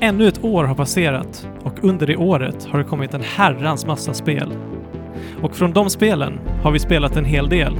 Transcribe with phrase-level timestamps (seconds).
[0.00, 4.14] Ännu ett år har passerat och under det året har det kommit en herrans massa
[4.14, 4.52] spel.
[5.42, 7.76] Och från de spelen har vi spelat en hel del.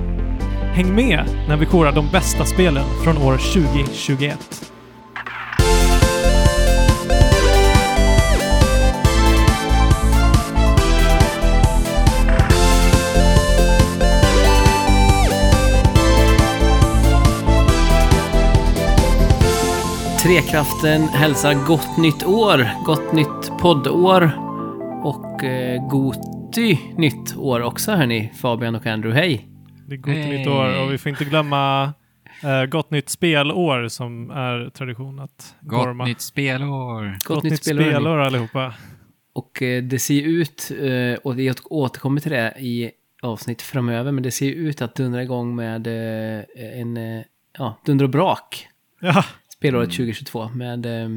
[0.75, 4.66] Häng med när vi korar de bästa spelen från år 2021.
[20.27, 24.31] Trekraften hälsar gott nytt år, gott nytt poddår
[25.05, 29.49] och eh, Goti nytt år också hörni, Fabian och Andrew, hej!
[29.87, 30.39] Det är gott Hej.
[30.39, 31.93] nytt år och vi får inte glömma
[32.43, 36.05] eh, gott nytt spelår som är tradition att Gott gorma.
[36.05, 37.19] nytt spelår.
[37.25, 38.75] Gott, nytt spelår, spelår allihopa.
[39.33, 42.91] Och eh, det ser ju ut, eh, och vi återkommer till det i
[43.23, 46.45] avsnitt framöver, men det ser ju ut att dundra igång med eh,
[46.81, 47.25] en, eh,
[47.59, 48.69] ja, dunder och brak
[49.01, 49.25] Ja,
[49.67, 51.09] spelåret 2022 med eh,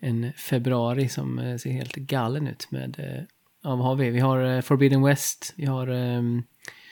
[0.00, 3.22] en februari som eh, ser helt galen ut med, eh,
[3.62, 4.10] ja vad har vi?
[4.10, 5.86] Vi har eh, Forbidden West, vi har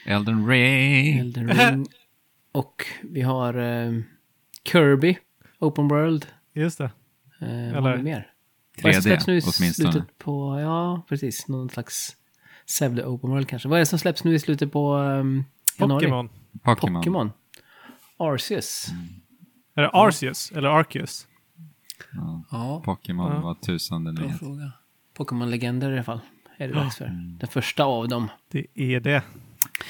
[0.06, 1.18] Elden Ring.
[1.18, 1.86] Elden Ring
[2.52, 3.52] och vi har
[4.64, 5.16] Kirby,
[5.58, 6.27] Open World.
[6.52, 6.84] just det.
[6.84, 6.90] Eh,
[7.40, 8.28] vad Eller- har vi mer?
[8.83, 9.92] Vad är det som 3D släpps nu i åtminstone.
[9.92, 12.16] slutet på, ja precis, någon slags
[12.66, 13.68] Sevde Open World kanske.
[13.68, 15.44] Vad är det som släpps nu i slutet på um,
[15.78, 16.06] januari?
[16.06, 16.28] Pokémon.
[16.94, 17.33] Pokémon.
[18.16, 18.86] Arceus.
[19.74, 21.26] Är det Arceus eller Arceus?
[22.12, 22.42] Ja.
[22.50, 23.40] Ja, Pokémon Ja.
[23.40, 24.38] var tusan den bra heter.
[24.38, 24.72] fråga.
[25.16, 26.20] Pokémon-legender i alla fall.
[26.56, 26.80] Är det Ja.
[26.80, 27.06] dags för.
[27.40, 28.28] Den första av dem.
[28.48, 29.22] Det är det.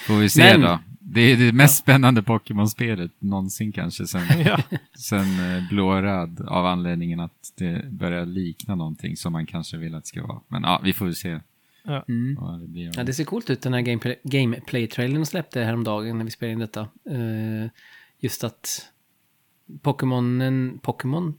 [0.07, 0.79] Får vi se Men- då.
[1.05, 4.59] Det är det mest spännande Pokémon-spelet någonsin kanske sen, Ja.
[4.99, 5.21] sen
[5.57, 10.09] eh, blå-röd av anledningen att det börjar likna någonting som man kanske vill att det
[10.09, 10.41] ska vara.
[10.49, 11.41] Men ja, vi får väl se
[12.09, 12.37] Mm.
[12.41, 12.93] vad det blir.
[12.97, 16.53] Ja, det ser coolt ut den här gameplay- gameplay-trailern de släppte häromdagen när vi spelade
[16.53, 16.81] in detta.
[17.11, 17.71] Eh,
[18.21, 18.89] just att
[19.83, 21.35] Pokémonen, Pokémon,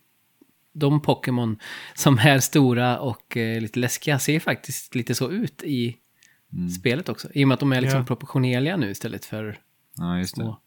[0.74, 1.58] de Pokémon
[1.96, 5.98] som är stora och eh, lite läskiga ser faktiskt lite så ut i
[6.54, 6.70] Mm.
[6.70, 7.28] spelet också.
[7.34, 8.06] I och med att de är liksom Ja.
[8.06, 9.58] proportionerliga nu istället för
[9.98, 10.42] Ja, just det.
[10.42, 10.58] små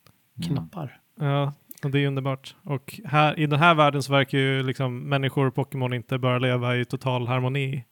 [0.45, 1.01] knappar.
[1.21, 2.55] Ja, och det är underbart.
[2.63, 6.39] Och här, i den här världen så verkar ju liksom människor och Pokémon inte bara
[6.39, 7.85] leva i total harmoni.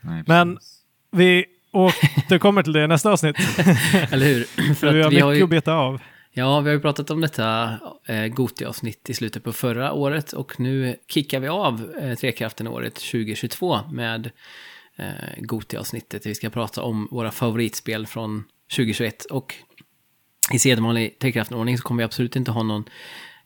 [0.00, 0.58] Nej, Men-.
[1.10, 3.36] Vi återkommer till det i nästa avsnitt.
[4.10, 4.44] Eller hur?
[4.74, 6.00] För vi har att vi mycket har ju, att beta av.
[6.32, 10.60] ja, vi har ju pratat om detta eh, Goti-avsnitt i slutet på förra året och
[10.60, 14.30] nu kickar vi av eh, Trekraften-året 2022 med
[14.96, 15.06] eh,
[15.38, 16.26] Goti-avsnittet.
[16.26, 18.44] Vi ska prata om våra favoritspel från
[18.76, 19.54] 2021 och
[20.52, 22.84] i sedvanlig Trekraften-ordning så kommer vi absolut inte ha någon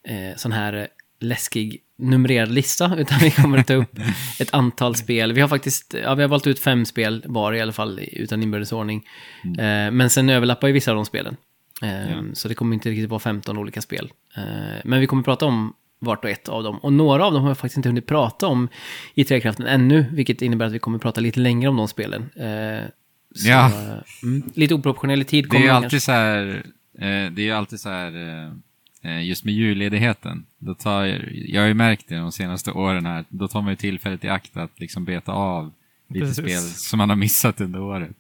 [0.05, 0.89] eh, sån här
[1.21, 3.99] läskig numrerad lista, utan vi kommer att ta upp
[4.41, 5.33] ett antal spel.
[5.33, 8.43] Vi har faktiskt, ja, vi har valt ut fem spel var i alla fall, utan
[8.43, 9.07] inbördes ordning.
[9.45, 11.37] Eh, men sen överlappar ju vissa av de spelen.
[11.83, 12.23] Eh, Ja.
[12.33, 14.13] Så det kommer inte riktigt vara 15 olika spel.
[14.37, 14.43] Eh,
[14.85, 16.79] men vi kommer prata om vart och ett av dem.
[16.79, 18.69] Och några av dem har jag faktiskt inte hunnit prata om
[19.15, 22.23] i Trekraften ännu, vilket innebär att vi kommer prata lite längre om de spelen.
[22.23, 22.89] Eh,
[23.35, 23.67] så, Ja.
[23.67, 26.01] eh, mm, lite oproportionerlig tid Det kommer är det alltid kanske.
[26.07, 26.63] så här,
[26.99, 28.13] eh, det är ju alltid så här,
[29.03, 30.47] eh, just med julledigheten.
[30.59, 33.71] Då tar, jag jag har ju märkt det de senaste åren här, då tar man
[33.73, 35.73] ju tillfället i akt att liksom beta av
[36.09, 36.45] lite Precis.
[36.45, 38.11] spel som man har missat under året.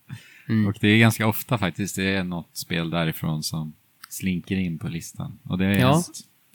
[0.53, 0.67] Mm.
[0.67, 3.73] Och det är ganska ofta faktiskt, det är något spel därifrån som
[4.09, 5.39] slinker in på listan.
[5.45, 6.03] Och det är Ja,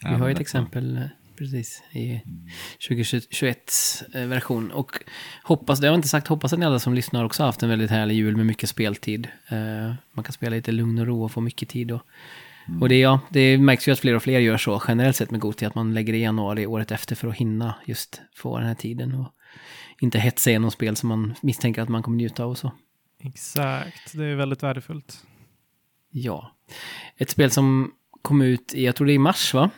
[0.04, 1.04] Vi har ju ett exempel eh,
[1.38, 2.22] precis i
[2.88, 3.74] 2021
[4.14, 4.72] version.
[4.72, 4.92] Och
[5.44, 7.64] hoppas, det har jag inte sagt, hoppas att ni alla som lyssnar också har haft
[7.64, 9.28] en väldigt härlig jul med mycket speltid.
[9.48, 11.92] Eh, man kan spela lite lugn och ro och få mycket tid.
[11.92, 12.02] Och,
[12.82, 15.40] och det, ja, det märks ju att fler och fler gör så generellt sett med
[15.40, 18.76] Goti, att man lägger i januari året efter för att hinna just få den här
[18.76, 19.14] tiden.
[19.14, 19.34] Och
[20.00, 22.72] inte hetsa igenom spel som man misstänker att man kommer njuta av och så.
[23.20, 25.24] Exakt, det är väldigt värdefullt.
[26.12, 26.56] Ja.
[27.18, 27.92] Ett spel som
[28.22, 29.70] kom ut i, jag tror det är i mars va?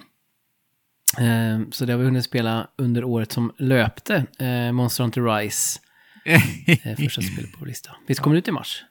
[1.17, 4.25] Eh, så det har vi hunnit spela under året som löpte.
[4.39, 5.79] Eh, Monster Hunter Rise,
[6.25, 7.95] eh, första spelet på vår lista.
[8.07, 8.83] Visst kom det ut i mars?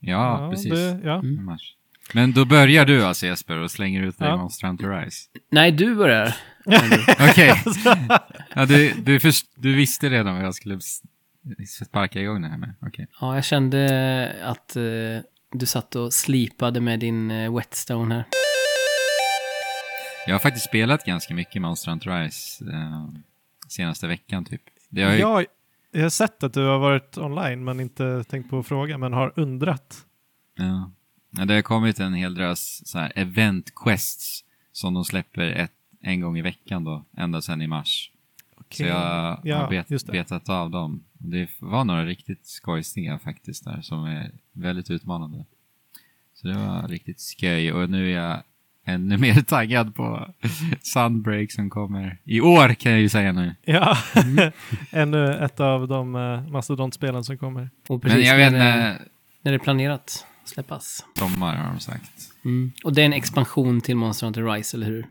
[0.00, 0.72] Ja, precis.
[0.72, 1.14] Det, ja.
[1.18, 1.38] Mm.
[1.38, 1.72] I mars.
[2.12, 4.34] Men då börjar du alltså Jesper och slänger ut dig Ja.
[4.34, 5.28] i Monster Hunter Rise.
[5.50, 6.36] Nej, du börjar.
[7.30, 7.62] Okej.
[8.54, 10.78] ja, du, du, först, du visste redan vad jag skulle
[11.66, 12.74] sparka igång det här med.
[12.82, 13.08] Okej.
[13.20, 14.82] Ja, jag kände att eh,
[15.52, 18.24] du satt och slipade med din eh, Whetstone här.
[20.26, 23.08] Jag har faktiskt spelat ganska mycket Monster Hunter Rise eh,
[23.68, 24.62] senaste veckan typ.
[24.88, 25.46] Det har ju, Jag,
[25.92, 29.12] jag har sett att du har varit online men inte tänkt på att fråga, men
[29.12, 29.96] har undrat.
[30.56, 30.90] ja.
[31.38, 35.72] Ja, det har kommit en hel drös så här event quests som de släpper ett,
[36.02, 38.10] en gång i veckan då, ända sedan i mars.
[38.70, 38.86] Så Okej.
[38.86, 41.04] jag ja, har bet, betat av dem.
[41.12, 45.44] Det var några riktigt skojsiga faktiskt där som är väldigt utmanande.
[46.34, 48.42] Så det var riktigt skoj och nu är jag
[48.84, 50.34] ännu mer taggad på
[50.82, 53.54] Sunbreak som kommer i år kan jag ju säga nu.
[53.64, 53.98] Ja,
[54.90, 57.70] ännu ett av de uh, mastodontspelen som kommer.
[57.88, 58.98] Och precis Men jag vet när, det,
[59.42, 61.04] när det är planerat att släppas.
[61.18, 62.32] sommar har de sagt.
[62.44, 62.72] Mm.
[62.84, 65.06] Och det är en expansion till Monster Hunter Rise, eller hur?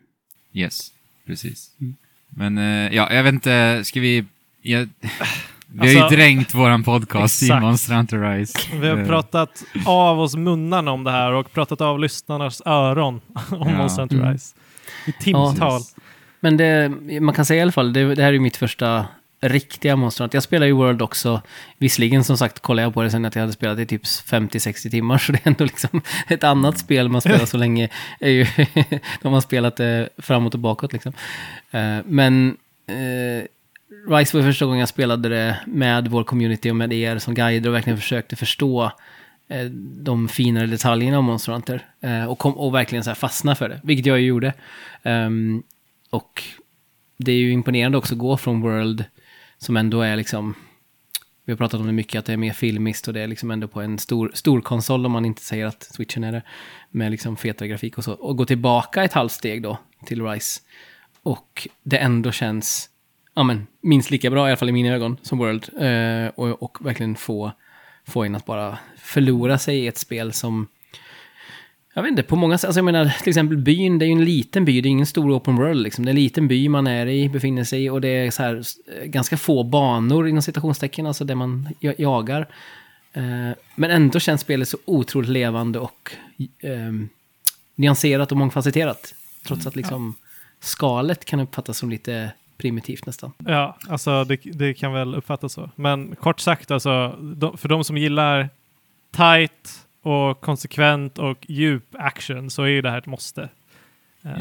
[0.53, 0.91] Yes,
[1.25, 1.71] precis.
[1.81, 1.95] Mm.
[2.29, 4.25] Men eh, ja, jag vet inte, ska vi...
[4.61, 4.89] Jag,
[5.67, 7.61] vi har Alltså- ju dränkt våran podcast i Exakt.
[7.61, 8.59] Monster Hunter Rise.
[8.73, 13.21] Vi har Eh, pratat av oss munnarna om det här och pratat av lyssnarnas öron
[13.49, 13.77] om Ja.
[13.77, 14.31] Monster Hunter Mm.
[14.33, 14.55] Rise.
[15.05, 15.55] I timtal.
[15.79, 15.95] precis.
[16.39, 16.89] Men det,
[17.21, 19.05] man kan säga i alla fall, det, det här är mitt första
[19.49, 20.29] riktiga monstren.
[20.33, 21.41] Jag spelar ju World också.
[21.77, 24.89] Visserligen som sagt kollade jag på det sen att jag hade spelat i typ 50-60
[24.89, 25.17] timmar.
[25.25, 27.89] Så det är ändå liksom ett annat spel man spelar så länge.
[28.19, 28.45] Är ju,
[29.21, 31.13] de har spelat det framåt och bakåt liksom.
[31.71, 32.57] Eh, men
[32.87, 33.45] eh,
[34.07, 37.69] Rise var första gången jag spelade det med vår community och med er som guider
[37.69, 38.91] och verkligen försökte förstå
[39.47, 39.65] eh,
[40.03, 41.85] de finare detaljerna om Monster Hunter.
[42.01, 44.53] Eh, och, kom, och verkligen så här fastna för det, vilket jag ju gjorde.
[45.03, 45.63] Ehm,
[46.09, 46.43] och
[47.17, 49.03] det är ju imponerande också att gå från World,
[49.57, 50.55] som ändå är liksom,
[51.45, 53.51] vi har pratat om det mycket, att det är mer filmiskt och det är liksom
[53.51, 56.43] ändå på en stor, stor konsol om man inte säger att switchen är det,
[56.91, 58.13] med liksom fetare grafik och så.
[58.13, 60.61] Och gå tillbaka ett halvt steg då till Rise.
[61.23, 62.89] Och det ändå känns,
[63.35, 65.69] ja men, minst lika bra i alla fall i mina ögon som World.
[65.79, 67.51] Eh, och, och verkligen få,
[68.07, 70.67] få en att bara förlora sig i ett spel som
[71.97, 74.11] jag vet inte, på många sätt, alltså jag menar till exempel byn, det är ju
[74.11, 76.05] en liten by, det är ingen stor open world liksom.
[76.05, 78.43] Det är en liten by man är i, befinner sig i och det är så
[78.43, 82.47] här eh, ganska få banor inom citationstecken, alltså där man ja- jagar.
[83.13, 86.11] Eh, men ändå känns spelet så otroligt levande och
[86.59, 86.93] eh,
[87.75, 89.15] nyanserat och mångfacetterat.
[89.47, 90.15] Trots att liksom
[90.59, 93.31] skalet kan uppfattas som lite primitivt nästan.
[93.37, 95.69] Ja, alltså det, det kan väl uppfattas så.
[95.75, 98.49] Men kort sagt, alltså, de, för de som gillar
[99.11, 103.49] tight och konsekvent och djup action så är ju det här ett måste.
[104.25, 104.31] Eh,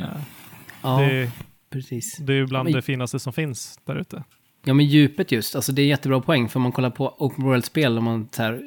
[0.82, 1.30] Ja, det,
[1.70, 2.16] precis.
[2.16, 4.24] det är ju bland Men- det finaste som finns där ute.
[4.66, 5.56] Ja, men djupet just.
[5.56, 6.48] Alltså det är jättebra poäng.
[6.48, 8.60] För om man kollar på open world-spel, om man tar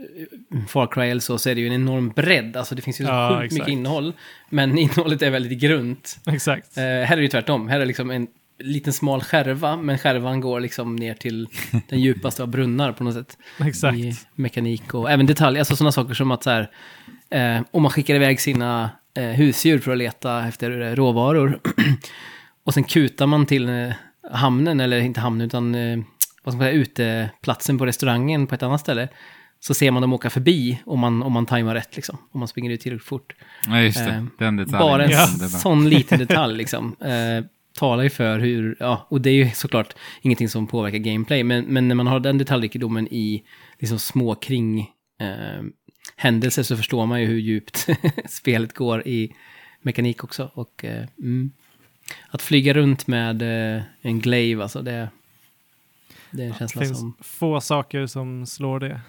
[0.68, 2.58] Far Cry eller så, så är det ju en enorm bredd.
[2.58, 4.14] Alltså det finns ju så Ja, sjukt mycket innehåll.
[4.50, 6.20] Men innehållet är väldigt grunt.
[6.28, 6.78] Exakt.
[6.78, 7.68] Eh, här är det ju tvärtom.
[7.68, 8.28] Här är det liksom en
[8.59, 11.48] liten smal skärva, men skärvan går liksom ner till
[11.89, 13.38] den djupaste av brunnar på något sätt.
[13.65, 13.98] Exakt.
[13.98, 15.59] I mekanik och även detaljer.
[15.62, 16.69] Alltså sådana saker som att så här,
[17.30, 21.59] eh, om man skickar iväg sina eh, husdjur för att leta efter eh, råvaror.
[22.63, 23.89] och sen kutar man till eh,
[24.31, 25.98] hamnen, eller inte hamnen, utan eh,
[26.44, 29.07] vad ska man säga, uteplatsen på restaurangen på ett annat ställe.
[29.60, 32.18] Så ser man dem åka förbi om man, om man tajmar rätt, liksom.
[32.31, 33.33] Om man springer ut tillräckligt fort.
[33.68, 34.12] Ja, just det.
[34.12, 34.80] Eh, Den detaljen.
[34.80, 35.27] Bara en Ja.
[35.50, 36.95] sån liten detalj liksom.
[37.77, 41.65] Talar ju för hur, ja, och det är ju såklart ingenting som påverkar gameplay, men,
[41.65, 43.44] men när man har den detaljrikedomen i
[43.79, 44.79] liksom små kring
[45.19, 45.63] eh,
[46.15, 47.88] händelser så förstår man ju hur djupt
[48.29, 49.35] spelet går i
[49.81, 50.51] mekanik också.
[50.53, 51.51] Och eh, mm,
[52.29, 55.09] att flyga runt med eh, en glaive, alltså det,
[56.31, 57.13] det är en Det känsla finns som...
[57.21, 59.01] få saker som slår det.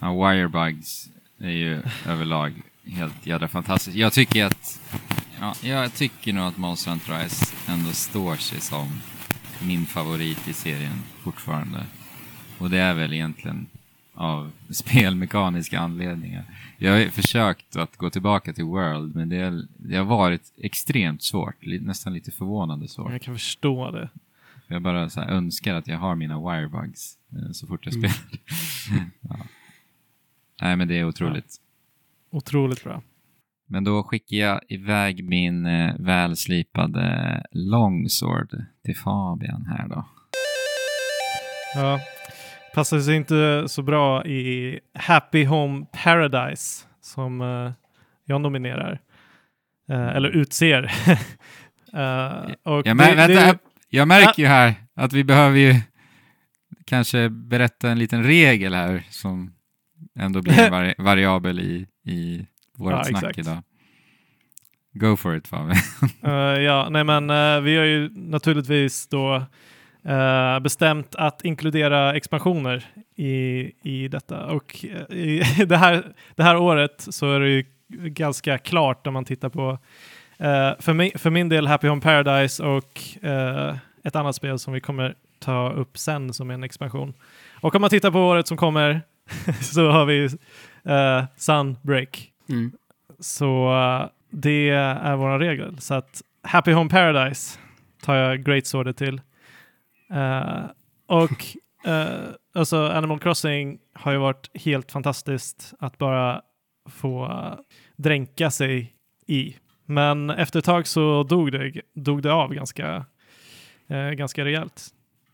[0.00, 1.08] Ja, wirebugs
[1.38, 3.96] är ju överlag helt jävla fantastiskt.
[3.96, 4.80] Jag tycker att,
[5.40, 9.00] ja, jag tycker nog att Monster Hunter Rise ändå står sig som
[9.66, 11.86] min favorit i serien fortfarande.
[12.58, 13.66] Och det är väl egentligen
[14.14, 16.44] av spelmekaniska anledningar.
[16.78, 21.22] Jag har försökt att gå tillbaka till World, men det, är, det har varit extremt
[21.22, 21.54] svårt.
[21.80, 23.12] Nästan lite förvånande svårt.
[23.12, 24.08] Jag kan förstå det.
[24.66, 28.10] Jag bara så önskar att jag har mina wirebugs eh, så fort jag Mm.
[28.10, 28.40] spelar.
[29.20, 29.36] ja.
[30.60, 31.56] Nej, men det är otroligt.
[32.32, 33.02] Otroligt bra.
[33.68, 38.50] Men då skickar jag iväg min eh, välslipade longsword
[38.84, 40.04] till Fabian här då.
[41.74, 42.00] Ja.
[42.74, 47.72] Passar sig inte så bra i Happy Home Paradise som eh,
[48.24, 49.00] jag nominerar.
[49.88, 50.92] Eh, eller utser.
[51.94, 53.58] Eh, och Jag, mär, det- vänta, det- jag,
[53.88, 55.74] jag märker ju här att vi behöver ju
[56.86, 59.52] kanske berätta en liten regel här som
[60.18, 63.38] ändå blir en vari variabel i, i vårt Ja, snack exakt.
[63.38, 63.62] idag.
[64.94, 65.76] Go for it Fabian.
[66.24, 69.34] Eh, ja, nej men eh, vi har ju naturligtvis då
[70.04, 72.84] eh, bestämt att inkludera expansioner
[73.16, 74.46] i, i detta.
[74.46, 76.04] Och eh, i det, här,
[76.36, 77.64] det här året så är det ju
[78.08, 79.78] ganska klart när man tittar på
[80.38, 83.00] eh, för, mi, för min del Happy Home Paradise och
[84.04, 87.14] ett annat spel som vi kommer ta upp sen som en expansion.
[87.60, 89.02] Och om man tittar på året som kommer
[89.60, 90.28] så har vi
[90.86, 92.32] uh, Sunbreak.
[92.48, 92.72] Mm.
[93.22, 95.80] Så eh, det är vår regel.
[95.80, 97.58] Så att Happy Home Paradise
[98.02, 99.20] tar jag Great Swordet till.
[100.10, 100.64] Eh,
[101.06, 101.46] och
[101.90, 106.42] eh, alltså Animal Crossing har ju varit helt fantastiskt att bara
[106.90, 107.54] få eh,
[107.96, 108.94] dränka sig
[109.26, 109.56] i.
[109.86, 113.04] Men efter ett tag så dog det, dog det av ganska,
[113.88, 114.88] eh, ganska rejält.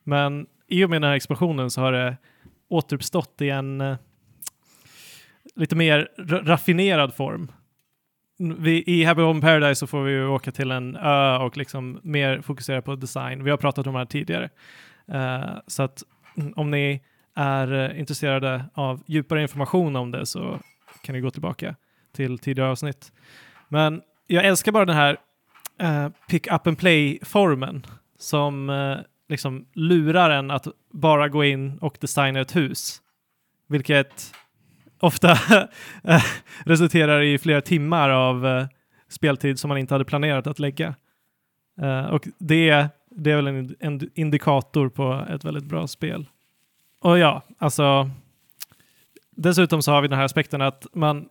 [0.05, 2.17] Men i och med den här expansionen så har det
[2.69, 3.97] återuppstått i en eh,
[5.59, 6.09] lite mer
[6.45, 7.53] raffinerad form.
[8.39, 12.41] Vi, I Happy Home Paradise så får vi åka till en ö och liksom mer
[12.41, 13.45] fokusera på design.
[13.45, 14.51] Vi har pratat om det här tidigare.
[15.15, 16.03] Uh, så att
[16.37, 17.03] mm, om ni
[17.35, 20.59] är eh, intresserade av djupare information om det så
[21.03, 21.75] kan ni gå tillbaka
[22.13, 23.13] till tidigare avsnitt.
[23.69, 25.17] Men jag älskar bara den här
[25.83, 27.87] uh, pick up and play-formen
[28.19, 28.71] som
[29.29, 33.03] liksom lurar en att bara gå in och designa ett hus.
[33.69, 34.33] Vilket
[35.01, 35.31] ofta
[36.05, 36.25] eh,
[36.65, 38.67] resulterar i flera timmar av eh,
[39.09, 40.95] speltid som man inte hade planerat att lägga.
[41.81, 46.29] Eh, och det, det är väl en, en, indikator på ett väldigt bra spel.
[47.01, 48.11] Och ja, alltså
[49.31, 51.29] dessutom så har vi den här aspekten att man,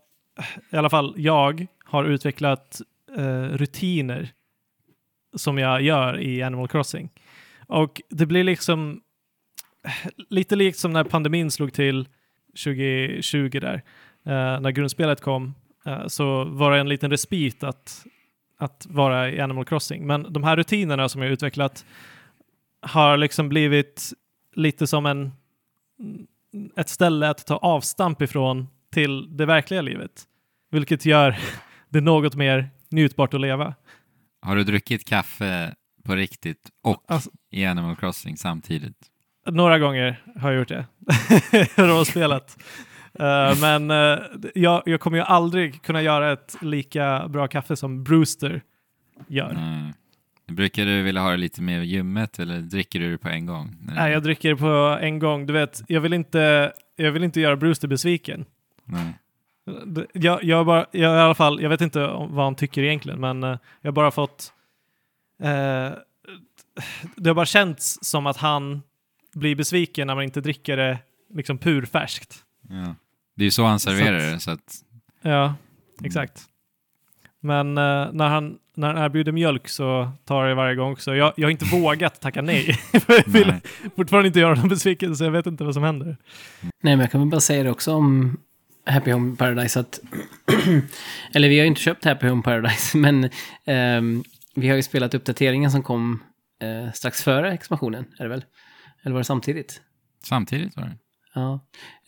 [0.69, 2.81] i alla fall jag, har utvecklat
[3.17, 4.29] eh, rutiner
[5.35, 7.09] som jag gör i Animal Crossing.
[7.67, 9.01] Och det blir liksom
[10.29, 12.07] lite likt som när pandemin slog till
[12.63, 15.55] 2020 där, uh, när grundspelet kom,
[15.87, 18.05] uh, så var det en liten respit att,
[18.57, 20.07] att vara i Animal Crossing.
[20.07, 21.85] Men de här rutinerna som jag utvecklat
[22.81, 24.13] har liksom blivit
[24.55, 25.31] lite som en,
[26.77, 30.23] ett ställe att ta avstamp ifrån till det verkliga livet,
[30.71, 31.37] vilket gör
[31.89, 33.75] det något mer njutbart att leva.
[34.41, 39.11] Har du druckit kaffe på riktigt och alltså, i Animal Crossing samtidigt?
[39.51, 40.85] Några gånger har jag gjort det.
[41.75, 42.57] Råspelat.
[43.19, 44.19] Uh, men uh,
[44.55, 48.61] jag, jag, kommer ju aldrig kunna göra ett lika bra kaffe som Brewster
[49.27, 49.49] gör.
[49.49, 49.93] Mm.
[50.47, 53.75] Brukar du vilja ha det lite mer ljummet eller dricker du det på en gång?
[53.95, 55.45] Nej, jag dricker det på en gång.
[55.45, 58.45] Du vet, jag vill inte, jag vill inte göra Brewster besviken.
[58.83, 59.13] Nej.
[60.13, 63.43] Jag, jag, bara, jag, i alla fall, jag vet inte vad han tycker egentligen, men
[63.43, 64.53] uh, jag har bara fått...
[67.15, 68.81] det har bara känts som att han
[69.37, 70.99] blir besviken när man inte dricker det
[71.33, 72.43] liksom purfärskt.
[72.69, 72.95] Ja.
[73.35, 74.39] Det är ju så han serverar det.
[74.39, 74.83] Så att...
[75.21, 75.55] Ja,
[76.03, 76.47] exakt.
[77.39, 81.15] Men uh, när, han, när han erbjuder mjölk så tar jag det varje gång också.
[81.15, 82.79] Jag, jag har inte vågat tacka nej.
[82.91, 83.61] jag vill nej.
[83.95, 86.17] fortfarande inte göra någon besviken så jag vet inte vad som händer.
[86.61, 88.37] Nej, men jag kan väl bara säga det också om
[88.85, 89.99] Happy Home Paradise att...
[91.33, 93.29] eller vi har ju inte köpt Happy Home Paradise, men
[93.65, 94.23] um,
[94.55, 96.23] vi har ju spelat uppdateringen som kom
[96.63, 98.43] uh, strax före expansionen, är det väl?
[99.03, 99.81] Eller var det samtidigt?
[100.23, 100.97] Samtidigt var det.
[101.33, 101.59] Ja,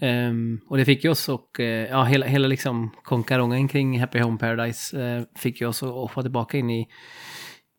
[0.02, 4.20] um, och det fick ju oss och uh, ja, hela, hela liksom konkarongen kring Happy
[4.20, 6.88] Home Paradise uh, fick ju oss att hoppa tillbaka in i,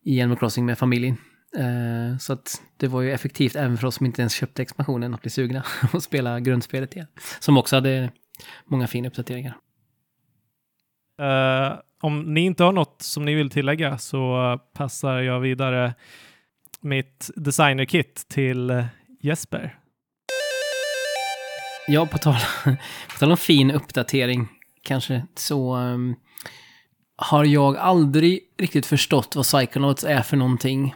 [0.05, 1.17] i Animal Crossing med familjen.
[1.59, 5.15] Uh, så att det var ju effektivt även för oss som inte ens köpte expansionen
[5.15, 7.09] att bli sugna och spela grundspelet igen.
[7.41, 8.11] Som också hade
[8.65, 9.57] många fina uppdateringar.
[11.21, 15.95] Uh, om ni inte har något som ni vill tillägga så passar jag vidare
[16.81, 18.85] mitt designerkit till
[19.21, 19.79] Jesper.
[21.87, 22.37] Ja, på tal,
[23.13, 24.49] på tal om fin uppdatering
[24.83, 26.17] kanske, så um,
[27.17, 30.95] har jag aldrig riktigt förstått vad Psychonauts är för någonting.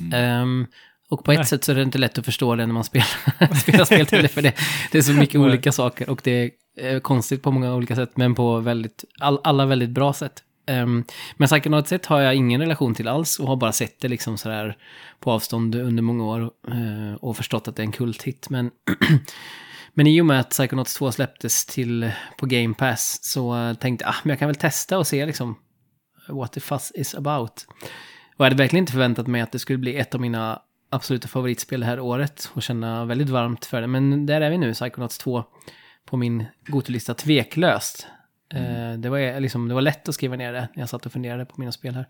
[0.00, 0.42] Mm.
[0.42, 0.66] Um,
[1.10, 1.46] och på ett Nej.
[1.46, 4.22] sätt så är det inte lätt att förstå det när man spelar, spelar spel till
[4.22, 4.54] det, för det,
[4.92, 8.34] det är så mycket olika saker och det är konstigt på många olika sätt, men
[8.34, 10.42] på väldigt, all, alla väldigt bra sätt.
[10.68, 11.04] Um,
[11.36, 14.38] men Psychonauts 1 har jag ingen relation till alls och har bara sett det liksom
[14.38, 14.76] sådär
[15.20, 18.50] på avstånd under många år uh, och förstått att det är en kulthit.
[18.50, 18.70] Men,
[19.94, 24.10] men i och med att Psychonauts 2 släpptes till, på Game Pass så tänkte jag,
[24.10, 25.56] ah, men jag kan väl testa och se liksom
[26.28, 27.66] what the fuss is about.
[28.36, 31.28] Och jag hade verkligen inte förväntat mig att det skulle bli ett av mina absoluta
[31.28, 33.86] favoritspel det här året och känna väldigt varmt för det.
[33.86, 35.44] Men där är vi nu, Psychonauts 2
[36.04, 38.06] på min gotolista tveklöst.
[38.54, 38.92] Mm.
[38.92, 41.12] Eh, det, var liksom, det var lätt att skriva ner det när jag satt och
[41.12, 42.06] funderade på mina spel här.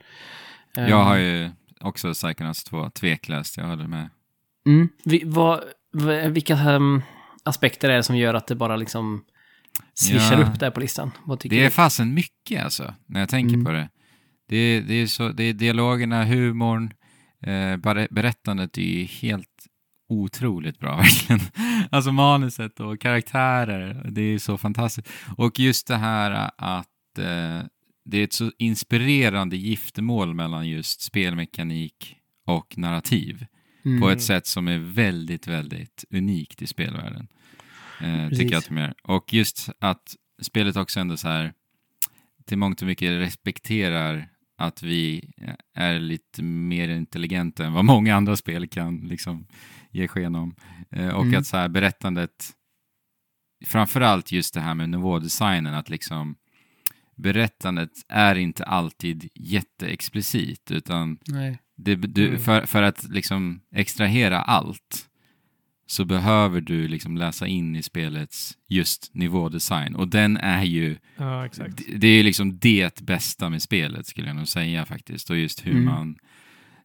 [0.75, 1.23] Jag har ehm.
[1.25, 4.09] ju också Psychonauts 2 tveklöst, jag håller med.
[4.67, 4.89] Mm.
[5.05, 5.61] Vi, vad,
[6.29, 7.03] vilka um,
[7.43, 9.25] aspekter är det som gör att det bara liksom
[9.95, 11.11] swishar ja, upp där på listan?
[11.45, 13.65] det är fasen mycket alltså, när jag tänker mm.
[13.65, 13.89] på det.
[14.49, 16.93] Det, det, är så, det är dialogerna, humorn,
[17.43, 19.67] eh, berättandet är ju helt
[20.09, 21.41] otroligt bra verkligen.
[21.91, 25.09] Alltså manuset och karaktärer, det är så fantastiskt.
[25.37, 27.67] Och just det här att eh,
[28.05, 33.47] det är ett så inspirerande giftermål mellan just spelmekanik och narrativ
[33.85, 34.01] mm.
[34.01, 37.29] på ett sätt som är väldigt, väldigt unikt i spelvärlden.
[38.01, 38.95] Eh, tycker jag att de gör.
[39.03, 41.53] Och just att spelet också ändå så här
[42.47, 45.33] till mångt och mycket respekterar att vi
[45.75, 49.47] är lite mer intelligenta än vad många andra spel kan liksom
[49.91, 50.55] ge sken om.
[50.91, 51.39] Eh, och mm.
[51.39, 52.51] att så här berättandet,
[53.67, 56.37] framförallt just det här med nivådesignen, att liksom
[57.17, 61.19] berättandet är inte alltid jätteexplicit, utan
[61.77, 62.41] det, du, Mm.
[62.41, 65.05] för, för att liksom extrahera allt
[65.87, 69.95] så behöver du liksom läsa in i spelets just nivådesign.
[69.95, 74.27] Och den är ju, Ja, det- det är ju liksom det bästa med spelet skulle
[74.27, 75.31] jag nog säga faktiskt.
[75.31, 75.85] Och just hur Mm.
[75.85, 76.17] man,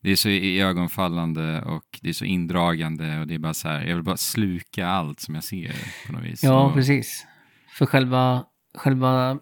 [0.04, 0.30] det är så
[0.68, 4.18] ögonfallande och det är så indragande och det är bara så här, jag vill bara
[4.18, 5.76] sluka allt som jag ser
[6.08, 6.44] på något vis.
[6.44, 7.26] Ja, och, precis.
[7.78, 8.44] För själva,
[8.76, 9.40] själva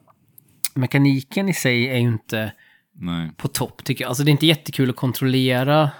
[0.73, 2.51] mekaniken i sig är ju inte
[2.93, 3.31] Nej.
[3.37, 4.09] på topp tycker jag.
[4.09, 5.91] Alltså det är inte jättekul att kontrollera.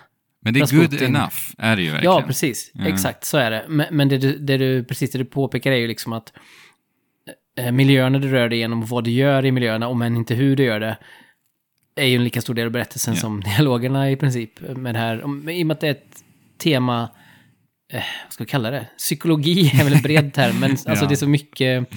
[0.42, 1.16] Men det är good Rasputin.
[1.16, 2.16] enough, är det ju verkligen.
[2.16, 2.72] Ja, precis.
[2.74, 2.88] Ja.
[2.88, 3.66] Exakt, så är det.
[3.70, 6.34] Men, men det, du, det du, precis det du påpekar är ju liksom att
[7.58, 10.36] eh, miljöerna du rör dig igenom och vad du gör i miljöerna, om än inte
[10.36, 10.98] hur du gör det,
[12.02, 13.20] är ju en lika stor del av berättelsen Ja.
[13.20, 14.62] som dialogerna i princip.
[14.76, 16.24] Med det här, i och med att det är ett
[16.58, 17.10] tema,
[17.94, 18.88] eh, vad ska vi kalla det?
[18.98, 21.06] Psykologi är väl en bred term, men alltså Ja.
[21.08, 21.90] det är så mycket,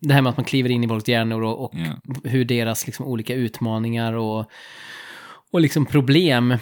[0.00, 2.12] det här med att man kliver in i folks hjärnor och, och Ja.
[2.30, 4.50] hur deras liksom, olika utmaningar och,
[5.52, 6.52] och liksom problem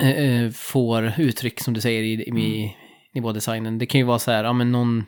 [0.00, 2.76] eh, eh, får uttryck, som du säger, i, i, i
[3.14, 3.78] nivådesignen.
[3.78, 5.04] Det kan ju vara så här, ja men någon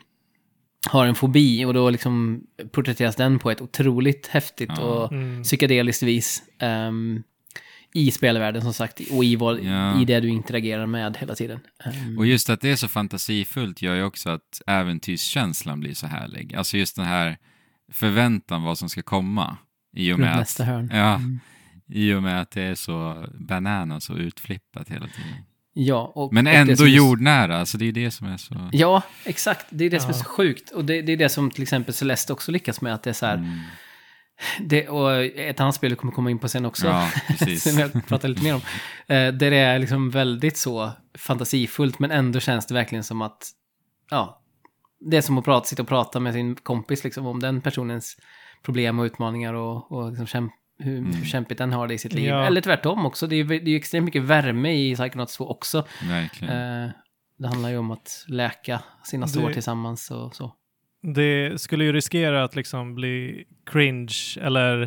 [0.89, 4.81] har en fobi och då liksom porträtteras den på ett otroligt häftigt Ja.
[4.81, 5.43] och Mm.
[5.43, 6.43] psykedeliskt vis.
[6.59, 7.23] ehm,
[7.93, 10.01] I spelvärlden som sagt, och i, vad, Ja.
[10.01, 11.59] i det du interagerar med hela tiden.
[11.85, 16.07] Ehm, Och just att det är så fantasifullt gör ju också att äventyrskänslan blir så
[16.07, 16.55] härlig.
[16.55, 17.37] Alltså just den här
[17.91, 19.57] förväntan vad som ska komma.
[19.95, 20.89] I och med nästa att, hörn.
[20.93, 21.39] ja, Mm.
[21.89, 25.33] i och med att det är så bananas och utflippat hela tiden.
[25.73, 28.69] Ja, och, Men och ändå du- jordnära, alltså det är det som är så...
[28.71, 29.65] Ja, exakt.
[29.69, 30.19] Det är det som är Ja.
[30.19, 30.71] så sjukt.
[30.71, 32.93] Och det, det är det som till exempel Celeste också lyckas med.
[32.93, 33.59] Att det är så här, Mm.
[34.59, 36.87] det, och ett annat spel vi kommer komma in på sen också.
[36.87, 37.09] Ja,
[37.57, 38.61] som jag pratar lite mer om.
[39.07, 43.49] Eh, där det är liksom väldigt så fantasifullt, men ändå känns det verkligen som att,
[44.09, 44.41] ja,
[45.11, 48.17] det är som att prata, sitta och prata med sin kompis liksom, om den personens
[48.65, 50.51] problem och utmaningar och, och liksom kämp,
[50.81, 51.13] hur, Mm.
[51.13, 52.25] hur kämpigt den har det i sitt liv.
[52.25, 52.45] Ja.
[52.45, 55.47] Eller tvärtom också, det är ju det är ju extremt mycket värme i Psychonauts 2
[55.49, 55.85] också.
[56.09, 56.83] Verkligen.
[56.83, 56.89] Eh,
[57.37, 60.55] det handlar ju om att läka sina sår Det- tillsammans och så.
[61.15, 64.81] Det skulle ju riskera att liksom bli cringe eller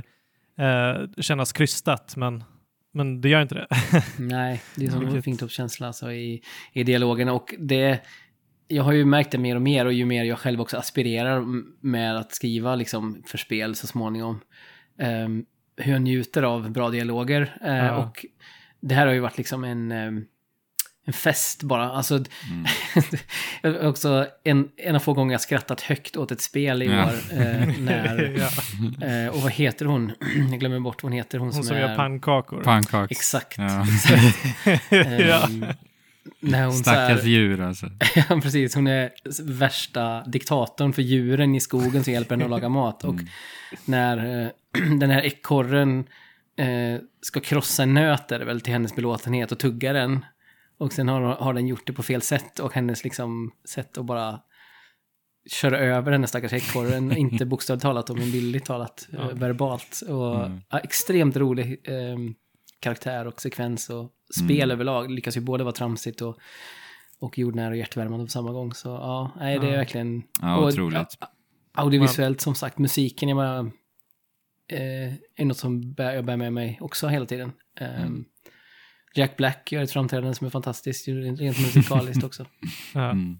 [0.58, 2.44] eh, kännas krystat, men,
[2.92, 3.66] men det gör inte det.
[4.18, 6.42] Nej, det är som en fingertoppskänsla alltså, i,
[6.72, 7.28] i dialogen.
[7.28, 8.00] Och det,
[8.68, 11.44] jag har ju märkt det mer och mer och ju mer jag själv också aspirerar
[11.80, 14.40] med att skriva liksom, för spel så småningom.
[14.98, 15.44] ehm,
[15.76, 17.56] hur jag njuter av bra dialoger.
[17.64, 17.96] eh, Ja.
[17.96, 18.26] Och
[18.80, 20.24] det här har ju varit liksom en, ehm,
[21.06, 21.90] en fest bara.
[21.90, 22.14] Alltså,
[23.64, 23.86] Mm.
[23.88, 27.04] också en, en av få gånger jag skrattat högt åt ett spel i Ja.
[27.04, 27.12] år.
[27.32, 28.36] Eh, när,
[29.00, 29.06] ja.
[29.06, 30.12] eh, och vad heter hon?
[30.50, 31.38] jag glömmer bort vad hon heter.
[31.38, 31.80] Hon, Hon som, som är...
[31.80, 32.62] gör pannkakor.
[32.62, 33.10] Pannkaks.
[33.10, 33.58] Exakt.
[33.58, 33.86] Ja.
[35.18, 35.48] ja.
[36.40, 37.86] När hon Stackars här, djur alltså.
[38.16, 39.10] ja, precis, hon är
[39.42, 43.04] värsta diktatorn för djuren i skogen som hjälper henne att laga mat.
[43.04, 43.26] Och Mm.
[43.84, 44.48] när eh,
[44.98, 45.98] den här ekorren
[46.56, 50.24] eh, ska krossa en nöt är det väl till hennes belåtenhet och tugga den.
[50.78, 54.04] Och sen har, har den gjort det på fel sätt och hennes liksom sätt att
[54.04, 54.40] bara
[55.50, 57.12] köra över den här stackars ekorren.
[57.16, 59.30] inte bokstavligt talat, men bildligt talat, eh, Ja.
[59.34, 60.00] verbalt.
[60.08, 60.60] Och, Mm.
[60.70, 62.16] ja, extremt rolig eh,
[62.84, 64.70] karaktär och sekvens och spel Mm.
[64.70, 65.10] överlag.
[65.10, 66.38] Lyckas ju både vara tramsigt och,
[67.18, 68.74] och jordnära och hjärtvärmande på samma gång.
[68.74, 69.76] Så ja, nej, det är Ja.
[69.76, 70.22] verkligen...
[70.40, 71.16] Ja, och, otroligt.
[71.20, 71.28] ja,
[71.74, 73.58] Audiovisuellt som sagt, musiken är bara...
[74.72, 77.52] Eh, är något som bär, jag bär med mig också hela tiden.
[77.80, 78.24] Eh, Mm.
[79.16, 82.46] Jack Black gör ett framträdande som är fantastiskt, rent musikaliskt också.
[82.94, 83.10] Ja.
[83.10, 83.38] Mm.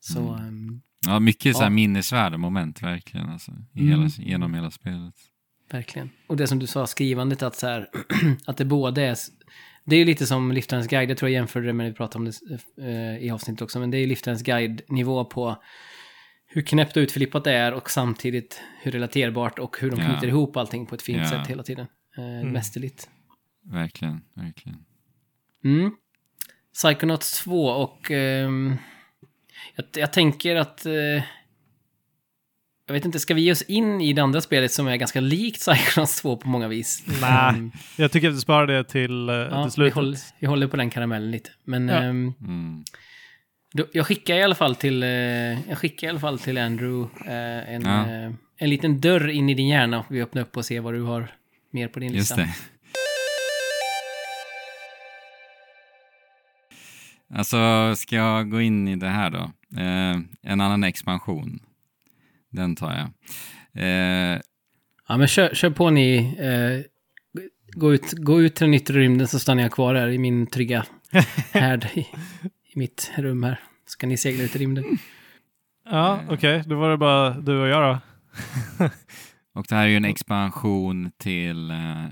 [0.00, 0.48] Så Mm.
[0.48, 1.70] ehm, Ja, mycket så här Ja.
[1.74, 3.90] minnesvärda moment verkligen, alltså, i Mm.
[3.90, 5.14] hela, genom hela spelet.
[5.74, 6.10] Verkligen.
[6.26, 7.88] Och det som du sa, skrivandet, att, så här,
[8.46, 9.16] att det både är...
[9.84, 11.96] Det är ju lite som Liftarens guide, jag tror jag jämförde det med när vi
[11.96, 15.62] pratade om det eh, i avsnittet också, men det är ju Liftarens guide-nivå på
[16.46, 20.06] hur knäppt och utflippat det är och samtidigt hur relaterbart och hur de Ja.
[20.06, 21.30] knyter ihop allting på ett fint Ja.
[21.30, 21.86] sätt hela tiden.
[22.16, 23.08] Eh, Mästerligt.
[23.64, 24.78] Verkligen, verkligen.
[25.64, 25.90] Mm.
[26.74, 28.76] Psychonauts 2 och ehm,
[29.76, 30.86] jag, jag tänker att...
[30.86, 31.22] Eh,
[32.86, 35.20] jag vet inte, ska vi ge oss in i det andra spelet som är ganska
[35.20, 37.04] likt Psychonauts 2 på många vis?
[37.20, 39.94] Nej, Ehm, jag tycker att du sparar det till, eh, ja, till vi, slutet.
[39.94, 41.50] håller, vi håller på den karamellen lite.
[41.64, 41.96] Men Ja.
[41.96, 42.84] Mm.
[43.74, 45.08] då, jag skickar i alla fall till, eh,
[45.68, 48.00] jag skickar i alla fall till Andrew eh, en, Ja.
[48.10, 50.04] eh, en liten dörr in i din hjärna.
[50.10, 51.28] Vi öppnar upp och ser vad du har
[51.70, 52.36] mer på din Just lista.
[52.36, 52.54] det.
[57.34, 59.50] Alltså, ska jag gå in i det här då?
[60.42, 61.60] En annan expansion.
[62.54, 63.08] Den tar jag.
[63.84, 64.40] Eh,
[65.08, 66.36] Ja, men kör, kör på ni.
[66.38, 66.90] Eh,
[67.76, 70.46] gå, ut, gå ut till den yttre rymden så stannar jag kvar här i min
[70.46, 70.86] trygga
[71.52, 72.00] härd i,
[72.72, 73.60] i mitt rum här.
[73.86, 74.84] Så kan ni segla ut i rymden.
[75.90, 76.62] Ja, okej.
[76.66, 78.00] Då var det bara du och jag då.
[79.54, 82.04] Och det här är ju en expansion till eh,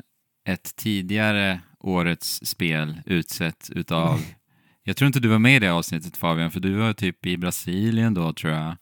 [0.48, 4.20] ett tidigare årets spel utsett utav...
[4.82, 7.36] Jag tror inte du var med i det avsnittet Fabian, för du var typ i
[7.36, 8.76] Brasilien då tror jag.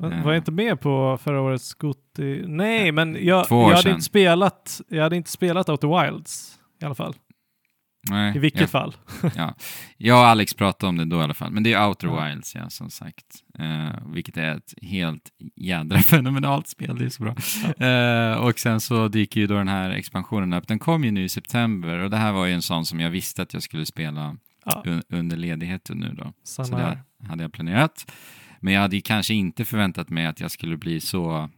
[0.00, 2.44] Var jag inte med på förra årets Gotti?
[2.46, 3.92] Nej, men jag, Två år jag, hade sedan.
[3.92, 7.14] inte spelat, jag hade inte spelat Outer Wilds i alla fall.
[8.10, 8.94] Nej, I vilket ja, fall.
[9.96, 12.24] Jag och Alex pratade om det då i alla fall, men det är Outer Ja.
[12.24, 13.26] Wilds ja, som sagt.
[13.58, 15.22] Eh, vilket är ett helt
[15.56, 17.34] jädra fenomenalt spel, det är så bra.
[17.86, 20.68] Eh, och sen så dyker ju då den här expansionen upp.
[20.68, 23.10] Den kom ju nu i september och det här var ju en sån som jag
[23.10, 26.32] visste att jag skulle spela Ja, un- under ledigheten nu då.
[26.44, 27.02] Så samma här.
[27.20, 28.12] det hade jag planerat.
[28.60, 31.50] Men jag hade ju kanske inte förväntat mig att jag skulle bli så,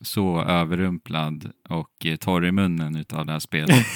[0.00, 3.86] så överrumplad och eh, torr i munnen utav det här spelet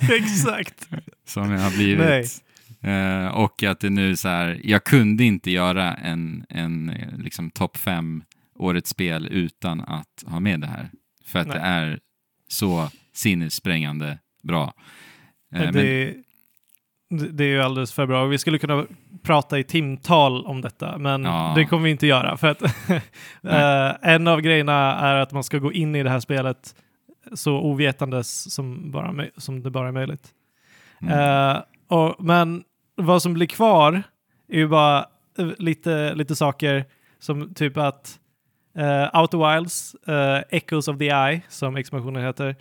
[0.10, 0.88] Exakt.
[1.26, 2.42] som jag har blivit.
[2.80, 7.50] Eh, och att det nu så här, jag kunde inte göra en, en eh, liksom
[7.50, 10.90] topp fem årets spel utan att ha med det här.
[11.24, 11.56] För att Nej.
[11.56, 12.00] det är
[12.48, 14.74] så sinnessprängande bra.
[15.50, 16.14] Men, det, det
[17.10, 18.24] det är ju alldeles för bra.
[18.24, 18.86] Vi skulle kunna
[19.22, 21.52] prata i timtal om detta, men Ja.
[21.56, 22.36] det kommer vi inte göra.
[22.36, 22.62] För att
[23.42, 26.74] eh, en av grejerna är att man ska gå in i det här spelet
[27.34, 30.28] så ovetandes som, bara, som det bara är möjligt.
[31.02, 32.64] mm, Eh, och, men
[32.96, 34.02] vad som blir kvar
[34.48, 35.06] är ju bara
[35.38, 36.84] eh, lite, lite saker
[37.18, 38.18] som typ att
[38.78, 42.56] uh, Outer Wilds, eh, Echoes of the Eye, som expansionen heter,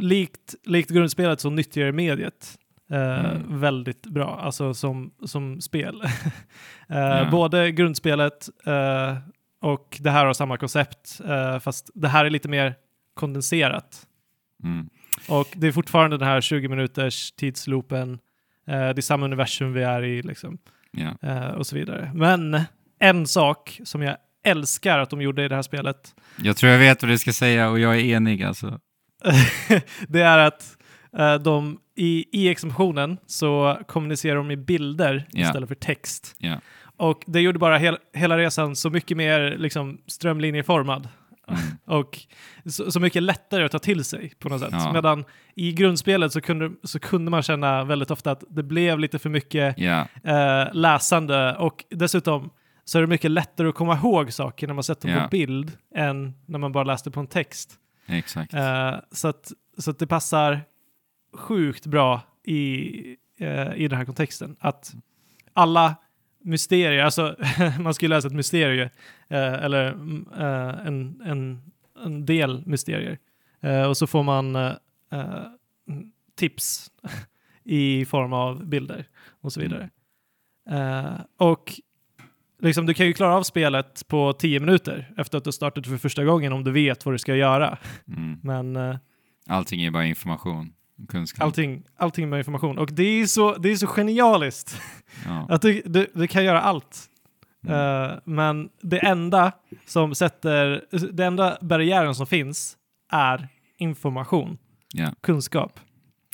[0.00, 2.58] likt, likt grundspelet så nyttjar mediet
[2.90, 3.60] eh, Mm.
[3.60, 6.02] väldigt bra, alltså som, som spel.
[6.88, 7.28] Eh, Ja.
[7.30, 9.16] Både grundspelet eh,
[9.60, 11.20] och det här har samma koncept,
[11.60, 12.74] fast det här är lite mer
[13.14, 14.06] kondenserat.
[14.64, 14.88] mm,
[15.28, 18.18] Och det är fortfarande den här 20 minuters tidsloopen.
[18.66, 20.58] Det är samma universum vi är i liksom,
[21.22, 22.10] eh, och så vidare.
[22.14, 22.60] Men
[22.98, 26.78] en sak som jag älskar att de gjorde i det här spelet, Jag tror jag
[26.78, 28.80] vet vad du ska säga och jag är enig alltså.
[30.08, 30.76] det är att
[31.44, 35.40] de i, expansionen så kommunicerar de i bilder Ja.
[35.46, 36.34] istället för text.
[36.38, 36.60] Ja.
[36.96, 41.08] Och det gjorde bara hel, hela resan så mycket mer liksom, strömlinjeformad.
[41.48, 41.60] Mm.
[41.84, 42.18] och
[42.66, 44.68] så, så mycket lättare att ta till sig på något sätt.
[44.72, 44.92] Ja.
[44.92, 49.18] Medan i grundspelet så kunde, så kunde man känna väldigt ofta att det blev lite
[49.18, 52.50] för mycket Ja, eh, läsande och dessutom
[52.84, 55.22] så är det mycket lättare att komma ihåg saker när man sätter dem Ja.
[55.24, 57.74] på bild än när man bara läste på en text.
[58.06, 58.54] exakt.
[58.54, 60.60] Eh, så, att, så att det passar
[61.36, 62.92] sjukt bra i,
[63.38, 64.56] eh, i den här kontexten.
[64.60, 64.94] Att
[65.52, 65.94] alla
[66.42, 67.36] mysterier, alltså
[67.80, 68.90] man skulle läsa ett mysterie
[69.28, 71.62] eh, eller mm, eh, en, en,
[72.04, 73.18] en del mysterier
[73.66, 74.72] Eh, och så får man eh,
[75.12, 75.44] eh,
[76.36, 76.90] tips
[77.64, 79.04] i form av bilder
[79.40, 79.90] och så vidare.
[80.70, 81.80] Eh, och
[82.62, 85.96] liksom, du kan ju klara av spelet på 10 minuter efter att du startat för
[85.96, 87.78] första gången om du vet vad du ska göra.
[88.08, 88.40] Mm.
[88.76, 88.98] Men
[89.48, 90.72] Allting är bara information,
[91.08, 91.44] kunskap.
[91.44, 92.78] allting, allting med information.
[92.78, 94.80] Och det är så, det är så genialiskt
[95.24, 95.46] Ja.
[95.50, 97.10] att du, du, du kan göra allt.
[97.66, 98.04] Mm.
[98.10, 99.52] Eh, men det enda
[99.86, 102.76] som sätter, det enda barriären som finns
[103.12, 104.58] är information,
[104.94, 105.12] Ja.
[105.22, 105.80] kunskap.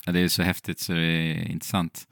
[0.07, 2.09] ja, det är så häftigt så det är intressant.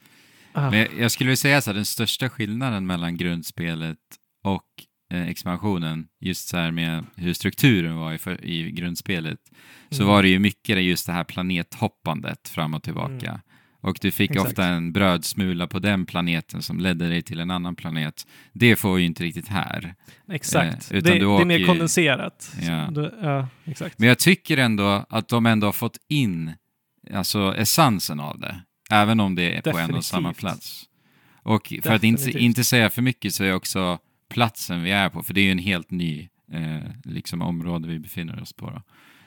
[0.53, 3.99] Ah, Men jag, jag skulle vilja säga så här, den största skillnaden mellan grundspelet
[4.45, 4.65] och
[5.11, 9.39] expansionen, just så här med hur strukturen var i, för, i grundspelet,
[9.91, 10.09] så Mm.
[10.15, 13.29] var det ju mycket just det här planethoppandet fram och tillbaka.
[13.31, 13.41] Mm.
[13.83, 14.49] Och du fick Exakt.
[14.51, 18.27] ofta en brödsmula på den planeten som ledde dig till en annan planet.
[18.53, 19.95] Det får ju inte riktigt här.
[20.33, 20.91] exakt.
[20.93, 22.53] eh, utan det, du det är mer ju- kondenserat.
[22.63, 22.89] Ja.
[22.91, 23.99] Du, ja, exakt.
[23.99, 26.53] Men jag tycker ändå att de ändå har fått in
[27.15, 28.61] alltså essensen av det.
[28.91, 30.41] Även om det är på en och samma Definitivt.
[30.41, 30.85] plats.
[31.43, 32.43] Och för att inte, Definitivt.
[32.43, 33.99] inte säga för mycket så är också
[34.31, 37.99] platsen vi är på, för det är ju en helt ny eh, liksom område vi
[37.99, 38.71] befinner oss på.
[38.71, 38.83] Då.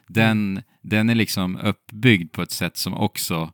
[0.08, 3.52] Den, den är liksom uppbyggd på ett sätt som också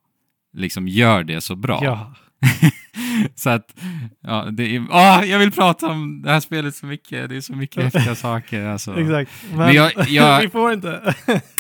[0.57, 1.79] liksom gör det så bra.
[1.83, 2.13] Ja.
[3.35, 3.75] så att,
[4.21, 7.41] ja, det är, åh, jag vill prata om det här spelet så mycket, det är
[7.41, 8.65] så mycket häftiga saker.
[8.65, 8.99] Alltså.
[9.01, 9.31] Exakt.
[9.49, 11.15] Men, Men jag- jag- vi får inte.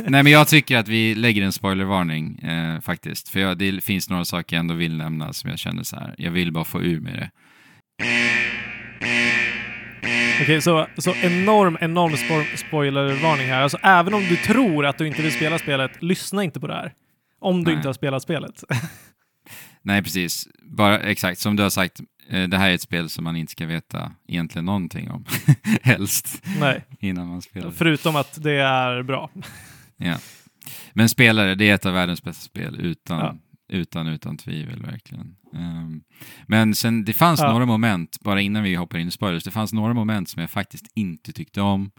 [0.07, 3.29] Nej, men jag tycker att vi lägger en spoilervarning eh, faktiskt.
[3.29, 6.15] För jag, det finns några saker jag ändå vill nämna som jag känner så här.
[6.17, 7.29] Jag vill bara få ur med det.
[10.41, 13.61] Okej, så, så enorm, enorm spo- spoilervarning här.
[13.61, 16.73] Alltså även om du tror att du inte vill spela spelet, lyssna inte på det
[16.73, 16.93] här.
[17.39, 17.75] Om du Nej.
[17.75, 18.63] inte har spelat spelet.
[19.81, 20.47] Nej, precis.
[20.63, 21.99] Bara exakt som du har sagt.
[22.29, 25.25] Eh, det här är ett spel som man inte ska veta egentligen någonting om.
[25.81, 27.71] Helst Nej, innan man spelar.
[27.71, 29.29] förutom att det är bra.
[30.01, 30.15] Ja.
[30.93, 33.35] Men spelare, det är ett av världens bästa spel utan, Ja.
[33.77, 35.35] utan, utan tvivel verkligen.
[35.55, 36.01] Ehm,
[36.47, 37.51] men sen, det fanns Ja.
[37.51, 40.49] några moment, bara innan vi hoppar in i spoilers, det fanns några moment som jag
[40.49, 41.91] faktiskt inte tyckte om.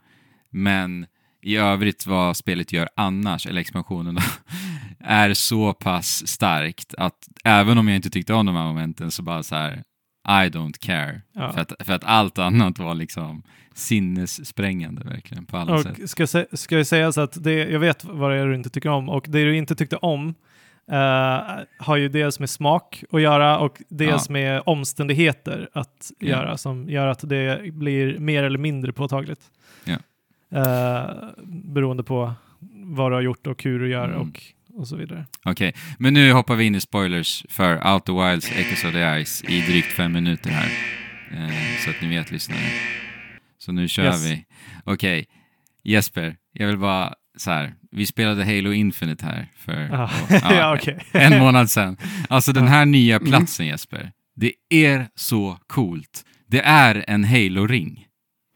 [0.51, 1.07] Men
[1.43, 4.23] i övrigt vad spelet gör annars, eller expansionen då,
[5.05, 9.23] är så pass starkt att även om jag inte tyckte om de här momenten så
[9.23, 9.83] bara så här,
[10.29, 11.23] I don't care.
[11.35, 11.53] Ja.
[11.53, 13.43] För, att, för att allt annat var liksom
[13.75, 15.99] sinnessprängande verkligen på alla sätt.
[16.03, 18.55] Och ska, sä- ska jag säga så att det, jag vet vad det är du
[18.55, 20.35] inte tycker om och det du inte tyckte om
[20.91, 24.33] eh, har ju dels med smak att göra och dels Ja.
[24.33, 26.29] med omständigheter att Ja.
[26.29, 29.41] göra som gör att det blir mer eller mindre påtagligt.
[29.85, 29.97] Ja.
[30.59, 31.11] Eh,
[31.47, 32.33] beroende på
[32.85, 34.21] vad du har gjort och hur du gör Mm.
[34.21, 34.43] och,
[34.75, 35.27] och så vidare.
[35.45, 39.25] Okej, men nu hoppar vi in i spoilers för Out the Wilds Echoes of the
[39.25, 40.71] Ice i drygt fem minuter här.
[41.33, 42.59] Eh, så att ni vet lyssnare.
[43.59, 44.27] Så nu kör Yes.
[44.31, 44.45] vi.
[44.85, 45.27] Okej,
[45.85, 47.75] Jesper, jag vill bara så här.
[47.91, 50.11] Vi spelade Halo Infinite här för Ja.
[50.31, 50.99] ja, Ja, okej.
[51.13, 51.97] en månad sedan.
[52.29, 56.25] Alltså den här nya platsen Jesper, det är så coolt.
[56.49, 58.07] Det är en Halo-ring.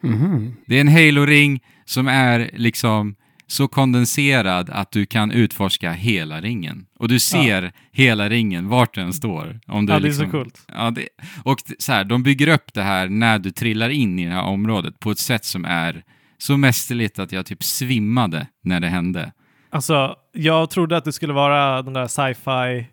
[0.02, 0.56] Mhm.
[0.66, 3.14] Det är en Halo-ring som är liksom
[3.46, 6.86] så kondenserad att du kan utforska hela ringen.
[6.98, 9.60] Och du ser hela ringen, vart den står.
[9.66, 10.60] Om du Ja, det är liksom, så coolt.
[10.68, 11.08] Ja, det,
[11.44, 14.42] och så här, de bygger upp det här när du trillar in i det här
[14.42, 16.02] området på ett sätt som är
[16.38, 19.32] så mästerligt att jag typ svimmade när det hände.
[19.70, 22.86] Alltså, jag trodde att det skulle vara den där sci-fi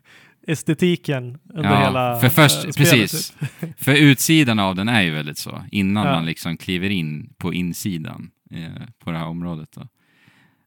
[0.46, 3.30] estetiken under Ja, hela för först, eh, spelet, precis.
[3.30, 3.48] typ.
[3.78, 6.12] För utsidan av den är ju väldigt så, innan Ja.
[6.12, 9.68] man liksom kliver in på insidan eh, på det här området.
[9.74, 9.88] Då.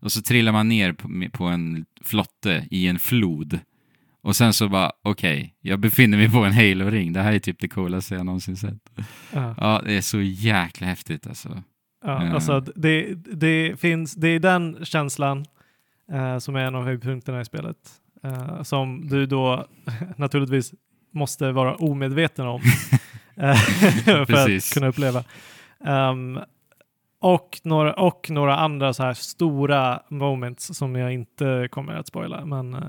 [0.01, 3.59] Och så trillar man ner på, på en flotte i en flod.
[4.23, 7.13] Och sen så bara, okej, jag befinner mig på en Halo-ring.
[7.13, 8.89] Det här är typ det coolaste jag någonsin sett.
[9.33, 9.55] Ja.
[9.57, 11.63] Ja, det är så jäkla häftigt alltså.
[12.05, 12.33] Ja, Eh.
[12.33, 15.45] alltså det, det finns, det är den känslan
[16.11, 17.77] eh, som är en av höjdpunkterna i spelet.
[18.23, 19.65] Eh, som du då
[20.17, 20.73] naturligtvis
[21.11, 22.61] måste vara omedveten om
[23.35, 23.55] eh,
[24.05, 24.21] för
[24.55, 25.23] att kunna uppleva.
[25.85, 26.39] Ehm,
[27.19, 32.45] och, några, och några andra så här stora moments som jag inte kommer att spoila.
[32.45, 32.81] Men eh,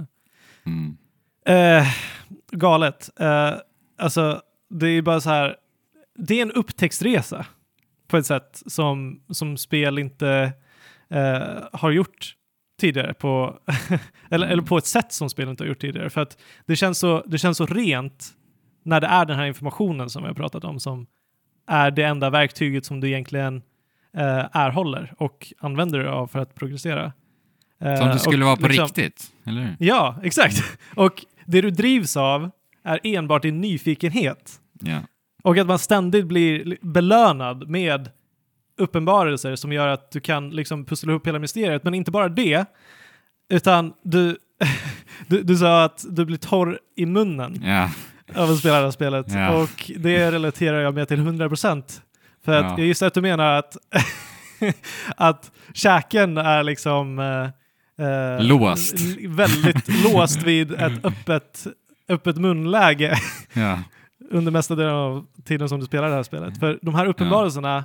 [0.67, 0.97] Mm.
[1.47, 1.87] Eh,
[2.53, 3.11] galet.
[3.21, 3.53] Eh,
[3.99, 5.57] alltså, det är bara så här.
[6.19, 7.47] Det är en upptäcktsresa
[8.07, 10.53] på ett sätt som, som spel inte
[11.11, 12.35] eh, har gjort
[12.81, 13.59] tidigare på,
[14.31, 16.11] eller, eller på ett sätt som spel inte har gjort tidigare.
[16.11, 18.29] För att det känns, så, det känns så rent
[18.83, 21.07] när det är den här informationen som vi har pratat om som
[21.67, 23.57] är det enda verktyget som du egentligen
[24.17, 27.13] eh, erhåller och använder dig av för att progressera.
[27.81, 29.77] Eh, Som det skulle och vara på liksom- riktigt, eller hur?
[29.79, 30.79] Ja, exakt.
[30.97, 32.51] Och det du drivs av
[32.83, 34.61] är enbart din nyfikenhet.
[34.81, 35.01] Ja.
[35.47, 38.11] Och att man ständigt blir belönad med
[38.79, 41.85] uppenbarelser som gör att du kan liksom pussla ihop hela mysteriet.
[41.85, 42.65] Men inte bara det,
[43.51, 44.37] utan du,
[45.27, 47.91] du, du sa att du blir torr i munnen ja.
[48.43, 49.27] av att spela det här spelet.
[49.33, 49.57] Ja.
[49.63, 52.01] Och det relaterar jag med till 100%.
[52.45, 52.75] För att Ja.
[52.79, 53.77] jag gissar att du menar att,
[55.17, 58.95] att käken är liksom eh, eh, Låst.
[59.29, 61.67] väldigt låst vid ett öppet,
[62.09, 63.15] öppet munläge.
[64.31, 66.59] Under mesta delen av tiden som du spelar det här spelet.
[66.59, 67.85] För de här uppenbarelserna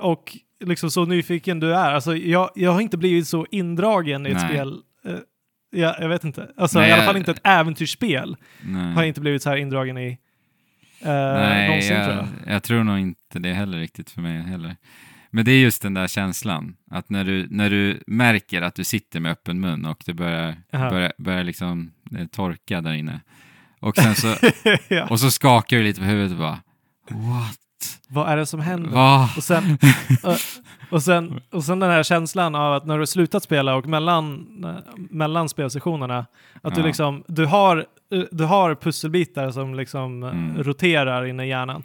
[0.00, 4.30] och liksom så nyfiken du är, alltså jag, jag har inte blivit så indragen i
[4.30, 4.48] ett Nej.
[4.48, 5.14] spel eh,
[5.70, 6.50] jag, jag vet inte.
[6.56, 8.92] Alltså Nej, i alla fall inte ett äventyrsspel Nej.
[8.92, 10.18] har jag inte blivit så här indragen i
[11.00, 12.54] eh, Nej, någonsin jag, tror jag.
[12.54, 14.76] jag tror nog inte det heller riktigt för mig heller.
[15.30, 18.84] Men det är just den där känslan, att när du, när du märker att du
[18.84, 20.90] sitter med öppen mun och det börjar, Aha.
[20.90, 23.20] börjar, börjar liksom eh, torka där inne.
[23.80, 24.34] Och sen så,
[24.88, 25.06] ja.
[25.10, 26.58] och så skakar du lite på huvudet och bara
[27.10, 27.58] What?
[28.08, 28.90] Vad är det som händer?
[28.90, 29.30] Va?
[29.36, 29.78] Och sen,
[30.22, 30.36] och,
[30.90, 33.86] och, sen, och sen den här känslan av att när du har slutat spela och
[33.86, 34.46] mellan,
[35.10, 36.26] mellan spelsessionerna,
[36.62, 36.86] att du Ja.
[36.86, 37.84] liksom, du har,
[38.30, 40.62] du har pusselbitar som liksom Mm.
[40.62, 41.84] roterar inne i hjärnan.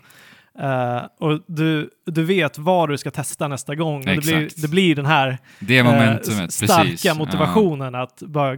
[0.60, 4.06] Eh, och du, du vet vad du ska testa nästa gång.
[4.06, 7.18] Det, blir, det blir den här Det momentumet, starka precis.
[7.18, 8.58] motivationen att bara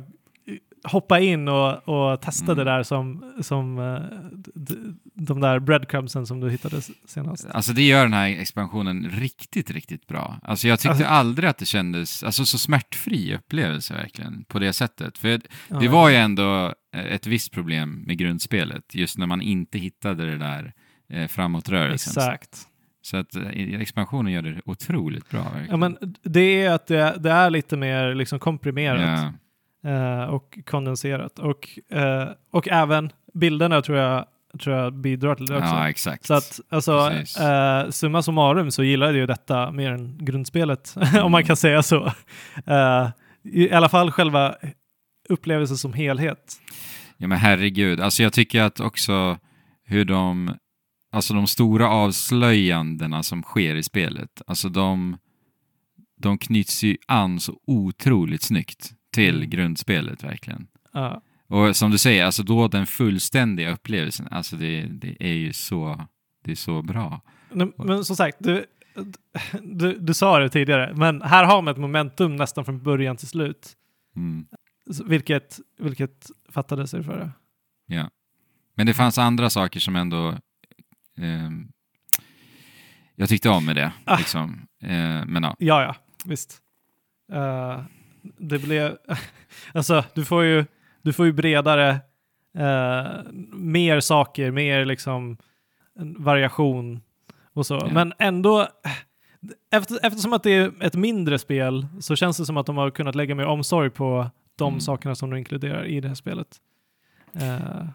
[0.83, 2.57] hoppa in och, och testa Mm.
[2.57, 4.01] det där som, som eh,
[5.13, 7.45] de där breadcrumbsen som du hittade senast.
[7.51, 10.39] Alltså det gör den här expansionen riktigt, riktigt bra.
[10.43, 14.73] Alltså jag tyckte Alltså- aldrig att det kändes, alltså så smärtfri upplevelse verkligen, på det
[14.73, 15.17] sättet.
[15.17, 15.41] För
[15.81, 20.25] det var ju ändå eh, ett visst problem med grundspelet, just när man inte hittade
[20.25, 20.73] det där
[21.09, 22.11] eh, framåtrörelsen.
[22.11, 22.67] Exakt.
[23.01, 25.43] Så att expansionen gör det otroligt bra.
[25.43, 25.67] Verkligen.
[25.69, 29.33] Ja, men det är att det, det är lite mer liksom komprimerat Ja.
[29.83, 31.39] Eh, och kondenserat.
[31.39, 34.25] Och, eh, och även bilderna tror jag,
[34.63, 35.67] tror jag bidrar till det också.
[35.75, 36.25] ja, exakt.
[36.25, 41.03] Så att alltså, eh, summa summarum så gillade jag ju detta mer än grundspelet, om
[41.15, 41.31] Mm.
[41.31, 42.11] man kan säga så.
[43.43, 44.55] I alla fall själva
[45.29, 46.53] upplevelsen som helhet.
[47.17, 49.37] Ja men herregud, alltså jag tycker att också
[49.85, 50.55] hur de,
[51.11, 55.17] alltså de stora avslöjandena som sker i spelet, alltså de,
[56.21, 59.49] de knyts ju an så otroligt snyggt till Mm.
[59.49, 60.67] grundspelet verkligen.
[60.91, 61.21] Ja.
[61.47, 66.07] Och som du säger, alltså då den fullständiga upplevelsen, alltså det, det är ju så,
[66.43, 67.21] det är så bra.
[67.51, 68.65] Men, men som sagt, du,
[69.61, 73.27] du, du sa det tidigare, men här har man ett momentum nästan från början till
[73.27, 73.73] slut.
[74.15, 74.45] Mm.
[75.05, 77.31] Vilket, vilket fattades sig för det.
[77.95, 78.09] Ja.
[78.75, 80.35] Men det fanns andra saker som ändå
[81.17, 81.67] ehm,
[83.15, 83.91] jag tyckte om med det.
[84.05, 84.17] Ah.
[84.17, 84.67] Liksom.
[84.81, 85.95] Eh, men ja, Ja, ja,
[86.25, 86.59] visst.
[87.31, 87.81] Eh,
[88.37, 88.97] det blev...
[89.73, 90.65] alltså, du får ju,
[91.01, 91.89] du får ju bredare,
[92.57, 93.05] eh,
[93.53, 95.37] mer saker, mer liksom
[96.17, 97.01] variation
[97.53, 97.73] och så.
[97.73, 97.89] Ja.
[97.93, 98.67] Men ändå,
[99.71, 102.89] efter, eftersom att det är ett mindre spel så känns det som att de har
[102.89, 104.79] kunnat lägga mer omsorg på de Mm.
[104.81, 106.47] sakerna som de inkluderar i det här spelet.
[107.33, 107.85] Eh,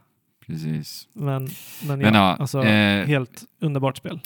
[0.48, 1.08] precis.
[1.12, 1.48] men,
[1.86, 4.20] men, Men ja, ja, alltså eh, helt underbart spel.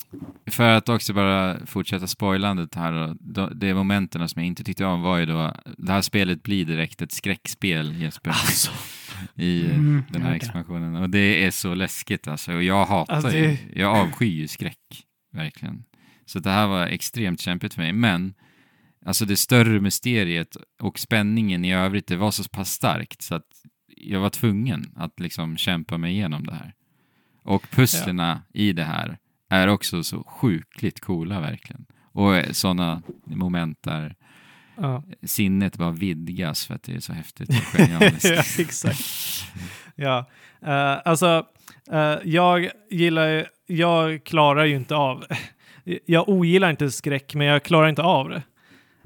[0.51, 5.03] För att också bara fortsätta spoilandet här då, det momenten som jag inte tyckte om
[5.03, 8.71] var ju då, det här spelet blir direkt ett skräckspel Jesper, Alltså,
[9.35, 10.37] i eh, Mm, den här okej.
[10.37, 10.97] expansionen.
[10.97, 15.05] Och det är så läskigt alltså, och jag hatar Alltså, ju, jag avskyr ju skräck,
[15.33, 15.85] verkligen.
[16.27, 18.35] Så det här var extremt kämpigt för mig, men
[19.07, 23.47] alltså det större mysteriet och spänningen i övrigt, det var så pass starkt så att
[24.03, 26.75] jag var tvungen att liksom kämpa mig igenom det här.
[27.43, 29.19] Och pusslerna i det här
[29.51, 31.87] är också så sjukligt coola verkligen.
[32.13, 34.15] Och sådana moment där
[34.77, 35.03] ja.
[35.23, 38.25] sinnet bara vidgas för att det är så häftigt och genialiskt.
[38.25, 39.05] ja, exakt.
[39.95, 40.27] Ja,
[40.67, 41.47] Eh, alltså
[41.93, 45.25] eh, jag gillar ju- jag klarar ju inte av,
[46.07, 48.43] jag ogillar inte skräck men jag klarar inte av det.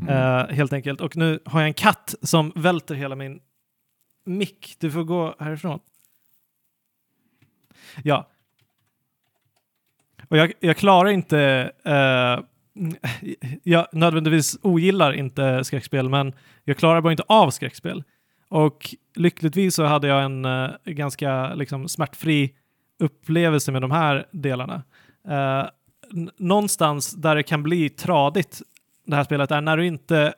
[0.00, 0.14] Mm.
[0.14, 1.00] Eh, helt enkelt.
[1.00, 3.40] Och nu har jag en katt som välter hela min
[4.26, 4.76] mick.
[4.80, 5.80] Du får gå härifrån.
[8.04, 8.30] Ja.
[10.28, 12.44] Och jag, jag klarar inte, Uh,
[13.62, 16.32] jag nödvändigtvis ogillar inte skräckspel, men
[16.64, 18.04] jag klarar bara inte av skräckspel.
[18.48, 22.54] Och lyckligtvis så hade jag en uh, ganska liksom, smärtfri
[22.98, 24.82] upplevelse med de här delarna.
[25.28, 25.68] Uh,
[26.38, 28.62] någonstans där det kan bli tradigt,
[29.06, 30.34] det här spelet, är när du inte,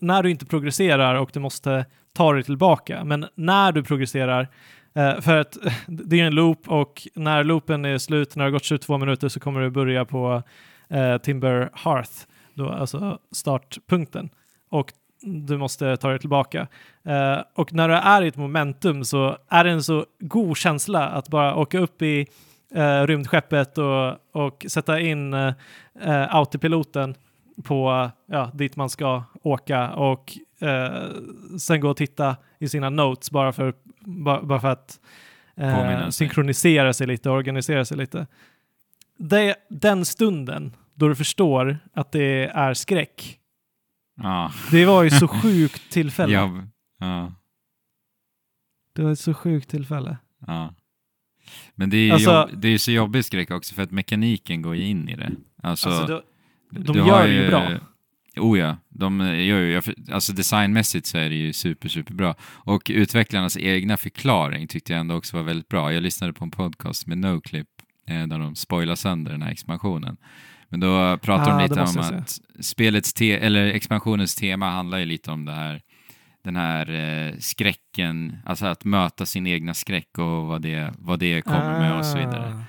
[0.00, 3.04] när du inte progresserar och du måste ta dig tillbaka.
[3.04, 4.48] Men när du progresserar,
[4.94, 8.52] eh, för att det är en loop och när loopen är slut, när det har
[8.52, 10.42] gått 22 minuter så kommer du börja på
[10.88, 12.12] eh, Timber Hearth,
[12.54, 14.30] då, alltså startpunkten.
[14.68, 14.92] Och
[15.24, 16.66] du måste ta dig tillbaka.
[17.04, 21.08] Eh, och när du är i ett momentum så är det en så god känsla
[21.08, 22.26] att bara åka upp i
[22.74, 25.52] eh, rymdskeppet och, och sätta in eh,
[26.02, 27.14] eh autopiloten
[27.62, 31.10] på ja, dit man ska åka och eh,
[31.58, 35.00] sen gå och titta i sina notes bara för, bara, bara för att
[35.56, 38.26] eh, synkronisera sig lite och organisera sig lite.
[39.18, 43.38] Det, den stunden då du förstår att det är skräck,
[44.16, 44.52] Ja.
[44.70, 46.32] det var ju så sjukt tillfälle.
[46.32, 46.62] Ja.
[47.00, 47.32] Ja.
[48.92, 50.16] Det var ett så sjukt tillfälle.
[50.46, 50.74] ja.
[51.74, 54.62] Men det är ju Alltså- jobb, det är så jobbig skräck också för att mekaniken
[54.62, 55.32] går ju in i det.
[55.62, 56.22] Alltså, Alltså, då,
[56.78, 57.70] de gör det ju bra.
[58.36, 59.82] Oh ja, de gör ju,
[60.12, 62.34] alltså designmässigt så är det ju super, super bra.
[62.42, 65.92] Och utvecklarnas egna förklaring tyckte jag ändå också var väldigt bra.
[65.92, 67.68] Jag lyssnade på en podcast med Noclip
[68.08, 70.16] eh, där de spoilar sönder den här expansionen.
[70.68, 75.04] Men då pratar Ah, de lite om att spelets te eller expansionens tema handlar ju
[75.04, 75.80] lite om det här
[76.44, 81.42] den här eh, skräcken, alltså att möta sin egna skräck och vad det, vad det
[81.42, 82.64] kommer med och så vidare.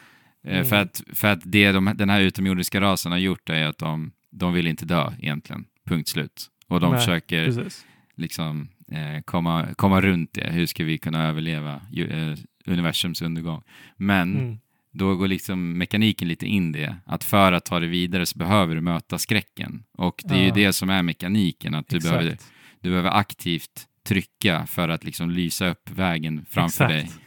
[0.45, 0.49] Ah.
[0.49, 3.77] Eh, För att, för att det de, den här utomjordiska rasen har gjort är att
[3.77, 5.65] de, de vill inte dö egentligen.
[5.85, 6.47] Punkt slut.
[6.67, 7.85] Och de Nej, försöker Precis.
[8.15, 10.49] liksom eh, komma, komma runt det.
[10.51, 13.61] Hur ska vi kunna överleva ju, eh, universums undergång?
[13.97, 14.57] Men Mm.
[14.91, 16.95] då går liksom mekaniken lite in det.
[17.05, 19.83] Att för att ta det vidare så behöver du möta skräcken.
[19.91, 20.53] Och det är ju Ja.
[20.53, 21.75] det som är mekaniken.
[21.75, 22.13] Att du Exakt.
[22.13, 22.37] behöver,
[22.81, 26.89] du behöver aktivt trycka för att liksom lysa upp vägen framför Exakt.
[27.15, 27.24] dig.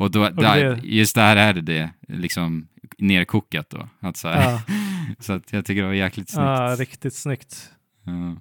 [0.00, 3.88] Och då, Och där, det- just där är det det liksom nerkokat då.
[4.00, 4.62] Att så, Ja,
[5.18, 6.46] så att jag tycker det var jäkligt snyggt.
[6.46, 7.70] ja, riktigt snyggt.
[8.04, 8.36] Ja.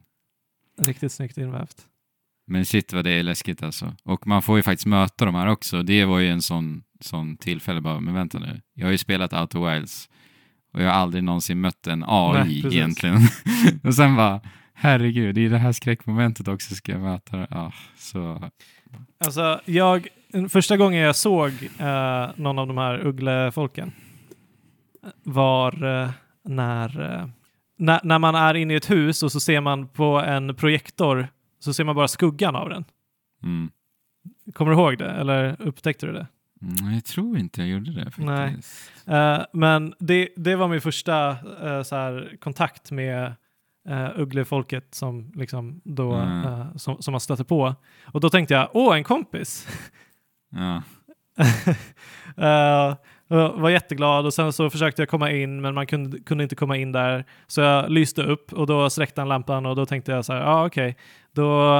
[0.85, 1.85] Riktigt snyggt invävt.
[2.47, 3.95] Men shit vad det är läskigt alltså.
[4.03, 5.83] Och man får ju faktiskt möta de här också.
[5.83, 8.61] Det var ju en sån, sån tillfälle bara, men vänta nu.
[8.73, 10.09] Jag har ju spelat Outer Wilds
[10.73, 12.73] och jag har aldrig någonsin mött en AI Nej, precis.
[12.77, 13.17] egentligen.
[13.83, 14.41] och sen bara,
[14.73, 17.47] herregud, i det här skräckmomentet också ska jag möta det.
[17.49, 18.49] Ja, så...
[19.25, 20.07] Alltså, jag,
[20.49, 23.91] första gången jag såg eh, någon av de här ugglefolken
[25.23, 26.09] var eh,
[26.43, 27.27] när, eh,
[27.77, 31.27] när, när man är inne i ett hus och så ser man på en projektor
[31.59, 32.85] så ser man bara skuggan av den.
[33.43, 33.69] Mm.
[34.53, 35.09] Kommer du ihåg det?
[35.09, 36.27] Eller upptäckte du det?
[36.61, 38.91] Mm, jag tror inte jag gjorde det faktiskt.
[39.05, 39.17] Nej.
[39.35, 41.29] Eh, men det, det var min första
[41.63, 43.33] eh, så här, kontakt med
[43.89, 46.79] uh, ugglefolket som, liksom då, Mm.
[46.79, 47.75] som, som man stöter på.
[48.05, 49.67] Och då tänkte jag, åh, en kompis!
[50.49, 50.83] Ja.
[53.31, 56.55] Jag var jätteglad och sen så försökte jag komma in men man kunde, kunde inte
[56.55, 57.25] komma in där.
[57.47, 60.39] Så jag lyste upp och då sträckte han lampan och då tänkte jag så här,
[60.41, 60.95] ja ah, okej,
[61.35, 61.79] då,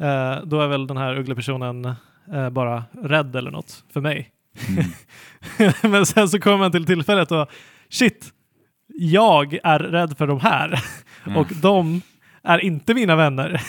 [0.00, 1.84] eh, då är väl den här ugglepersonen
[2.32, 4.30] eh, bara rädd eller något för mig.
[4.68, 5.72] Mm.
[5.92, 7.50] men sen så kommer man till tillfället och
[7.88, 8.32] shit,
[8.86, 10.84] jag är rädd för de här
[11.26, 11.38] Ja.
[11.38, 12.02] och de
[12.42, 13.62] är inte mina vänner.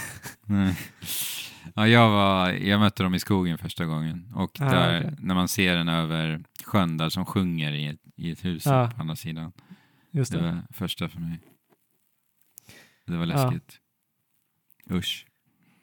[1.80, 5.14] Ja, jag, var, jag mötte dem i skogen första gången och Ah, där, okej.
[5.20, 8.92] när man ser den över sjön där som sjunger i ett, i ett hus Ja.
[8.96, 9.52] på andra sidan.
[10.12, 10.44] Just Det det.
[10.44, 11.40] var första för mig.
[13.08, 13.78] Det var läskigt.
[14.92, 15.26] Usch.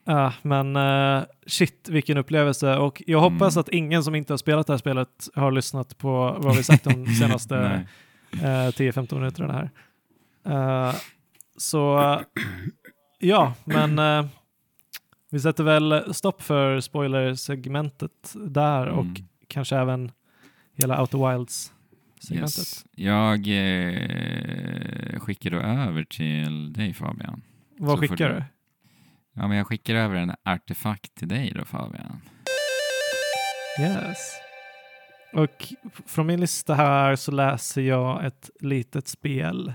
[0.05, 3.61] Ja, men eh, shit vilken upplevelse och jag hoppas Mm.
[3.61, 6.85] att ingen som inte har spelat det här spelet har lyssnat på vad vi sagt
[6.85, 7.87] de senaste
[8.33, 8.43] Nej.
[8.43, 9.71] eh, 10-15 minuterna här.
[10.89, 10.95] Eh,
[11.57, 12.21] så
[13.19, 13.99] ja, men
[15.31, 19.15] vi sätter väl stopp för spoilersegmentet där och Mm.
[19.49, 20.13] kanske även
[20.75, 22.59] hela Outer Wilds-segmentet.
[22.59, 22.85] Yes.
[22.95, 27.43] Jag eh, skickar då över till dig Fabian.
[27.79, 28.45] Vad Så skickar du- du?
[29.33, 32.21] Ja, men jag skickar över en artefakt till dig då Fabian.
[33.81, 34.19] Yes.
[35.33, 35.67] Och
[36.07, 39.73] från min lista här så läser jag ett litet spel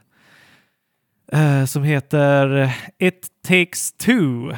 [1.31, 4.51] eh, som heter It takes two.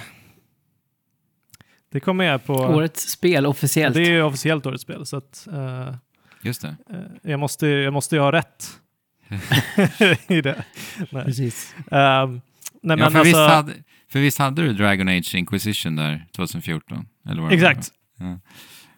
[1.93, 2.53] Det kommer jag på.
[2.53, 3.95] Årets spel officiellt.
[3.95, 5.95] Det är ju officiellt årets spel så att eh,
[6.41, 6.75] Just det.
[6.89, 8.79] eh, jag, måste, jag måste ju ha rätt
[10.27, 10.63] i det.
[11.11, 11.25] Nej.
[11.25, 11.75] Precis.
[11.91, 12.41] Ehm,
[12.81, 13.73] nej ja, men för, alltså, visst hade,
[14.09, 17.05] för visst hade du Dragon Age Inquisition där 2014?
[17.29, 17.91] Eller vad det exakt.
[18.17, 18.27] var?
[18.27, 18.39] Ja,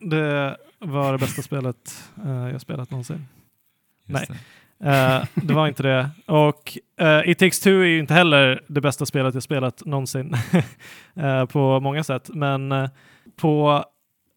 [0.10, 3.28] Det var det bästa spelet eh, jag spelat någonsin.
[4.06, 4.40] just Nej.
[4.80, 5.28] Det.
[5.36, 6.10] Det var inte det.
[6.26, 10.36] Och uh, It takes two är ju inte heller det bästa spelet jag spelat någonsin
[11.18, 12.30] uh, på många sätt.
[12.34, 12.90] Men uh,
[13.36, 13.84] på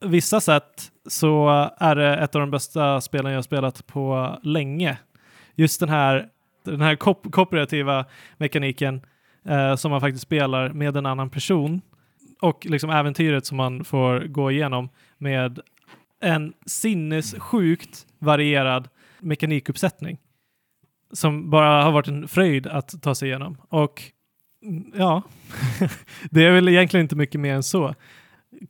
[0.05, 4.99] vissa sätt så är det ett av de bästa spelen jag spelat på länge.
[5.55, 6.26] Just den här,
[6.64, 8.05] den här ko- kooperativa
[8.36, 9.01] mekaniken
[9.76, 11.80] som man faktiskt spelar med en annan person
[12.41, 15.61] och liksom äventyret som man får gå igenom med
[16.20, 18.89] en sinnessjukt varierad
[19.20, 20.18] mekanikuppsättning
[21.12, 23.56] som bara har varit en fröjd att ta sig igenom.
[23.68, 24.02] Och
[24.94, 25.22] ja,
[26.30, 27.94] det är väl egentligen inte mycket mer än så.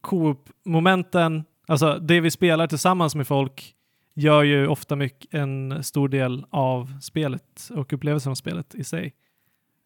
[0.01, 3.75] Coop-momenten, alltså det vi spelar tillsammans med folk
[4.15, 9.15] gör ju ofta mycket, en stor del av spelet och upplevelsen av spelet i sig.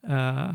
[0.08, 0.54] Uh,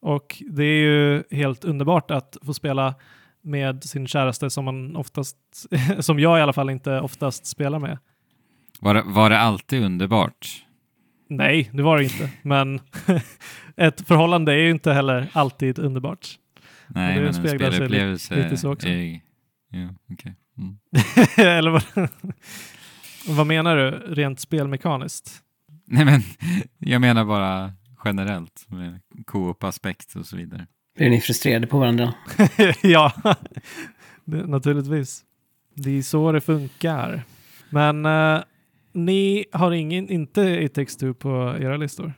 [0.00, 2.94] och det är ju helt underbart att få spela
[3.42, 5.36] med sin käraste som man oftast,
[6.00, 7.98] som jag i alla fall inte oftast spelar med.
[8.80, 10.65] Var, det, var det alltid underbart?
[11.28, 12.30] Nej, det var det inte.
[12.42, 12.80] Men
[13.76, 16.28] ett förhållande är ju inte heller alltid underbart.
[16.88, 18.88] Nej, det men en spelupplevelse lite så också.
[18.88, 19.20] är...
[19.70, 20.34] Ja, okej.
[20.58, 20.78] Mm.
[21.36, 21.82] Eller vad,
[23.28, 25.42] vad menar du rent spelmekaniskt?
[25.86, 26.22] Nej, men
[26.78, 27.72] jag menar bara
[28.04, 30.66] generellt med co-op-aspekt och så vidare.
[30.96, 32.14] Blir ni frustrerade på varandra?
[32.82, 33.12] ja,
[34.24, 35.24] det, naturligtvis.
[35.74, 37.22] Det är så det funkar.
[37.70, 38.42] Men eh,
[38.96, 42.12] ni har ingen, inte i takes two på era listor?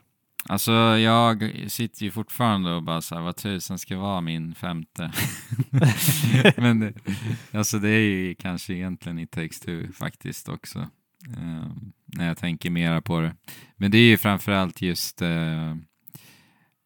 [0.48, 5.12] Alltså, jag sitter ju fortfarande och bara så här, vad tusen ska vara min femte?
[6.56, 6.92] Men det,
[7.52, 10.78] alltså det är ju kanske egentligen i takes two faktiskt också.
[11.36, 11.68] eh,
[12.06, 13.34] när jag tänker mera på det.
[13.76, 15.76] Men det är ju framförallt just eh,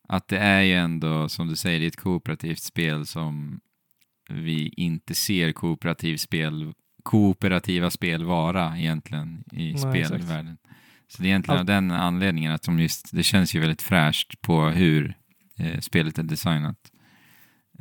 [0.09, 3.61] att det är ju ändå, som du säger, det är ett kooperativt spel som
[4.31, 6.73] vi inte ser kooperativt spel,
[7.03, 10.09] kooperativa spel vara egentligen i Nej, exakt.
[10.09, 10.57] spelvärlden.
[11.09, 14.41] Så det är egentligen av den anledningen att de just, det känns ju väldigt fräscht
[14.41, 15.15] på hur
[15.59, 16.79] eh, spelet är designat.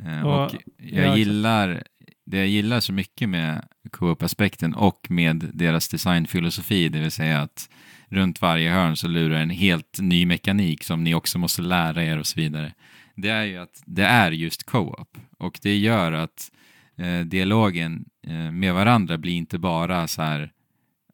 [0.06, 1.18] Eh, Och- och ja, jag exakt.
[1.18, 1.82] gillar,
[2.26, 7.68] det jag gillar så mycket med co-op-aspekten och med deras designfilosofi, det vill säga att
[8.08, 12.18] runt varje hörn så lurar en helt ny mekanik som ni också måste lära er
[12.18, 12.72] och så vidare.
[13.16, 16.50] Det är ju att det är just co-op och det gör att
[16.98, 18.04] eh, dialogen
[18.52, 20.52] med varandra blir inte bara så här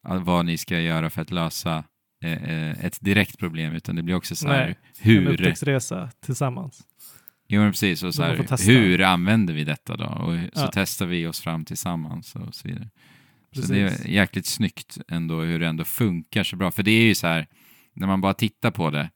[0.09, 1.83] eh, vad ni ska göra för att lösa
[2.23, 6.09] eh, eh, ett direkt problem utan det blir också så här Nej, En hur upptäcktsresa
[6.25, 6.81] tillsammans.
[7.47, 8.03] Jo, men precis.
[8.03, 10.05] Och så här, hur använder vi detta då?
[10.05, 10.71] Och så Ja.
[10.73, 12.89] testar vi oss fram tillsammans och så vidare.
[13.55, 13.69] Så Precis.
[13.69, 16.71] det är jäkligt snyggt ändå hur det ändå funkar så bra.
[16.71, 17.47] För det är ju så här,
[17.93, 19.09] när man bara tittar på det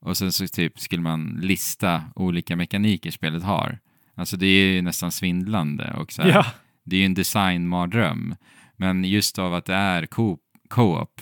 [0.00, 3.78] och sen så typ skulle man lista olika mekaniker spelet har.
[4.14, 6.46] Alltså det är ju nästan svindlande och så här, Ja,
[6.84, 8.34] det är ju en designmardröm.
[8.76, 11.20] Men just av att det är co- co-op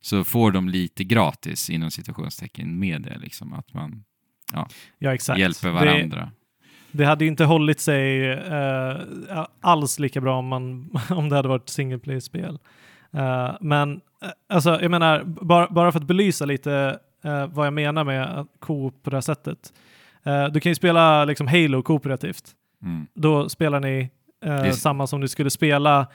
[0.00, 3.52] så får de lite gratis inom situationstecken med det liksom.
[3.52, 4.04] Att man,
[4.52, 6.30] ja, Ja, hjälper Det, varandra.
[6.92, 8.96] det hade ju inte hållit sig eh,
[9.60, 12.58] alls lika bra om, man, om det hade varit single player-spel.
[13.12, 13.92] Eh, men
[14.22, 18.46] eh, alltså, jag menar, bara, bara för att belysa lite eh, vad jag menar med
[18.60, 19.72] Coop på det här sättet.
[20.24, 22.44] Eh, du kan ju spela liksom Halo kooperativt.
[22.82, 23.06] Mm.
[23.14, 24.10] Då spelar ni
[24.42, 26.06] eh, samma som du skulle spela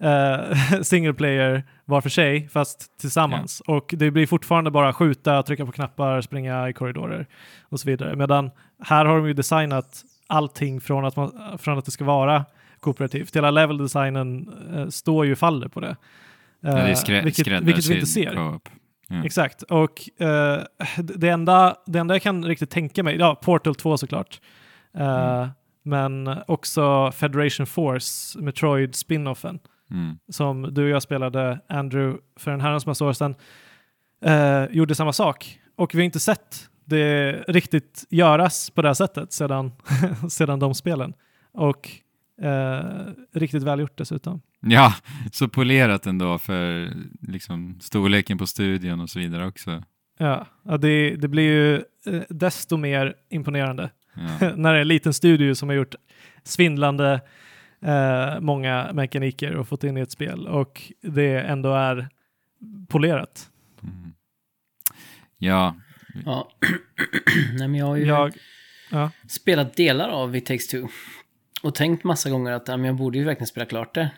[0.00, 3.60] eh, single player var för sig, fast tillsammans.
[3.66, 7.26] Och det blir fortfarande bara skjuta, trycka på knappar, springa i korridorer
[7.68, 8.16] och så vidare.
[8.16, 8.50] Medan
[8.84, 12.44] här har de ju designat allting från att, man, från att det ska vara
[12.80, 13.36] kooperativt.
[13.36, 15.96] Hela level-designen eh, står ju och faller på det.
[16.60, 18.32] Ja, det Eh, skrä- vilket, vilket vi inte ser.
[18.34, 18.60] Ja.
[19.24, 20.58] Exakt, och eh,
[20.98, 24.40] det, enda, det enda jag kan riktigt tänka mig, ja, Portal 2 såklart,
[24.94, 25.48] Eh, Mm.
[25.82, 29.58] Men också Federation Force, Metroid spin-offen,
[29.92, 30.18] Mm.
[30.28, 33.34] som du och jag spelade, Andrew, för en herrans massa år sedan,
[34.24, 35.58] eh, gjorde samma sak.
[35.76, 39.72] Och vi har inte sett det riktigt göras på det här sättet sedan,
[40.30, 41.12] sedan de spelen.
[41.52, 41.90] Och
[42.42, 42.84] eh,
[43.32, 44.40] riktigt välgjort dessutom.
[44.60, 44.94] ja,
[45.32, 49.82] så polerat ändå för liksom, storleken på studion och så vidare också.
[50.18, 51.74] Ja, ja det, det blir ju
[52.14, 54.52] eh, desto mer imponerande Ja.
[54.56, 55.94] när det är en liten studio som har gjort
[56.44, 57.20] svindlande
[57.82, 62.08] eh, många mekaniker och fått in i ett spel och det ändå är
[62.88, 63.50] polerat.
[63.82, 64.12] Mm.
[65.38, 65.74] ja,
[66.24, 66.50] Ja.
[67.58, 68.32] Nej, men jag har ju Jag,
[68.90, 70.86] ja, spelat delar av It takes two.
[71.62, 74.10] Och tänkt massa gånger att ja, men jag borde ju verkligen spela klart det.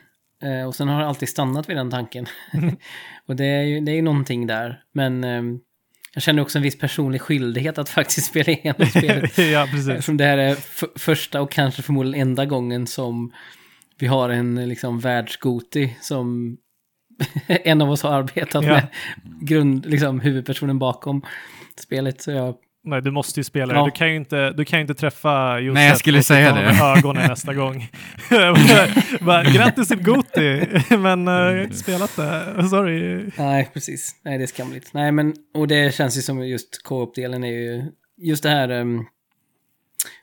[0.43, 2.27] Eh, och sen har jag alltid stannat vid den tanken.
[3.27, 4.83] och det är ju det är någonting där.
[4.93, 5.61] Men ehm,
[6.15, 9.39] jag känner också en viss personlig skyldighet att faktiskt spela igenom spelet.
[9.39, 9.89] ja precis.
[9.89, 10.57] Eftersom det här är
[10.99, 13.33] första och kanske förmodligen enda gången som
[13.99, 16.57] vi har en liksom världsgoti som
[17.47, 18.73] en av oss har arbetat Ja.
[18.73, 18.87] med
[19.41, 21.23] grund, liksom huvudpersonen bakom
[21.81, 22.23] spelet.
[22.23, 22.55] Så jag,
[22.85, 23.81] Nej, du måste ju spela Ja.
[23.81, 23.87] det.
[23.87, 26.99] Du kan ju inte, du kan ju inte träffa Josef Nej, jag skulle säga det.
[26.99, 27.89] ögonen nästa gång.
[29.21, 30.67] Bara, Grattis till Goti,
[30.99, 32.69] men uh, jag har inte spelat det.
[32.69, 33.31] Sorry.
[33.39, 34.17] nej, precis.
[34.25, 34.95] Nej, det är skamligt.
[34.95, 37.85] Nej, men, och det känns ju som just co-op-delen är ju,
[38.17, 39.07] just det här um,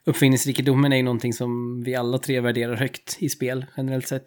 [0.06, 4.26] uppfinningsrikedomen är ju någonting som vi alla tre värderar högt i spel generellt sett.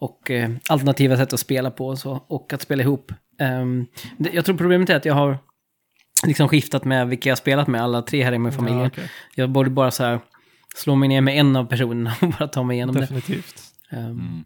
[0.00, 3.12] Och eh, alternativa sätt att spela på och, så, och att spela ihop.
[3.40, 3.86] Ehm,
[4.18, 5.38] det, jag tror problemet är att jag har
[6.26, 8.76] liksom skiftat med vilka jag spelat med, alla tre här i min familj.
[8.76, 9.10] Ja, okej.
[9.34, 10.20] Jag borde bara så här
[10.74, 13.62] slå mig ner med en av personerna och bara ta mig igenom Definitivt.
[13.90, 13.96] det.
[13.96, 14.44] Ehm, mm.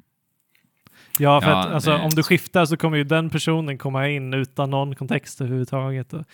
[1.18, 4.08] Ja, för Ja, att alltså, det- om du skiftar så kommer ju den personen komma
[4.08, 6.12] in utan någon kontext överhuvudtaget.
[6.12, 6.24] Och,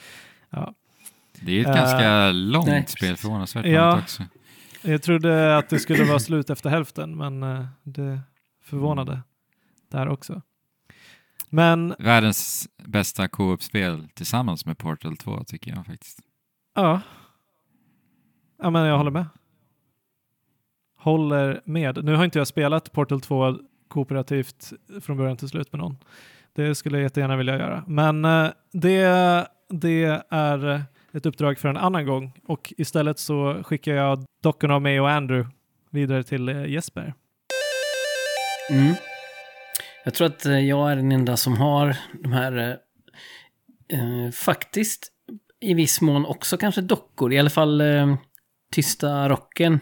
[0.51, 0.75] ja.
[1.41, 3.91] det är ett Eh, ganska långt nej, spel, förvånansvärt Ja.
[3.91, 4.23] långt också.
[4.83, 8.21] Jag trodde att det skulle vara slut efter hälften, men eh, det
[8.65, 9.21] förvånade
[9.91, 10.43] där också.
[11.55, 16.19] Men Världens bästa co-op-spel tillsammans med Portal 2 tycker jag faktiskt.
[16.75, 17.01] ja,
[18.63, 19.27] ja men jag håller med.
[20.99, 22.05] Håller med.
[22.05, 25.97] Nu har inte jag spelat Portal 2 kooperativt från början till slut med någon.
[26.53, 27.85] Det skulle jag jättegärna vilja göra.
[27.87, 30.83] Men eh, det, det är
[31.13, 35.11] ett uppdrag för en annan gång och istället så skickar jag dockorna av mig och
[35.11, 35.55] Andrew
[35.91, 37.15] vidare till eh, Jesper.
[38.71, 38.95] Mm.
[40.05, 45.09] Jag tror att eh, jag är den enda som har de här, eh, eh, faktiskt
[45.61, 48.15] i viss mån också kanske dockor, i alla fall eh,
[48.75, 49.81] Tysta Rocken.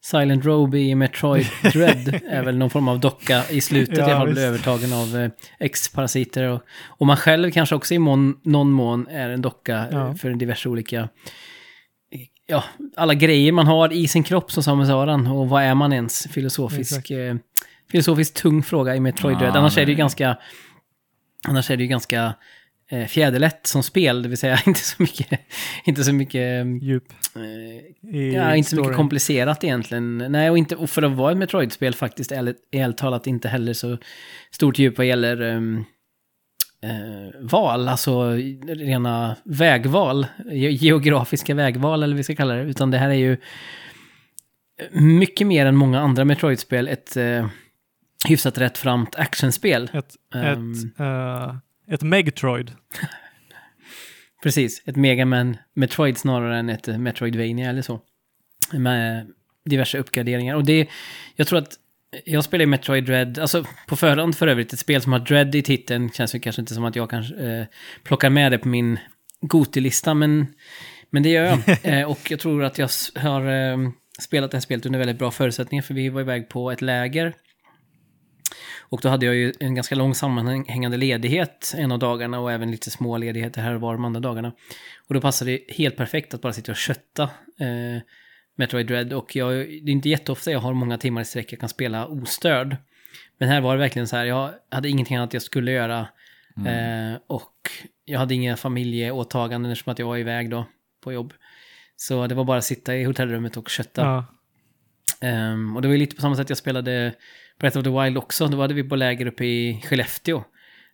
[0.00, 3.98] Silent Robe i Metroid Dread är väl någon form av docka i slutet.
[3.98, 5.30] Ja, jag har blivit övertagen av eh,
[5.60, 6.44] X-parasiter.
[6.44, 10.14] Och, och man själv kanske också i mån, någon mån är en docka eh, Ja.
[10.14, 11.08] för diverse olika...
[12.46, 12.64] Ja,
[12.96, 15.26] alla grejer man har i sin kropp som Samus Aran.
[15.26, 16.26] Och vad är man ens?
[16.30, 17.10] Filosofisk...
[17.10, 17.36] Eh,
[17.90, 19.56] filosofiskt tung fråga i Metroid Dread.
[19.56, 19.98] Annars är det ju nej.
[19.98, 20.38] ganska...
[21.48, 22.34] Annars är det ju ganska
[22.90, 25.40] eh, fjäderlätt som spel, det vill säga inte så mycket...
[25.84, 26.66] Inte så mycket...
[26.82, 30.18] Djup Eh, Ja, inte så mycket komplicerat egentligen.
[30.18, 33.98] Nej, och, inte, och för att vara ett Metroid-spel faktiskt, ärligt, talat, inte heller så
[34.50, 35.84] stort djup vad gäller um,
[36.82, 38.30] eh, val, alltså
[38.66, 42.62] rena vägval, ge- geografiska vägval eller vad vi ska kalla det.
[42.62, 43.36] Utan det här är ju
[44.92, 47.46] mycket mer än många andra Metroid-spel ett uh,
[48.26, 49.90] hyfsat rättframt actionspel.
[49.92, 50.72] Ett, Ehm.
[50.72, 51.56] ett, eh,
[51.94, 52.72] ett Megtroid.
[54.42, 58.00] Precis, ett Mega Man Metroid snarare än ett Metroidvania eller så.
[58.72, 59.26] Med
[59.64, 60.54] diverse uppgraderingar.
[60.54, 60.88] Och det,
[61.36, 61.72] jag tror att
[62.24, 65.54] jag spelar ju Metroid Dread, alltså på förhand för övrigt, ett spel som har Dread
[65.54, 67.66] i titeln känns ju kanske inte som att jag kanske eh,
[68.04, 68.98] plockar med det på min
[69.40, 70.46] Goti-lista, men,
[71.10, 71.78] men det gör jag.
[72.00, 73.78] eh, och jag tror att jag har eh,
[74.20, 77.34] spelat det här spelet under väldigt bra förutsättningar, för vi var iväg på ett läger.
[78.90, 82.70] Och då hade jag ju en ganska lång sammanhängande ledighet en av dagarna och även
[82.70, 84.52] lite små ledigheter här och var de andra dagarna.
[85.08, 87.22] Och då passade det helt perfekt att bara sitta och kötta
[87.60, 88.02] eh,
[88.56, 89.12] Metroid Dread.
[89.12, 92.06] Och jag, det är inte jätteofta jag har många timmar i sträck jag kan spela
[92.06, 92.76] ostörd.
[93.38, 96.08] Men här var det verkligen så här, jag hade ingenting annat jag skulle göra.
[96.56, 97.12] Mm.
[97.12, 97.70] Eh, och
[98.04, 100.66] jag hade inga familjeåtaganden eftersom att jag var iväg då
[101.04, 101.34] på jobb.
[101.96, 104.00] Så det var bara att sitta i hotellrummet och kötta.
[104.00, 104.24] Ja.
[105.20, 107.14] Ehm, och det var ju lite på samma sätt jag spelade
[107.60, 108.46] Breath of the Wild också.
[108.46, 110.44] Då hade vi på läger uppe i Skellefteå.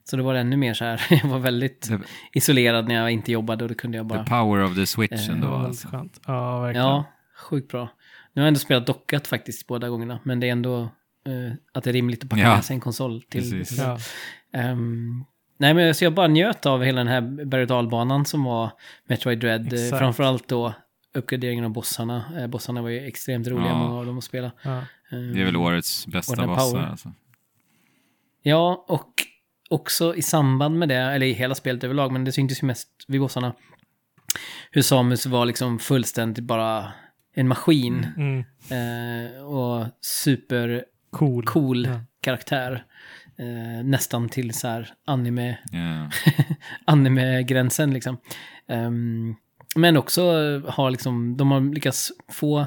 [0.05, 1.99] Så det var ännu mer så här, jag var väldigt The,
[2.33, 4.25] isolerad när jag inte jobbade och då kunde jag bara...
[4.25, 5.49] the power of the switch Eh, ändå.
[5.49, 5.89] Alltså.
[5.89, 6.21] skönt.
[6.27, 6.87] Ja, verkligen.
[6.87, 7.05] Ja,
[7.37, 7.89] sjukt bra.
[8.33, 10.81] Nu har jag ändå spelat dockat faktiskt båda gångerna, men det är ändå
[11.27, 13.41] eh, att det är rimligt att packa Ja, med sig en konsol till.
[13.51, 13.79] precis.
[13.79, 13.99] Ja.
[14.53, 15.25] Ehm,
[15.59, 17.69] nej, men så jag bara njöt av hela den här berg och
[18.27, 18.71] som var
[19.09, 19.73] Metroid Dread.
[19.73, 19.99] Eh, Exakt.
[19.99, 20.75] Framförallt då
[21.15, 22.25] uppgraderingen av bossarna.
[22.39, 23.79] Eh, bossarna var ju extremt roliga, Ja.
[23.79, 24.53] många av dem att spela.
[24.63, 24.71] Ja.
[25.13, 26.71] Ehm, Det är väl årets bästa bossar.
[26.71, 26.87] power.
[26.87, 27.13] Alltså.
[28.43, 29.11] Ja, och
[29.71, 32.89] också i samband med det, eller i hela spelet överlag, men det syntes ju mest
[33.09, 33.55] vid bossarna,
[34.71, 36.93] hur Samus var liksom fullständigt bara
[37.35, 38.07] en maskin.
[38.17, 38.45] Mm.
[38.71, 41.45] Eh, och super Cool.
[41.47, 42.01] cool Ja.
[42.21, 42.85] karaktär.
[43.39, 46.11] Eh, nästan till så här anime, Ja.
[46.87, 48.17] anime-gränsen liksom.
[48.69, 49.35] Ehm,
[49.75, 50.23] men också
[50.67, 52.67] har liksom, de har lyckats få,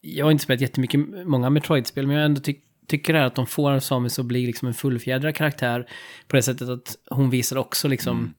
[0.00, 3.34] jag har inte spelat jättemycket, många Metroid-spel, men jag ändå tyck, tycker det här att
[3.34, 5.86] de får Samus att bli liksom en fullfjädrad karaktär
[6.28, 8.32] på det sättet att hon visar också liksom Mm.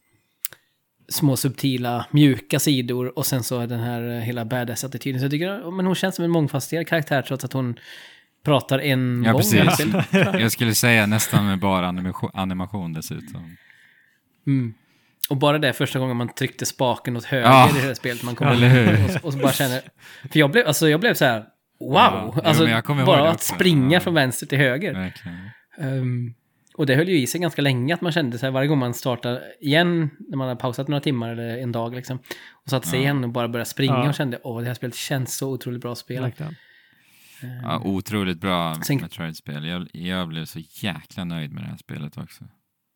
[1.08, 5.20] små subtila, mjuka sidor och sen så är den här eh, hela badass-attityden.
[5.20, 7.76] Så jag tycker, men hon känns som en mångfacetterad karaktär trots att hon
[8.46, 9.42] pratar en Ja, gång.
[9.42, 9.86] precis.
[10.14, 13.56] Jag skulle säga nästan med bara animation, animation dessutom.
[14.48, 14.74] Mm.
[15.34, 17.70] Och bara det första gången man tryckte spaken åt höger Ja.
[17.70, 19.06] i det här spelet, man kom Eller hur?
[19.16, 19.82] Och, och så bara känner...
[20.32, 21.40] För jag blev, alltså jag blev så här,
[21.80, 21.94] wow!
[21.94, 24.00] Ja, jo, alltså kommer ihåg bara att springa Ja.
[24.00, 25.14] från vänster till höger.
[25.78, 26.34] Ehm,
[26.78, 28.78] och det höll ju i sig ganska länge att man kände så här varje gång
[28.80, 32.18] man startar igen, när man har pausat några timmar eller en dag liksom.
[32.64, 33.04] Och satte sig Ja.
[33.04, 34.10] igen och bara började springa Ja.
[34.10, 36.32] och kände, åh det här spelet känns så otroligt bra att spela.
[37.64, 39.66] Ja, otroligt bra Metroid-spel.
[39.66, 42.44] Jag, jag blev så jäkla nöjd med det här spelet också.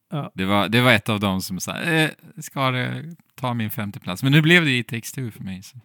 [0.09, 0.31] Ja.
[0.33, 3.99] Det, var, det var ett av dem som sa, eh, ska det ta min femte
[3.99, 4.23] plats?
[4.23, 5.63] Men nu blev det i Takes Two för mig.
[5.63, 5.77] Så.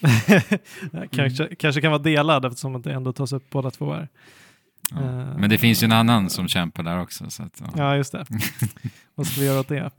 [1.10, 4.08] kanske, kanske kan vara delad eftersom det ändå tas upp båda två här.
[4.90, 4.96] Ja.
[4.96, 7.30] Eh, Men det finns ju en annan som kämpar där också.
[7.30, 7.72] Så att, ja.
[7.76, 8.26] Ja, just det.
[9.14, 9.90] Vad ska vi göra åt det?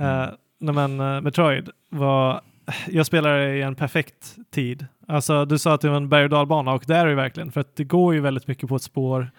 [0.00, 0.26] Uh,
[0.58, 2.40] nej men uh, Metroid var...
[2.86, 4.86] Jag spelar i en perfekt tid.
[5.08, 7.16] Alltså du sa att det var en berg och dalbana och det är det ju
[7.16, 7.52] verkligen.
[7.52, 9.30] För att det går ju väldigt mycket på ett spår.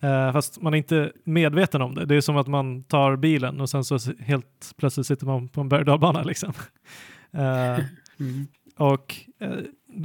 [0.00, 2.06] Eh, fast man är inte medveten om det.
[2.06, 5.60] Det är som att man tar bilen och sen så helt plötsligt sitter man på
[5.60, 6.52] en berg liksom.
[8.20, 8.46] Mm.
[8.76, 9.50] och eh,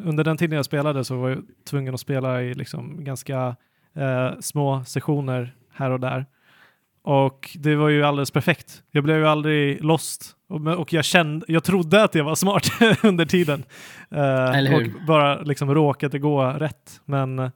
[0.04, 3.56] under den tiden jag spelade så var jag tvungen att spela i liksom ganska
[4.40, 6.26] små sessioner här och där.
[7.04, 8.84] Och det var ju alldeles perfekt.
[8.92, 10.36] Jag blev ju aldrig lost.
[10.78, 12.72] Och, jag kände, jag trodde att jag var smart
[13.04, 13.64] under tiden.
[14.12, 14.96] Eller hur?
[14.96, 17.02] och bara liksom råkade gå rätt.
[17.06, 17.52] Men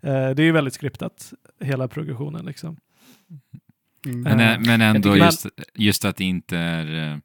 [0.00, 2.76] det är ju väldigt skriptat, hela progressionen liksom.
[4.06, 4.20] Mm.
[4.22, 7.18] Men, Eh, men ändå just, just att det inte är eh,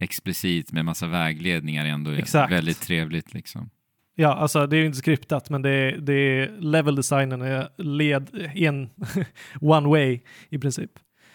[0.00, 2.52] explicit med massa vägledningar är ändå Exakt.
[2.52, 3.34] väldigt trevligt.
[3.34, 3.70] Liksom.
[4.14, 7.68] Ja, alltså det är ju inte skriptat, men det är, det är level designen är
[7.82, 8.90] led en
[9.60, 10.90] one way i princip.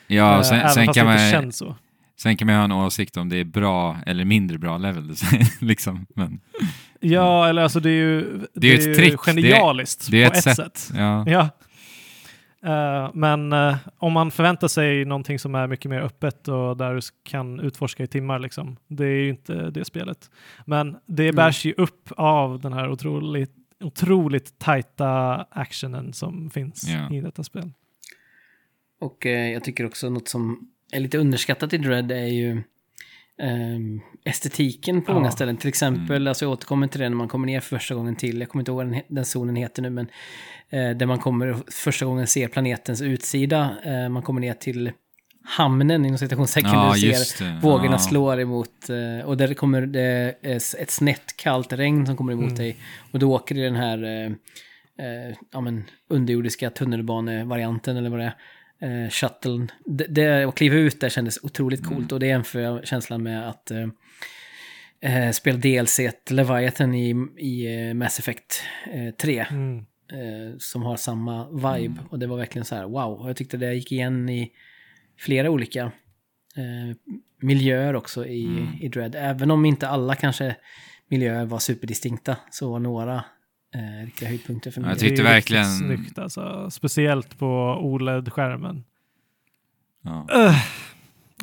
[0.07, 1.75] Ja, Eh, sen, även sen, fast kan det inte man, känns så.
[2.19, 5.45] sen kan man ha en åsikt om det är bra eller mindre bra level design.
[5.61, 6.05] liksom.
[6.15, 6.39] men,
[7.03, 9.19] Ja, eller alltså det är ju, det är är ett ju trick.
[9.25, 10.55] Det är- genialiskt det är på ett sätt.
[10.55, 10.89] sätt.
[10.97, 11.25] ja.
[11.27, 11.49] Ja.
[12.65, 16.93] Eh, men eh, om man förväntar sig någonting som är mycket mer öppet och där
[16.95, 20.31] du kan utforska i timmar, liksom, det är ju inte det spelet.
[20.65, 21.35] Men det Mm.
[21.35, 23.51] bärs ju upp av den här otroligt,
[23.83, 27.11] otroligt tajta actionen som finns Ja.
[27.15, 27.71] i detta spel.
[29.01, 32.61] Och eh, jag tycker också något som är lite underskattat i Dread är ju
[33.41, 35.15] ehm, estetiken på Ja.
[35.15, 35.57] många ställen.
[35.57, 36.27] Till exempel, Mm.
[36.27, 38.61] alltså jag återkommer till det när man kommer ner för första gången till, jag kommer
[38.61, 40.07] inte ihåg vad den, den zonen heter nu, men
[40.69, 43.75] eh, där man kommer första gången ser planetens utsida.
[43.83, 44.91] Eh, man kommer ner till
[45.45, 46.71] hamnen inom citationstecken.
[46.73, 47.97] Ja, du ser vågorna Ja.
[47.97, 50.35] slår emot eh, och där kommer det
[50.79, 52.55] ett snett kallt regn som kommer emot Mm.
[52.55, 52.77] dig.
[53.11, 58.33] Och du åker i den här eh, ja, men, underjordiska tunnelbanevarianten eller vad det är.
[58.83, 59.71] Eh, shuttlen.
[59.85, 61.93] Det, det, att kliva ut där kändes otroligt Mm.
[61.93, 63.87] coolt och det jämför jag känslan med att eh,
[65.01, 68.61] eh, spela DLC Leviathan i, i eh, Mass Effect
[68.93, 69.77] eh, 3 Mm.
[70.11, 71.99] eh, som har samma vibe.
[72.01, 72.07] Mm.
[72.09, 73.21] Och det var verkligen så här, wow.
[73.21, 74.51] Och jag tyckte det gick igen i
[75.19, 75.81] flera olika
[76.55, 76.95] eh,
[77.41, 78.67] miljöer också i, Mm.
[78.81, 79.15] i Dread.
[79.15, 80.55] Även om inte alla kanske
[81.09, 83.23] miljöer var superdistinkta så var några
[83.73, 84.89] eh, riktiga höjdpunkter för Ja, mig.
[84.91, 86.69] jag Det är tyckte verkligen- snyggt alltså.
[86.71, 88.83] Speciellt på OLED-skärmen.
[90.01, 90.27] Ja.
[90.35, 90.55] Uh,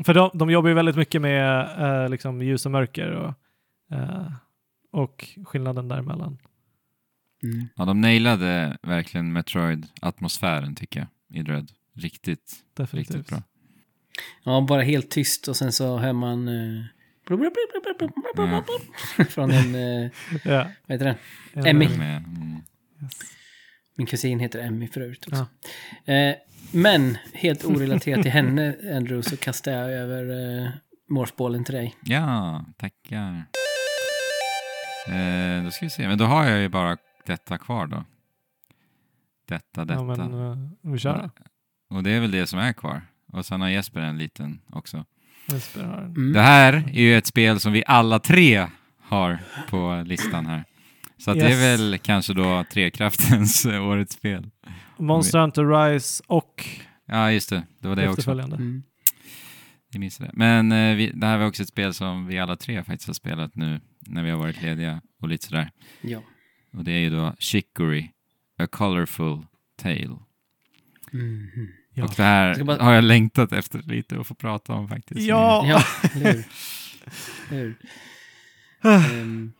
[0.04, 1.60] för de, de jobbar ju väldigt mycket med
[2.04, 3.34] eh, liksom ljus och mörker och,
[3.96, 4.32] eh,
[4.90, 6.38] och skillnaden däremellan.
[7.42, 7.68] Mm.
[7.76, 11.72] ja, de nailade verkligen Metroid-atmosfären tycker jag i Dread.
[11.94, 13.14] Riktigt, Definitivt.
[13.16, 13.42] riktigt bra.
[14.44, 16.48] Ja, bara helt tyst och sen så hör man...
[16.48, 16.84] Eh,
[18.36, 19.24] Ja.
[19.24, 19.74] från en...
[19.74, 20.10] Eh,
[20.44, 20.66] Ja.
[20.86, 21.14] vad heter den?
[21.52, 21.84] En- Emmy.
[21.86, 22.62] Mm.
[23.02, 23.12] Yes.
[23.96, 25.46] Min kusin heter Emmy förut också.
[26.04, 26.12] Ja.
[26.14, 26.34] Eh,
[26.72, 30.68] men helt orelaterat till henne, Andrew, så kastar jag över eh,
[31.08, 31.96] målsbollen till dig.
[32.04, 33.44] Ja, tackar.
[35.08, 38.04] Eh, då ska vi se, men då har jag ju bara detta kvar då.
[39.48, 40.00] Detta, detta.
[40.00, 40.52] Ja, men
[40.82, 41.30] eh, vi kör då.
[41.96, 43.02] Och det är väl det som är kvar.
[43.32, 45.04] Och sen har Jesper en liten också.
[45.76, 46.32] Mm.
[46.32, 48.66] Det här är ju ett spel som vi alla tre
[49.00, 49.38] har
[49.68, 50.64] på listan här.
[51.18, 51.80] Så att det är Yes.
[51.80, 54.50] väl kanske då Trekraftens eh, årets spel.
[54.98, 56.66] Monster Hunter Rise och
[57.06, 57.62] Ja, just det.
[57.78, 58.30] Det var det också.
[58.30, 58.82] Mm.
[59.92, 60.30] Jag minns det.
[60.34, 63.14] Men eh, vi, det här var också ett spel som vi alla tre faktiskt har
[63.14, 65.70] spelat nu när vi har varit lediga och lite sådär.
[66.00, 66.22] Ja.
[66.72, 68.10] Och det är ju då Chicory,
[68.58, 69.38] A Colorful
[69.82, 70.16] Tale.
[71.12, 71.68] Mhm.
[71.94, 72.04] Ja.
[72.04, 75.20] Och det här Jag bara- har jag längtat efter lite att få prata om faktiskt.
[75.20, 75.64] Ja.
[75.68, 75.82] Ja,
[76.12, 76.44] hur?
[77.50, 77.76] Hur?
[78.84, 79.52] Ehm,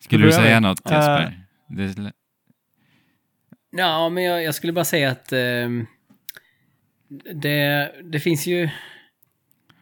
[0.00, 1.40] Skulle du säga något Jesper?
[1.68, 2.12] Det,
[3.70, 5.86] Ja, men jag, jag skulle bara säga att ehm,
[7.34, 8.68] det, det finns ju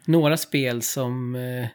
[0.05, 1.67] några spel som eh,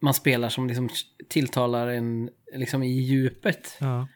[0.00, 0.88] man spelar som liksom
[1.28, 3.76] tilltalar en liksom i djupet.
[3.80, 4.08] Ja.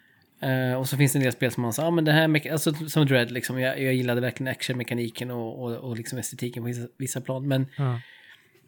[0.45, 2.53] Eh, och så finns det en del spel som man säger, ja men det här,
[2.53, 6.67] alltså som Dread liksom, jag, jag gillade verkligen actionmekaniken och, och, och liksom estetiken på
[6.67, 7.49] vissa, vissa plan.
[7.49, 8.01] Men, Ja.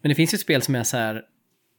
[0.02, 1.14] men det finns ju spel som är så här,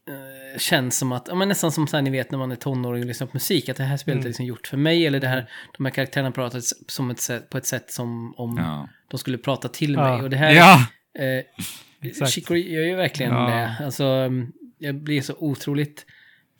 [0.08, 2.56] eh, känns som att, ja men nästan som så här, ni vet när man är
[2.56, 4.24] tonåring och lyssnar på musik, att det här spelet Mm.
[4.24, 7.50] är liksom gjort för mig, eller det här, de här karaktärerna pratar som ett sätt,
[7.50, 8.88] på ett sätt som om ja.
[9.08, 10.00] de skulle prata till Ja.
[10.10, 10.22] mig.
[10.22, 10.86] Och det här, ja!
[12.02, 12.30] Exakt.
[12.30, 13.76] Chicory gör ju verkligen det.
[13.80, 16.06] Alltså, mm, jag blir så otroligt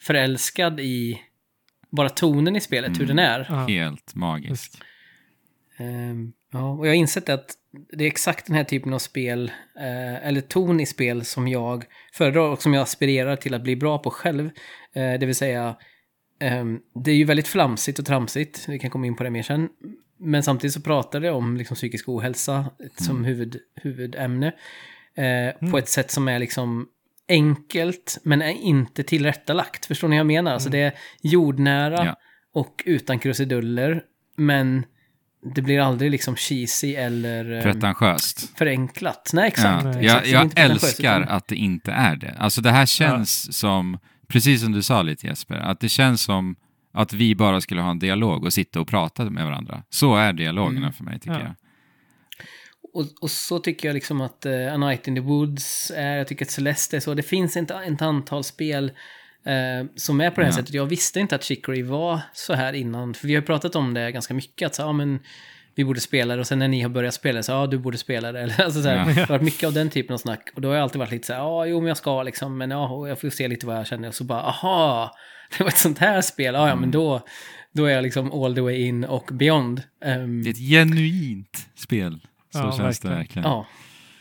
[0.00, 1.20] förälskad i
[1.90, 3.16] bara tonen i spelet, hur Mm.
[3.16, 3.46] den är.
[3.48, 3.66] Ja.
[3.66, 4.72] Helt magisk.
[5.78, 7.54] Ehm, ja, och jag har insett att
[7.92, 11.84] det är exakt den här typen av spel, eh, eller ton i spel som jag
[12.12, 14.50] föredrar och som jag aspirerar till att bli bra på själv.
[14.94, 15.76] Eh, det vill säga,
[16.40, 19.42] ehm, det är ju väldigt flamsigt och tramsigt, vi kan komma in på det mer
[19.42, 19.68] sen.
[20.20, 24.52] Men samtidigt så pratar det om liksom, psykisk ohälsa som huvud, huvudämne.
[25.14, 26.88] Eh, På ett sätt som är liksom
[27.28, 29.86] enkelt, men är inte tillrättalagt.
[29.86, 30.52] Förstår ni vad jag menar?
[30.54, 32.16] Alltså det är jordnära Ja.
[32.54, 34.02] och utan krusiduller,
[34.36, 34.84] men
[35.54, 38.58] det blir aldrig liksom cheesy eller eh, Pretentiöst.
[38.58, 39.30] förenklat.
[39.34, 39.84] Nej, exakt.
[39.84, 39.92] Ja.
[39.92, 40.26] Jag, exakt.
[40.28, 42.34] Jag pretentiöst, älskar utan- att det inte är det.
[42.38, 43.98] Alltså det här känns som,
[44.28, 46.56] precis som du sa lite Jesper, att det känns som
[46.92, 49.82] att vi bara skulle ha en dialog och sitta och prata med varandra.
[49.90, 50.92] Så är dialogerna Mm.
[50.92, 51.40] för mig tycker Ja.
[51.40, 51.54] jag.
[52.94, 56.26] Och, och så tycker jag liksom att uh, A Night in the Woods är, jag
[56.28, 57.14] tycker att Celeste är så.
[57.14, 58.84] Det finns ett, ett antal spel
[59.46, 60.56] eh, som är på det här Ja.
[60.56, 60.74] sättet.
[60.74, 63.14] Jag visste inte att Chicory var så här innan.
[63.14, 64.66] För vi har pratat om det ganska mycket.
[64.66, 65.20] Att så, ja, men,
[65.74, 67.98] vi borde spela det och sen när ni har börjat spela så ja du borde
[67.98, 68.40] spela det.
[68.42, 69.04] Eller, alltså, så här, Ja.
[69.14, 70.50] Det har varit mycket av den typen av snack.
[70.54, 72.58] Och då har jag alltid varit lite så här, ja jo men jag ska liksom,
[72.58, 74.08] men ja jag får se lite vad jag känner.
[74.08, 75.14] Och så bara, aha,
[75.58, 76.54] det var ett sånt här spel.
[76.54, 76.80] Ja ja Mm.
[76.80, 77.20] men då,
[77.72, 79.82] då är jag liksom all the way in och beyond.
[80.04, 82.20] Ehm, Det är ett genuint spel.
[82.50, 83.18] Så Ja, känns det verkligen.
[83.18, 83.48] verkligen.
[83.48, 83.66] ja,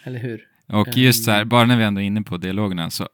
[0.04, 0.42] eller hur?
[0.68, 3.08] Och just så här, bara när vi ändå är inne på dialogerna så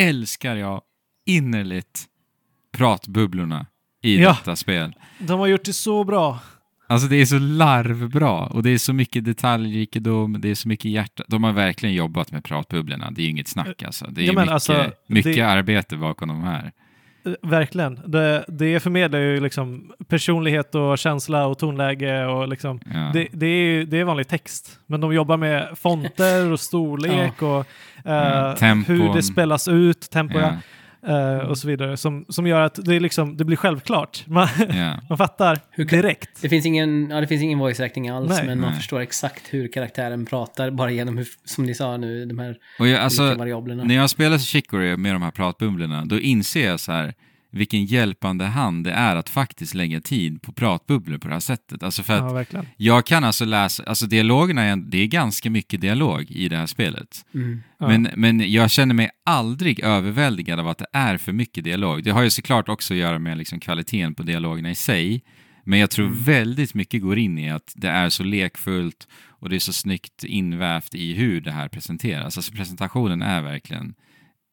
[0.00, 0.82] älskar jag
[1.26, 2.04] innerligt
[2.72, 3.66] pratbubblorna
[4.02, 4.28] i Ja.
[4.28, 4.94] detta spel.
[5.18, 6.38] De har gjort det så bra.
[6.86, 10.90] Alltså det är så larvbra och det är så mycket detaljrikedom, det är så mycket
[10.90, 11.24] hjärta.
[11.28, 14.06] De har verkligen jobbat med pratbubblorna, det är ju inget snack alltså.
[14.10, 16.72] Det är Ja, men mycket, alltså, mycket det- arbete bakom de här.
[17.42, 18.00] Verkligen.
[18.06, 23.10] Det, det förmedlar ju liksom personlighet och känsla och tonläge och liksom Ja.
[23.14, 24.78] det, det, är ju, det är vanlig text.
[24.86, 27.58] Men de jobbar med fonter och storlek och
[28.04, 28.96] eh, Ja, tempon.
[28.96, 30.52] hur det spelas ut, tempo Ja,
[31.06, 31.96] eh, och så vidare.
[31.96, 34.24] Som, som gör att det, är liksom, det blir självklart.
[34.26, 35.00] Man, ja.
[35.08, 36.42] man fattar Hur kan- direkt.
[36.42, 38.46] Det finns ingen, ja, det finns ingen voice acting alls, Nej.
[38.46, 38.78] men man Nej.
[38.78, 42.88] förstår exakt hur karaktären pratar bara genom, hur, som ni sa nu, de här Och
[42.88, 43.84] jag, alltså, variablerna.
[43.84, 47.14] när jag spelar Chicory med de här pratbubblorna, då inser jag så här
[47.50, 51.82] vilken hjälpande hand det är att faktiskt lägga tid på pratbubblor på det här sättet.
[51.82, 55.80] Alltså för att Ja, jag kan alltså läsa, alltså dialogerna, är, det är ganska mycket
[55.80, 57.26] dialog i det här spelet.
[57.34, 57.62] Mm.
[57.78, 57.88] Ja.
[57.88, 62.04] Men, men jag känner mig aldrig överväldigad av att det är för mycket dialog.
[62.04, 65.22] Det har ju såklart också att göra med liksom kvaliteten på dialogerna i sig.
[65.64, 66.22] Men jag tror Mm.
[66.22, 70.24] väldigt mycket går in i att det är så lekfullt och det är så snyggt
[70.24, 72.36] invävt i hur det här presenteras.
[72.36, 73.94] Alltså presentationen är verkligen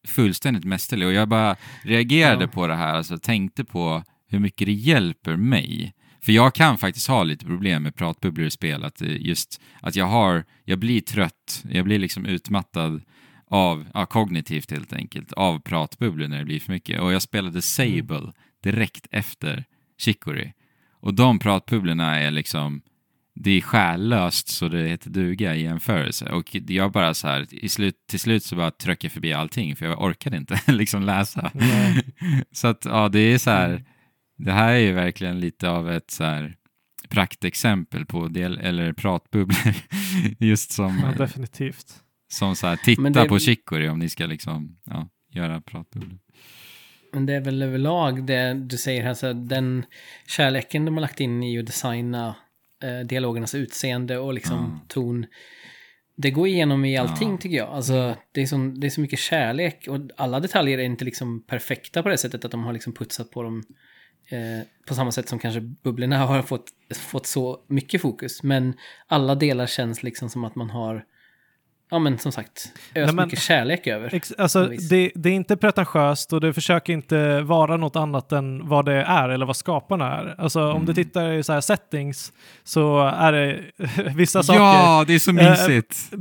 [0.06, 2.48] fullständigt mästerlig och jag bara reagerade Ja.
[2.48, 5.94] på det här, alltså tänkte på hur mycket det hjälper mig.
[6.22, 9.96] För jag kan faktiskt ha lite problem med pratbubblor i spel, att det just att
[9.96, 13.02] jag har, jag blir trött, jag blir liksom utmattad
[13.48, 17.02] av, ja, kognitivt helt enkelt, av pratbubblor när det blir för mycket.
[17.02, 18.32] Och jag spelade Sable
[18.64, 19.64] direkt efter
[19.98, 20.54] Chicory.
[21.00, 22.82] Och de pratbubblorna är liksom,
[23.36, 26.26] det är själlöst så det heter duga i jämförelse.
[26.30, 29.76] Och jag bara så här, i slut, till slut så bara tröck jag förbi allting
[29.76, 31.52] för jag orkade inte liksom läsa.
[31.54, 32.04] Nej.
[32.52, 33.84] så att ja, det är så här,
[34.38, 36.56] det här är ju verkligen lite av ett så här
[37.10, 39.74] praktexempel på del, eller pratbubblor.
[40.40, 41.94] Just som, Ja, definitivt.
[42.32, 46.20] som så här, titta det- på Chicory om ni ska liksom, ja, göra pratbubblor.
[47.14, 49.86] Men det är väl överlag det du säger här, så den
[50.28, 52.36] kärleken de har lagt in i att designa
[52.84, 54.80] eh, dialogernas utseende och liksom Mm.
[54.88, 55.26] ton.
[56.18, 57.38] Det går igenom i allting Ja.
[57.38, 57.70] tycker jag.
[57.70, 61.44] Alltså, det, är så, det är så mycket kärlek och alla detaljer är inte liksom
[61.44, 63.64] perfekta på det sättet att de har liksom putsat på dem
[64.30, 66.66] eh, på samma sätt som kanske bubblorna har fått,
[66.96, 68.44] fått så mycket fokus.
[68.44, 68.74] Men
[69.08, 71.04] alla delar känns liksom som att man har,
[71.92, 74.16] ja men som sagt, öst Nej, men- mycket kärlek över.
[74.16, 78.68] Ex- alltså, det, det är inte pretentiöst och det försöker inte vara något annat än
[78.68, 80.36] vad det är eller vad skaparna är.
[80.38, 82.34] Alltså om du tittar i så här settings
[82.64, 83.60] så är det
[84.16, 86.12] vissa saker Ja, det är så Eh, mysigt!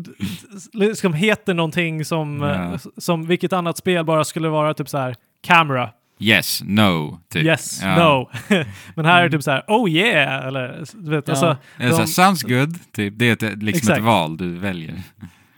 [0.72, 2.54] liksom heter någonting som, Ja.
[2.74, 5.14] eh, som vilket annat spel bara skulle vara typ så här
[5.46, 7.42] camera, Yes, no, typ.
[7.44, 7.96] yes, Ja.
[7.96, 8.30] no.
[8.94, 11.32] Men här är det typ så här oh yeah, eller du vet, Ja.
[11.32, 13.14] alltså, så här, de- sounds good, typ.
[13.16, 13.98] Det är ett, liksom Exakt.
[13.98, 14.94] ett val du väljer.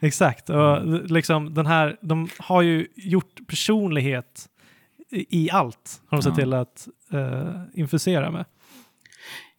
[0.01, 4.47] Exakt, och liksom den här, de har ju gjort personlighet
[5.11, 6.37] i, allt, har de sett Ja.
[6.37, 8.45] till att uh, infusera med.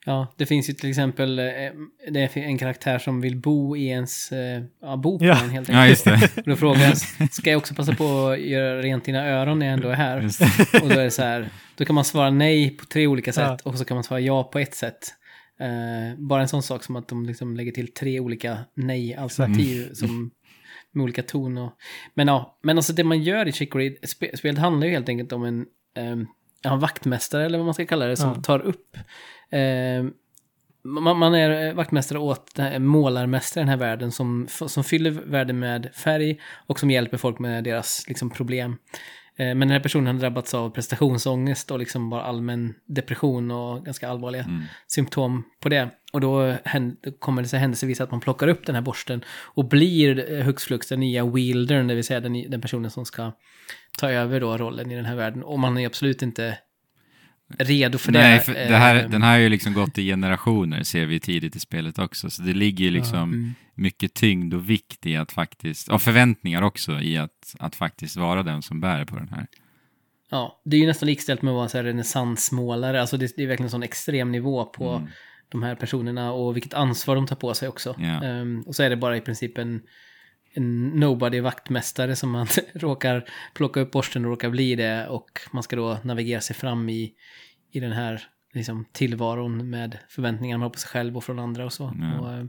[0.06, 1.46] Ja, det finns ju till exempel eh,
[2.12, 5.44] det är en karaktär som vill bo i ens, eh, ja, bo på Ja.
[5.44, 6.06] en helt Ja, enkelt.
[6.06, 6.42] just det.
[6.42, 6.98] Och då frågar jag,
[7.32, 10.22] ska jag också passa på att göra rent dina öron när jag ändå är här?
[10.22, 10.40] Just
[10.72, 10.80] det.
[10.84, 13.62] Och då är det så här, då kan man svara nej på tre olika sätt
[13.66, 13.72] Ja.
[13.72, 15.14] och så kan man svara ja på ett sätt.
[15.60, 20.32] Eh, bara en sån sak som att de liksom lägger till tre olika nej-alternativ som
[20.92, 21.74] med olika ton och...
[22.14, 25.32] Men ja, men alltså det man gör i Chicory, spe, spelet handlar ju helt enkelt
[25.32, 25.66] om en,
[26.62, 28.42] ja, en vaktmästare eller vad man ska kalla det, som Ja.
[28.42, 28.98] tar upp
[29.52, 30.12] ehm,
[30.84, 35.12] man, man är vaktmästare åt den här målarmästare i den här världen som, som fyller
[35.12, 38.78] världen med färg och som hjälper folk med deras liksom, problem.
[39.38, 43.86] Eh, Men den här personen har drabbats av prestationsångest och liksom bara allmän depression och
[43.86, 44.64] ganska allvarliga Mm.
[44.88, 45.90] symptom på det.
[46.14, 46.56] Och då
[47.20, 50.64] kommer det sig händelsevis att man plockar upp den här borsten och blir eh, hux
[50.64, 53.32] flux den nya wieldern, det vill säga den, den personen som ska
[54.00, 55.44] ta över då rollen i den här världen.
[55.44, 56.58] Och man är absolut inte
[57.48, 58.44] redo för Nej, det.
[58.44, 61.56] för det här, Eh, den här har ju liksom gått i generationer, ser vi tidigt
[61.56, 62.30] i spelet också.
[62.30, 63.54] Så det ligger ju liksom mm.
[63.76, 68.44] mycket tyngd och vikt i att faktiskt, och förväntningar också i att, att faktiskt vara
[68.44, 69.48] den som bär på den här.
[70.30, 73.02] Ja, det är ju nästan likställt med att vara här renässansmålare.
[73.02, 75.08] Alltså det, det är verkligen en sån extrem nivå på Mm.
[75.50, 77.96] de här personerna och vilket ansvar de tar på sig också.
[78.00, 78.24] Ja.
[78.24, 79.82] Ehm, och så är det bara i princip en,
[80.58, 85.08] en nobody-vaktmästare som man råkar plocka upp borsten och råkar bli det.
[85.08, 87.14] Och man ska då navigera sig fram i,
[87.72, 91.66] i den här liksom, tillvaron med förväntningar man har på sig själv och från andra
[91.66, 91.86] och så.
[92.20, 92.46] Och, eh,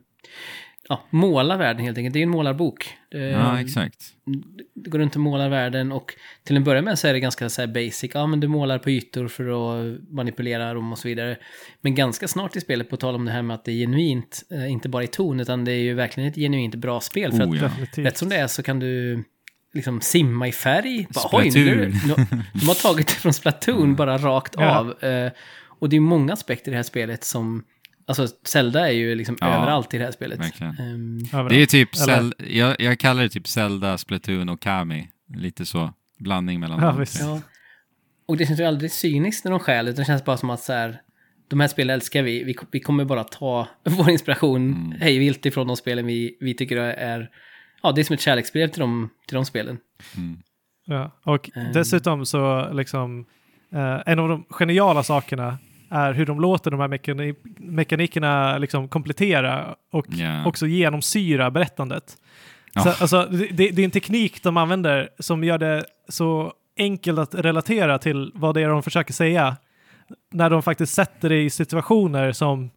[0.89, 2.13] ja, måla världen helt enkelt.
[2.13, 2.95] Det är en målarbok.
[3.11, 4.05] Ja, exakt.
[4.75, 6.15] du går runt och målar världen och
[6.45, 8.11] till en början med så är det ganska så här basic.
[8.15, 11.37] Ja, men du målar på ytor för att manipulera dem och så vidare.
[11.81, 14.43] Men ganska snart i spelet, på tal om det här med att det är genuint,
[14.51, 17.33] eh, inte bara i ton, utan det är ju verkligen ett genuint bra spel.
[17.33, 18.05] För Oh, att ja.
[18.05, 19.25] Rätt som det är så kan du
[19.75, 21.07] liksom simma i färg.
[21.15, 21.93] Bara, Oj, nu,
[22.55, 24.79] de har tagit det från Splatoon bara rakt Ja.
[24.79, 25.05] av.
[25.11, 25.33] Eh,
[25.81, 27.65] och det är många aspekter i det här spelet som...
[28.09, 30.41] Alltså Zelda är ju liksom Ja, överallt i det här spelet.
[31.33, 31.51] Överallt.
[31.51, 31.89] Det är typ,
[32.39, 35.09] jag, jag kallar det typ Zelda, Splatoon och Kami.
[35.35, 37.05] Lite så, blandning mellan Ja, dem.
[37.21, 37.41] Ja.
[38.27, 40.61] Och det känns ju aldrig cyniskt när de stjäl, utan det känns bara som att
[40.61, 41.01] så här,
[41.49, 45.01] de här spelen älskar vi, vi, vi kommer bara ta vår inspiration Mm.
[45.01, 47.31] hej vilt ifrån de spelen vi, vi tycker är,
[47.83, 49.79] ja det är som ett kärleksbrev till de, till de spelen.
[50.17, 50.39] Mm.
[50.85, 51.73] Ja, och Ehm.
[51.73, 53.27] dessutom så liksom
[53.73, 55.59] eh, en av de geniala sakerna
[55.91, 60.47] är hur de låter de här mekani mekanikerna liksom komplettera och Ja.
[60.47, 62.17] också genomsyra berättandet.
[62.73, 62.83] Ja.
[62.83, 63.23] Så, alltså,
[63.53, 68.33] det, det är en teknik de använder som gör det så enkelt att relatera till
[68.35, 69.57] vad det är de försöker säga.
[70.33, 72.71] När de faktiskt sätter det i situationer som,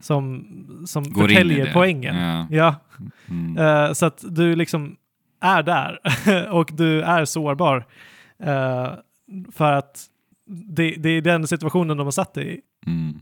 [0.00, 0.46] som,
[0.86, 2.16] som Går förtäljer poängen.
[2.16, 2.46] Ja.
[2.50, 2.74] Ja.
[3.28, 3.58] Mm.
[3.58, 4.96] Eh, så att du liksom
[5.40, 5.98] är där
[6.50, 7.84] och du är sårbar.
[8.42, 8.88] Eh,
[9.52, 10.06] för att
[10.52, 12.60] det, det är den situationen de har satt dig i.
[12.90, 13.20] Mm.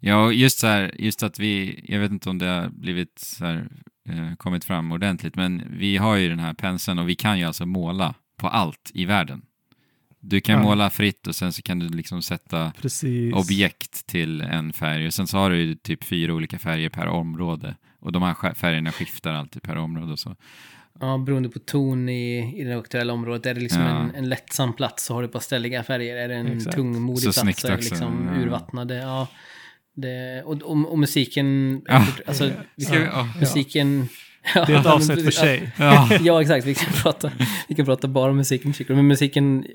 [0.00, 3.44] Ja, just så här, just att vi, jag vet inte om det har blivit så
[3.44, 3.68] här,
[4.08, 7.44] eh, kommit fram ordentligt, men vi har ju den här penseln och vi kan ju
[7.44, 9.42] alltså måla på allt i världen.
[10.20, 10.62] Du kan Ja.
[10.62, 13.34] måla fritt och sen så kan du liksom sätta Precis.
[13.34, 15.06] objekt till en färg.
[15.06, 17.76] Och sen så har du ju typ fyra olika färger per område.
[18.00, 20.36] Och de här färgerna skiftar alltid per område och så.
[21.00, 23.46] Ja, beroende på ton i, i det aktuella området.
[23.46, 23.88] Är det liksom Ja.
[24.00, 26.16] en, en lättsam plats så har du bara ställiga färger.
[26.16, 26.76] Är det en Exakt.
[26.76, 28.40] tungmodig Så plats så är det liksom ja.
[28.42, 28.94] urvattnade.
[28.96, 29.28] Ja,
[29.96, 31.80] det, och, och, och musiken...
[31.88, 32.06] Ja.
[32.26, 33.28] Alltså, vi Ska vi- ja.
[33.40, 34.08] musiken...
[34.54, 35.72] Det är ett Ja, avsnitt för sig.
[35.78, 36.66] Ja, Ja, exakt.
[36.66, 37.30] Vi kan prata,
[37.68, 38.74] vi kan prata bara om musiken.
[38.88, 39.66] Men musiken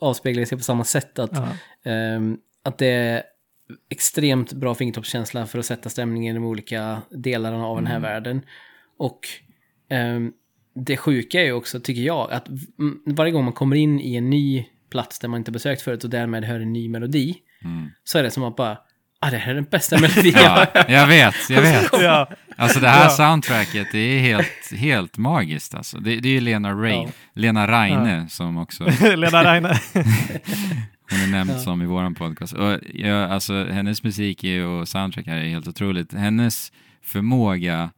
[0.00, 1.18] avspeglar sig på samma sätt.
[1.18, 1.48] Att, Ja.
[1.90, 3.22] ehm, att det är
[3.90, 8.42] extremt bra fingertoppskänsla för att sätta stämningen i de olika delarna av den här världen.
[8.98, 9.20] Och
[9.88, 10.32] ehm,
[10.76, 12.46] det sjuka är ju också, tycker jag, att
[13.06, 16.10] varje gång man kommer in i en ny plats där man inte besökt förut och
[16.10, 17.90] därmed hör en ny melodi, Mm.
[18.04, 18.78] så är det som att bara,
[19.20, 21.88] ah, det här är den bästa melodin jag ja, jag vet, jag vet.
[22.02, 23.10] Ja, Alltså det här Ja.
[23.10, 25.98] soundtracket, det är helt, helt magiskt alltså.
[25.98, 27.12] Det, det är ju Lena, Rain, Ja.
[27.34, 28.84] Lena Reine som också
[29.16, 29.68] Lena Reine.
[31.10, 31.58] hon är nämnd Ja.
[31.58, 32.52] som i våran podcast.
[32.52, 36.12] Och jag, alltså, hennes musik är, och soundtrack här är helt otroligt.
[36.14, 36.72] Hennes
[37.02, 37.90] förmåga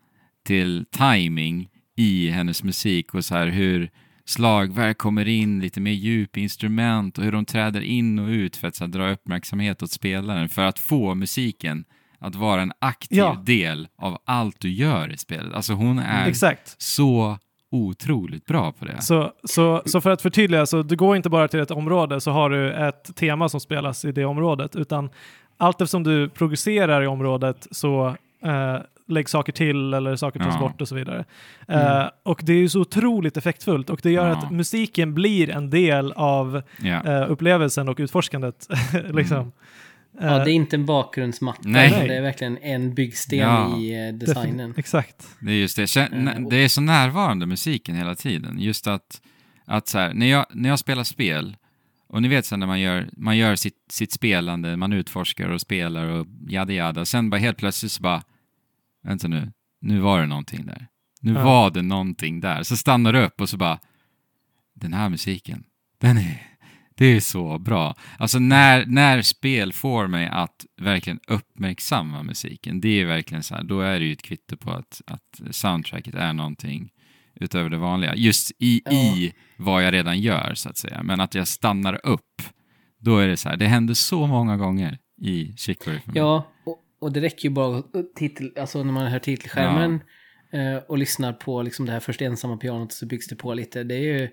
[0.46, 1.68] till timing
[1.98, 3.90] i hennes musik och så här hur
[4.24, 8.68] slagverk kommer in, lite mer djup instrument och hur de träder in och ut för
[8.68, 11.84] att så här, dra uppmärksamhet åt spelaren för att få musiken
[12.18, 13.42] att vara en aktiv Ja.
[13.46, 15.54] del av allt du gör i spelet.
[15.54, 16.74] Alltså hon är Exakt.
[16.78, 17.38] så
[17.70, 19.02] otroligt bra på det.
[19.02, 22.30] Så, så, så för att förtydliga, så du går inte bara till ett område så
[22.30, 25.10] har du ett tema som spelas i det området, utan
[25.56, 28.06] allt eftersom du progresserar i området så
[28.44, 28.76] eh,
[29.08, 30.60] läggs saker till eller saker tas Ja.
[30.60, 31.24] bort och så vidare.
[31.68, 34.36] Eh, och det är ju så otroligt effektfullt och det gör Ja.
[34.36, 37.04] att musiken blir en del av Ja.
[37.04, 38.66] eh, upplevelsen och utforskandet.
[39.10, 39.52] liksom.
[40.20, 42.04] Ja, Eh, det är inte en bakgrundsmatta, Nej.
[42.08, 43.78] det är verkligen en byggsten Ja.
[43.78, 44.74] i eh, defin- designen.
[44.76, 45.28] Exakt.
[45.40, 45.82] Det är just det.
[46.50, 48.58] Det är så närvarande musiken hela tiden.
[48.58, 49.20] Just att,
[49.64, 51.56] att så här, när, jag, när jag spelar spel,
[52.08, 55.60] och ni vet sen när man gör, man gör sitt, sitt spelande, man utforskar och
[55.60, 58.22] spelar och jada jada, sen bara helt plötsligt så bara,
[59.08, 60.86] vänta nu, nu var det någonting där.
[61.20, 61.44] Nu Ja.
[61.44, 62.62] var det någonting där.
[62.62, 63.78] Så stannar du upp och så bara,
[64.74, 65.64] den här musiken,
[66.00, 66.42] den är,
[66.96, 67.94] det är så bra.
[68.18, 73.62] Alltså när, när spel får mig att verkligen uppmärksamma musiken, det är verkligen så här,
[73.64, 76.90] då är det ju ett kvitto på att, att soundtracket är någonting
[77.40, 78.14] utöver det vanliga.
[78.14, 78.92] Just i, Ja.
[78.92, 81.02] i vad jag redan gör, så att säga.
[81.02, 82.42] Men att jag stannar upp,
[83.00, 86.18] då är det så här, det händer så många gånger i Chicory för mig.
[86.18, 86.46] Ja,
[87.00, 90.00] och, det räcker ju bara att titel, alltså när man hör titelskärmen
[90.52, 93.84] eh, och lyssnar på liksom det här första ensamma pianot så byggs det på lite.
[93.84, 94.28] Det är ju...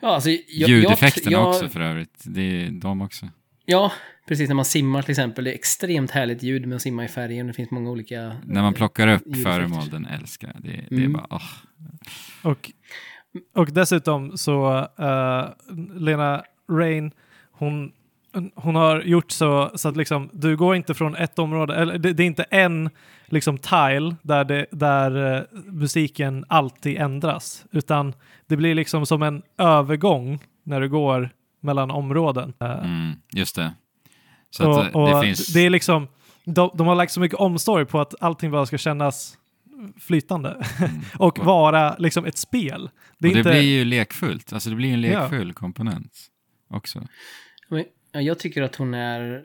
[0.00, 3.28] Ja, alltså, jag, Ljudeffekterna jag, jag, också för övrigt, det är de också.
[3.66, 3.92] Ja,
[4.28, 4.48] precis.
[4.48, 5.44] När man simmar till exempel.
[5.44, 7.46] Det är extremt härligt ljud med att simma i färgen.
[7.46, 8.36] Det finns många olika...
[8.44, 9.52] När man plockar upp ljudeffekter.
[9.52, 10.62] föremål, den älskar jag.
[10.62, 11.12] Det, det är Mm.
[11.12, 11.42] bara, åh.
[12.42, 12.70] Och,
[13.54, 15.48] och dessutom så uh,
[16.00, 17.10] Lena Rain,
[17.52, 17.92] hon,
[18.54, 22.12] hon har gjort så, så att liksom, du går inte från ett område, eller det,
[22.12, 22.90] det är inte en
[23.26, 28.12] liksom tile där, det, där eh, musiken alltid ändras, utan
[28.46, 31.30] det blir liksom som en övergång när du går
[31.60, 32.52] mellan områden.
[32.60, 33.74] Eh, Mm, just det.
[34.50, 35.46] Så och, att det, och det finns...
[35.52, 36.08] det är liksom,
[36.44, 39.38] de, de har lagt så mycket omsorg på att allting bara ska kännas
[40.00, 41.00] flytande Mm.
[41.18, 42.90] och vara liksom ett spel.
[43.18, 45.20] Det är och det inte, blir ju lekfullt, alltså det blir en Ja.
[45.22, 46.12] lekfull komponent
[46.70, 47.02] också.
[47.68, 47.84] Men,
[48.14, 49.42] ja, jag tycker att hon är...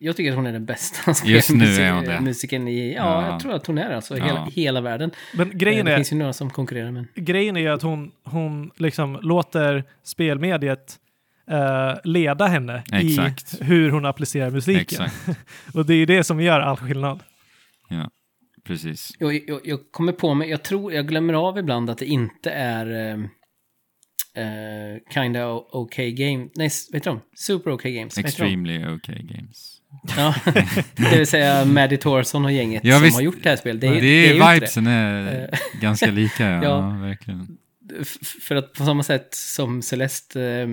[0.00, 2.20] Jag tycker att hon är den bästa Just nu är hon det.
[2.20, 2.94] musiken i...
[2.94, 3.30] Ja, Ja.
[3.30, 4.24] jag tror att hon är alltså i Ja.
[4.26, 5.10] hela, hela världen.
[5.34, 7.08] Men Eh, grejen det är, finns ju några som konkurrerar, men...
[7.14, 10.98] grejen är ju att hon, hon liksom låter spelmediet
[11.50, 13.54] eh, leda henne Exakt.
[13.60, 14.80] i hur hon applicerar musiken.
[15.04, 15.38] Exakt,
[15.74, 17.20] Och det är ju det som gör all skillnad.
[17.88, 18.10] ja.
[18.64, 19.10] Precis.
[19.18, 22.50] Jag, jag, jag kommer på mig, jag tror, jag glömmer av ibland att det inte
[22.50, 23.24] är eh,
[24.42, 27.20] eh, Kinda OK Game, nej, vet du de?
[27.36, 28.18] Super OK Games.
[28.18, 29.74] Extremely okay games.
[30.16, 30.34] Ja,
[30.96, 33.16] det vill säga Maddie Torson och gänget Ja, som visst.
[33.16, 33.80] har gjort det här spelet.
[33.80, 36.80] Det Det det är vibesen är ganska lika, ja, Ja.
[37.02, 37.58] verkligen.
[38.42, 40.68] För att på samma sätt som Celeste eh,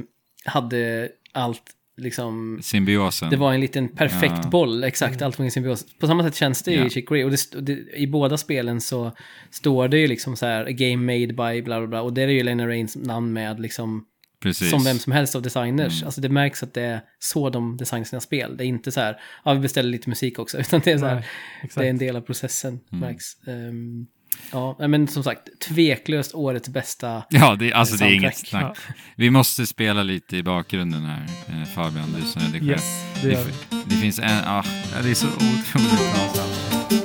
[0.52, 1.62] hade allt,
[1.98, 3.30] liksom, Symbiosen.
[3.30, 4.50] det var en liten perfekt Ja.
[4.50, 5.86] boll, exakt, allt var en symbios.
[6.00, 6.86] På samma sätt känns det ju Ja.
[6.86, 9.12] i Chicory, och, det, det, i båda spelen så
[9.52, 12.22] står det ju liksom så här, a game made by bla bla bla, och det
[12.22, 14.06] är ju Lena Rains namn med liksom,
[14.40, 14.70] Precis.
[14.70, 15.94] som vem som helst av designers.
[16.02, 16.06] Mm.
[16.08, 18.58] Alltså det märks att det är så de designar sina spel.
[18.58, 21.06] Det är inte så här, ja vi beställer lite musik också, utan det är så
[21.06, 23.00] här, Nej, det är en del av processen, Mm.
[23.08, 23.48] märks.
[23.48, 24.08] Ehm,
[24.52, 28.78] ja, men som sagt, tveklöst årets bästa Ja, det, alltså det är inget soundtrack.
[28.78, 28.96] snack.
[29.16, 32.72] Vi måste spela lite i bakgrunden här, eh, Fabian, du som redigerar.
[32.78, 33.30] Yes, det.
[33.30, 34.64] Det, det finns en, ah,
[35.04, 37.05] det är så otroligt bra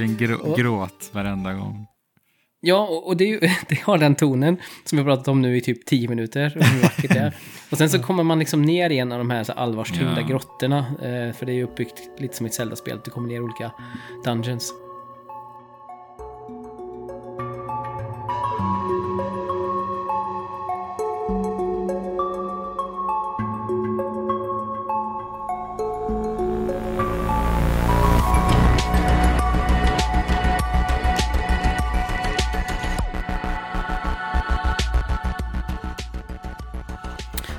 [0.00, 1.86] verkligen grå, Och- gråt varenda gång.
[2.60, 5.56] Ja, och, och det, ju, det har den tonen som vi har pratat om nu
[5.56, 6.56] i typ 10 minuter.
[6.58, 7.36] Och hur vackert det är.
[7.70, 10.26] Och sen så kommer man liksom ner i en av de här så allvarstyngda Ja.
[10.26, 10.78] grottorna.
[10.78, 13.00] Eh, för det är ju uppbyggt lite som ett Zelda-spel.
[13.04, 13.70] Du kommer ner i olika
[14.24, 14.72] dungeons.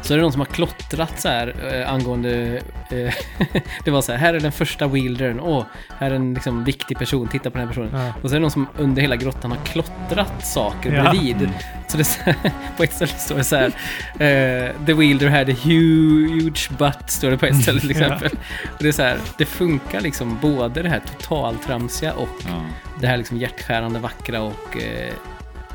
[0.10, 2.62] Så är det någon som har klottrat så här eh, angående...
[2.89, 3.14] Eh,
[3.84, 5.39] det var så här, här är den första wieldern.
[5.39, 5.66] Åh,
[5.99, 7.28] här är en liksom viktig person.
[7.28, 8.05] Titta på den här personen.
[8.05, 8.14] Ja.
[8.24, 11.12] Och så är det någon som under hela grottan har klottrat saker Ja.
[11.12, 11.49] bredvid.
[11.88, 12.36] Så det är så här,
[12.78, 13.66] på ett ställe står det så här.
[14.14, 18.05] eh, The wielder had a huge butt, står det på ett ställe till Ja.
[18.05, 18.32] exempel.
[18.78, 22.62] Och det är så här, det funkar liksom både det här totaltramsiga och Ja.
[23.01, 25.14] det här liksom hjärtskärande vackra och eh,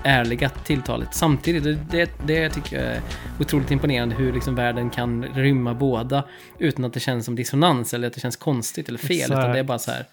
[0.04, 1.90] ärliga tilltalet samtidigt.
[1.90, 3.00] Det, det, tycker jag är
[3.40, 6.24] otroligt imponerande hur liksom världen kan rymma båda
[6.58, 9.32] utan att det känns som dissonans eller att det känns konstigt eller fel.
[9.32, 10.04] Utan det är bara så här.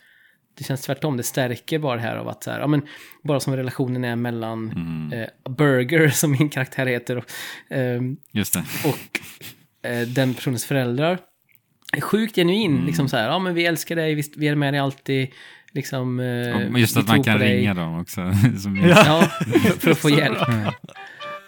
[0.57, 2.81] Det känns tvärtom, det stärker bara det här av att så här, ja men
[3.23, 5.13] bara som relationen är mellan Mm.
[5.13, 7.25] eh, Burger, som min karaktär heter, och,
[8.53, 8.89] det.
[8.89, 9.19] och
[9.89, 11.19] eh, den personens föräldrar
[11.93, 12.71] är sjukt genuin.
[12.71, 12.85] Mm.
[12.85, 15.27] Liksom så här, ja men vi älskar dig, vi, vi är med dig alltid.
[15.74, 18.22] Liksom, eh, just att man kan ringa dem också.
[18.86, 19.24] Ja.
[19.80, 20.38] För, att få hjälp.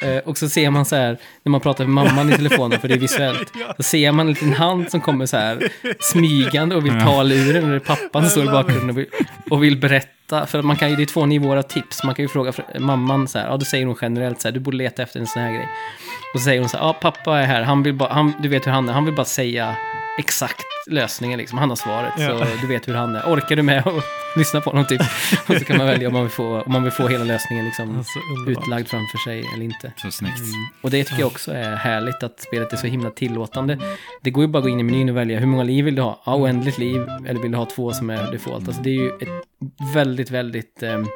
[0.02, 2.88] Eh, och så ser man så här, när man pratar med mamman i telefonen, för
[2.88, 5.70] det är visuellt, så ser man en liten hand som kommer så här
[6.00, 9.08] smygande och vill ta luren, och det är pappan som står i bakgrunden och vill,
[9.50, 10.46] och vill berätta.
[10.46, 12.04] För att man kan ju, det är två nivåer av tips.
[12.04, 14.60] Man kan ju fråga mamman så här, ja då säger hon generellt så här, du
[14.60, 15.68] borde leta efter en sån här grej.
[16.34, 18.48] Och så säger hon så här, ja pappa är här, han vill bara, han, du
[18.48, 19.76] vet hur han är, han vill bara säga
[20.20, 22.14] exakt lösningen liksom, han har svaret.
[22.18, 22.38] Ja.
[22.38, 23.22] Så du vet hur han är.
[23.22, 24.04] Orkar du med att
[24.36, 25.02] lyssna på honom typ?
[25.48, 27.66] Och så kan man välja om man vill få, om man vill få hela lösningen
[27.66, 29.94] liksom Alltså, utlagd framför sig eller inte.
[29.98, 30.40] Så snyggt.
[30.40, 30.68] Mm.
[30.82, 33.78] Och det tycker jag också är härligt att spelet är så himla tillåtande.
[34.22, 35.96] Det går ju bara att gå in i menyn och välja hur många liv vill
[35.96, 36.22] du ha?
[36.26, 37.08] Ja, oändligt liv.
[37.28, 38.68] Eller vill du ha två som är default?
[38.68, 41.08] Alltså det är ju ett väldigt, väldigt ehm,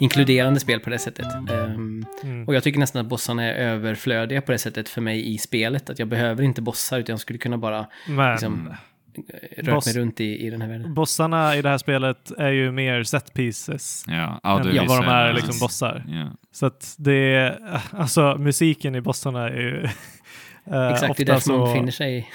[0.00, 1.26] inkluderande spel på det sättet.
[1.50, 2.44] Ehm, Mm.
[2.48, 5.90] och jag tycker nästan att bossarna är överflödiga på det sättet för mig i spelet.
[5.90, 9.86] Att jag behöver inte bossar utan jag skulle kunna bara Men liksom, eh, röra Boss-
[9.86, 10.94] mig runt i, i den här världen.
[10.94, 15.32] bossarna i det här spelet är ju mer set pieces Ja, än vad de är
[15.32, 16.04] liksom bossar.
[16.08, 16.30] Ja.
[16.52, 19.82] Så att det är, alltså musiken i bossarna är ju
[20.74, 22.30] eh, Exakt, det är ofta därför man så, befinner sig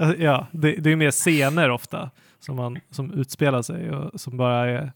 [0.00, 2.10] Eh, Ja, det, det är mer scener ofta
[2.40, 4.92] som, man, som utspelar sig och som bara är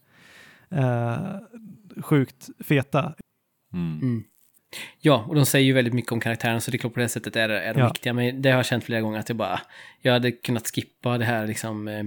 [0.71, 1.17] eh,
[2.03, 3.15] sjukt feta.
[3.73, 3.99] Mm.
[4.03, 4.25] Mm.
[5.01, 7.09] Ja, och de säger ju väldigt mycket om karaktären, så det är klart på det
[7.09, 7.89] sättet är, är de Ja.
[7.89, 8.13] viktiga.
[8.13, 9.61] Men det har jag känt flera gånger att jag bara,
[10.01, 12.05] jag hade kunnat skippa det här liksom eh,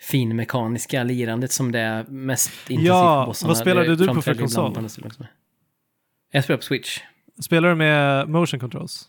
[0.00, 3.48] finmekaniska lirandet som det är mest intensivt Ja, på bossarna.
[3.48, 4.88] vad spelade du på för konsol?
[6.32, 7.00] Jag spelar på Switch.
[7.40, 9.08] Spelar du med motion controls?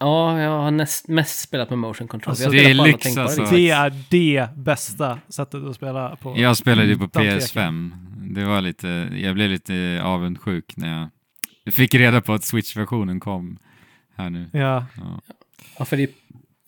[0.00, 2.30] Ja, jag har näst, mest spelat med motion control.
[2.30, 3.44] Alltså, det är lyx, alltså.
[3.44, 6.34] Det är det bästa sättet att spela på.
[6.38, 7.40] Jag spelade ju på Utan tvekan.
[7.40, 7.90] PS5.
[8.34, 11.08] Det var lite, jag blev lite avundsjuk när
[11.64, 13.58] jag fick reda på att Switch-versionen kom
[14.16, 14.50] här nu.
[14.52, 15.20] Ja, Ja,
[15.78, 16.08] Ja, för det är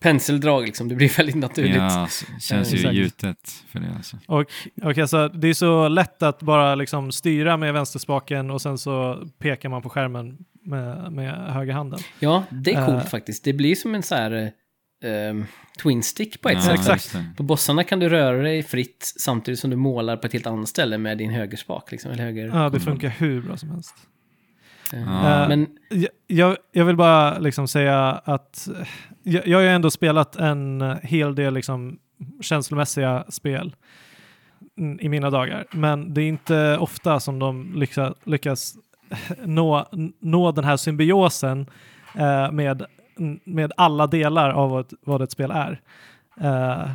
[0.03, 0.89] penseldrag liksom.
[0.89, 1.77] Det blir väldigt naturligt.
[1.77, 4.17] ja s- känns ju gjutet för det alltså.
[4.27, 4.45] och,
[4.83, 9.27] och alltså, det är så lätt att bara liksom styra med vänsterspaken och sen så
[9.39, 12.01] pekar man på skärmen med, med högerhanden.
[12.19, 13.09] Ja, det är coolt Eh.
[13.09, 13.45] faktiskt.
[13.45, 14.33] Det blir som en så här
[15.05, 15.45] eh,
[15.83, 16.75] twin stick på ett Ja, sätt.
[16.75, 17.37] exakt.
[17.37, 20.69] På bossarna kan du röra dig fritt samtidigt som du målar på ett helt annat
[20.69, 21.91] ställe med din högerspak.
[21.93, 22.47] Liksom, eller höger.
[22.47, 23.95] Ja, det funkar hur bra som helst.
[24.93, 25.49] Ja.
[25.49, 25.67] Men
[26.27, 28.87] Jag- Jag, vill bara liksom säga att eh,
[29.23, 31.99] jag, jag har ju ändå spelat en hel del liksom
[32.41, 33.77] känslomässiga spel
[35.01, 35.67] i mina dagar.
[35.73, 38.75] Men det är inte ofta som de lyckas, lyckas
[39.45, 39.89] nå,
[40.21, 41.67] nå den här symbiosen
[42.15, 42.83] eh, med,
[43.45, 45.81] med alla delar av vad, ett- vad ett spel är.
[46.41, 46.91] Eh,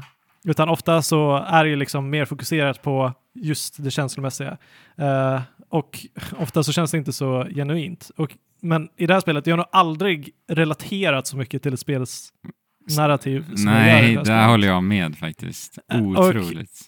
[0.45, 4.57] utan ofta så är det ju liksom mer fokuserat på just det känslomässiga.
[4.98, 5.99] Eh, och
[6.39, 8.11] ofta så känns det inte så genuint.
[8.18, 11.80] Och, men i det här spelet, jag har nog aldrig relaterat så mycket till ett
[11.80, 12.30] spels
[12.98, 13.45] narrativ.
[13.57, 14.48] Nej, där spelet.
[14.49, 15.77] håller jag med faktiskt.
[15.94, 16.81] Eh, och- Otroligt.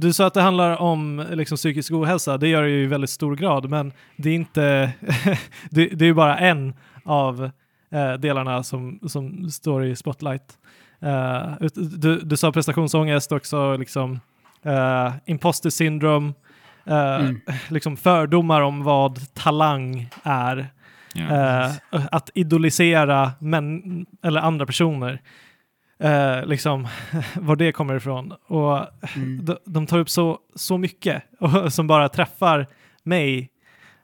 [0.00, 3.10] Du sa att det handlar om liksom, psykisk ohälsa, det gör det ju i väldigt
[3.10, 4.92] stor grad, men det är inte,
[5.70, 6.74] det, det är ju bara en
[7.04, 7.50] av
[7.90, 10.58] eh, delarna som, som står i spotlight.
[11.00, 14.20] Eh, du, du sa prestationsångest också, liksom
[14.66, 16.32] uh, imposter syndrome,
[16.86, 17.40] eh, Mm.
[17.68, 20.66] liksom fördomar om vad talang är.
[21.14, 21.22] Ja.
[21.22, 25.20] Eh, att idolisera män, eller andra personer.
[26.00, 26.88] Eh, liksom,
[27.34, 28.32] var det kommer ifrån.
[28.46, 28.78] Och
[29.16, 29.44] Mm.
[29.44, 32.66] de, de tar upp så, så mycket och, som bara träffar
[33.02, 33.50] mig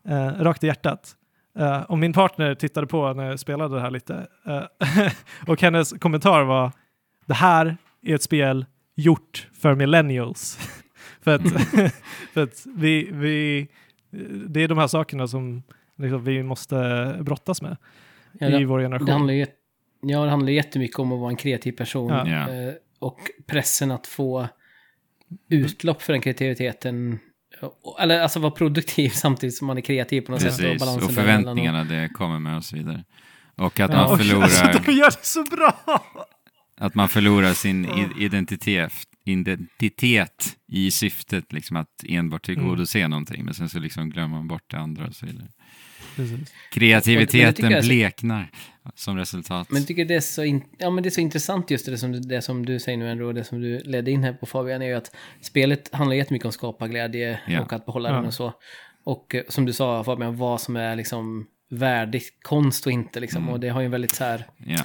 [0.09, 1.17] eh, rakt i hjärtat.
[1.59, 5.13] Eh, och min partner tittade på när jag spelade det här lite eh,
[5.47, 6.73] och hennes kommentar var
[7.27, 8.67] det här är ett spel
[8.97, 10.59] gjort för millennials.
[11.21, 11.43] för att,
[12.35, 13.69] för att vi, vi,
[14.49, 15.63] det är de här sakerna som
[15.97, 17.77] liksom, vi måste brottas med
[18.33, 19.07] Ja, i det, vår generation.
[19.07, 19.47] det handlar ju
[20.03, 22.11] ja, det handlar jättemycket om att vara en kreativ person.
[22.11, 22.25] Ja.
[22.51, 24.49] Eh, Och pressen att få
[25.49, 27.19] utlopp för den kreativiteten.
[27.83, 30.57] Och- Eller alltså vara produktiv samtidigt som man är kreativ på något sätt.
[30.59, 33.05] Precis, balansen och däremellan förväntningarna det kommer med och så vidare.
[33.57, 36.03] Och att Ja, man Och, förlorar, alltså, de gör det så bra!
[36.77, 37.87] att man förlorar sin
[38.19, 38.93] identitet,
[39.25, 43.11] identitet i syftet liksom att enbart tillgodose Mm.
[43.11, 45.49] någonting, men sen så liksom glömmer man bort det andra och så vidare.
[46.17, 46.53] Precis.
[46.73, 48.51] Kreativiteten bleknar
[48.95, 49.71] som resultat.
[49.71, 51.99] Men jag tycker det är så, in, ja, men det är så intressant just det
[51.99, 54.33] som, du- det som du säger nu ändå, och det som du ledde in här
[54.33, 57.61] på Fabian, är ju att spelet handlar jättemycket om skaparglädje Ja.
[57.61, 58.15] och att behålla Ja.
[58.15, 58.53] den och så.
[59.05, 63.43] Och eh, som du sa Fabian, vad som är liksom värdig konst och inte liksom.
[63.43, 63.55] Mm.
[63.55, 64.79] Och det har ju en väldigt så här ja.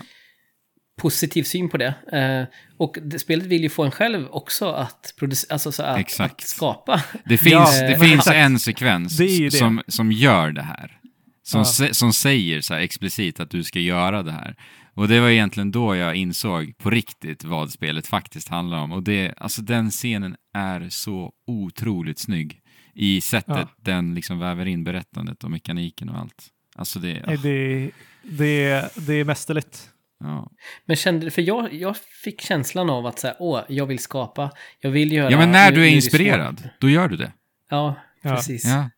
[1.01, 1.93] positiv syn på det.
[2.11, 6.19] Eh, och det, spelet vill ju få en själv också att, produce, alltså så att,
[6.19, 7.03] att skapa.
[7.25, 9.51] Det finns, Ja, det finns en sekvens Det det.
[9.51, 10.99] som, som gör det här.
[11.47, 11.93] Som, Ja.
[11.93, 14.55] som säger så här explicit att du ska göra det här.
[14.93, 18.91] Och det var egentligen då jag insåg på riktigt vad spelet faktiskt handlar om.
[18.91, 22.59] Och det, alltså den scenen är så otroligt snygg
[22.95, 23.69] i sättet Ja.
[23.81, 26.47] den liksom väver in berättandet och mekaniken och allt.
[26.75, 27.91] Alltså det, Nej, Det,
[28.23, 29.89] det, det är mästerligt.
[30.19, 30.51] ja.
[30.85, 34.89] Men kände, för jag, jag fick känslan av att säga, åh, jag vill skapa, jag
[34.91, 35.31] vill göra...
[35.31, 37.31] ja, men när du är inspirerad, då gör du det.
[37.69, 38.35] Ja, Ja.
[38.35, 38.65] precis.
[38.65, 38.89] Ja.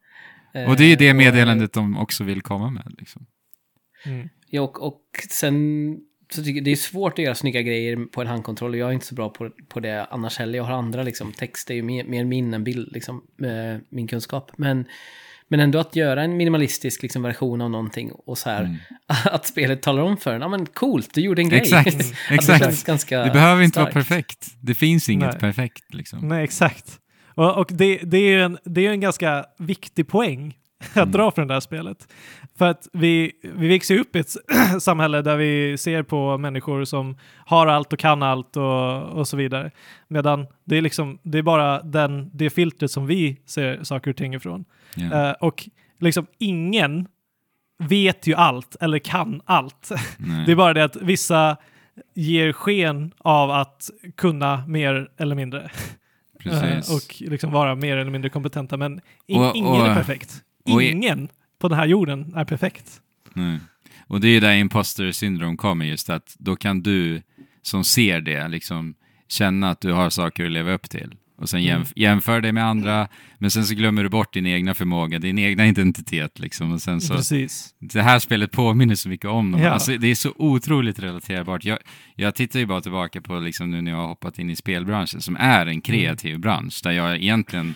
[0.64, 2.94] Eh, Och det är det och- meddelandet de också vill komma med.
[3.00, 3.26] Liksom.
[4.06, 4.30] Mm.
[4.50, 5.98] Ja, och, och sen
[6.32, 8.90] så tycker jag det är svårt att göra snygga grejer på en handkontroll och jag
[8.90, 10.58] är inte så bra på, på det annars heller.
[10.58, 14.08] Jag har andra liksom, text är ju mer, mer min än bild, liksom, eh, min
[14.08, 14.52] kunskap.
[14.58, 14.86] Men,
[15.48, 18.78] men ändå att göra en minimalistisk liksom, version av någonting och så här, Mm.
[19.26, 21.60] att spelet talar om för en, ja men coolt, du gjorde en grej.
[21.60, 21.98] Exakt,
[22.30, 22.86] det exakt.
[22.86, 24.08] ganska Det behöver inte vara starkt.
[24.10, 24.48] perfekt.
[24.62, 25.40] Det finns inget Nej.
[25.40, 25.94] perfekt.
[25.94, 26.28] Liksom.
[26.28, 27.00] Nej, exakt.
[27.40, 30.58] Och, och det, det är ju en, det är en ganska viktig poäng
[30.92, 31.12] att Mm.
[31.12, 32.08] dra från det här spelet.
[32.58, 34.32] För att vi, vi växer upp i ett
[34.80, 39.38] samhälle där vi ser på människor som har allt och kan allt och, och så
[39.38, 39.72] vidare.
[40.08, 44.18] Medan det är, liksom, det är bara den, det filtret som vi ser saker och
[44.18, 44.66] ting ifrån.
[44.96, 45.30] Ja.
[45.30, 47.08] Eh, och liksom ingen
[47.84, 49.90] vet ju allt eller kan allt.
[50.18, 50.46] Nej.
[50.46, 51.58] Det är bara det att vissa
[52.16, 55.72] ger sken av att kunna mer eller mindre.
[56.44, 56.90] Precis.
[56.90, 58.78] Eh, och liksom vara mer eller mindre kompetenta.
[58.78, 60.44] Men in, Och- ingen och- är perfekt.
[60.66, 61.30] Ingen
[61.60, 63.02] på den här jorden är perfekt.
[63.34, 63.60] Nej.
[64.08, 67.22] Och det är där imposter syndrom kommer just att då kan du
[67.62, 68.96] som ser det liksom
[69.28, 71.16] känna att du har saker att leva upp till.
[71.42, 73.08] Och sen jämf- jämför det med andra,
[73.38, 76.72] men sen så glömmer du bort din egna förmåga, din egna identitet liksom.
[76.72, 77.76] Och sen så, Precis.
[77.80, 79.62] det här spelet påminner så mycket om dem.
[79.62, 79.70] Ja.
[79.70, 81.66] Alltså, det är så otroligt relaterbart.
[81.66, 81.78] Jag,
[82.16, 85.22] jag tittar ju bara tillbaka på liksom nu när jag har hoppat in i spelbranschen,
[85.22, 87.76] som är en kreativ bransch, där jag egentligen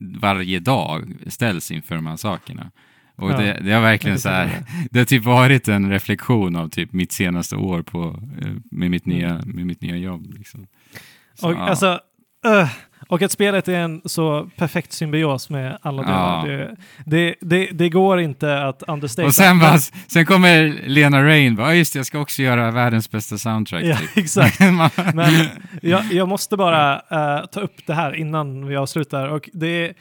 [0.00, 2.70] varje dag ställs inför de här sakerna.
[3.16, 3.36] Och Ja.
[3.36, 7.12] det, det har verkligen så här, det har typ varit en reflektion av typ mitt
[7.12, 10.34] senaste år på, eh, med, mitt nya, med mitt nya jobb.
[10.38, 10.66] Liksom.
[11.34, 11.58] Så, Och, ja.
[11.58, 12.00] alltså,
[12.44, 12.68] öh,
[13.08, 16.46] och att spelet är en så perfekt symbios med alla delar.
[16.48, 16.56] Ja.
[16.56, 16.76] Det,
[17.06, 19.26] det, det, det går inte att understate.
[19.26, 22.70] och sen, bara, sen kommer Lena Rain, bara, "Ja, just det, jag ska också göra
[22.70, 23.82] världens bästa soundtrack.
[23.84, 24.16] Ja, typ.
[24.16, 24.60] exakt.
[25.14, 25.46] Men
[25.82, 29.28] jag, jag måste bara eh, ta upp det här innan vi avslutar.
[29.28, 29.94] Och det är,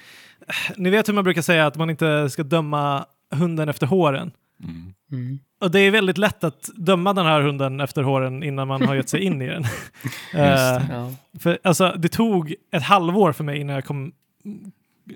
[0.77, 3.05] ni vet hur man brukar säga att man inte ska döma
[3.35, 4.31] hunden efter håren.
[4.63, 4.93] Mm.
[5.11, 5.39] Mm.
[5.61, 8.95] Och det är väldigt lätt att döma den här hunden efter håren innan man har
[8.95, 9.63] gett sig in i den.
[10.33, 11.11] Eh, Ja.
[11.39, 14.11] för, alltså, det tog ett halvår för mig innan jag kom,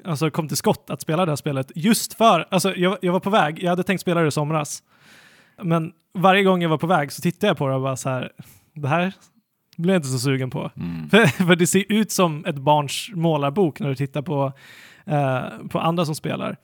[0.06, 1.72] alltså, kom till skott att spela det här spelet.
[1.76, 4.84] Just för, alltså, jag, jag var på väg, jag hade tänkt spela det i somras.
[5.62, 8.10] Men varje gång jag var på väg så tittade jag på det och bara så
[8.10, 8.32] här,
[8.74, 9.14] det här
[9.78, 10.72] blir jag inte så sugen på.
[10.76, 11.10] Mm.
[11.10, 14.54] För, för det ser ut som ett barns målarbok när du tittar på,
[15.06, 16.58] eh, på andra som spelar.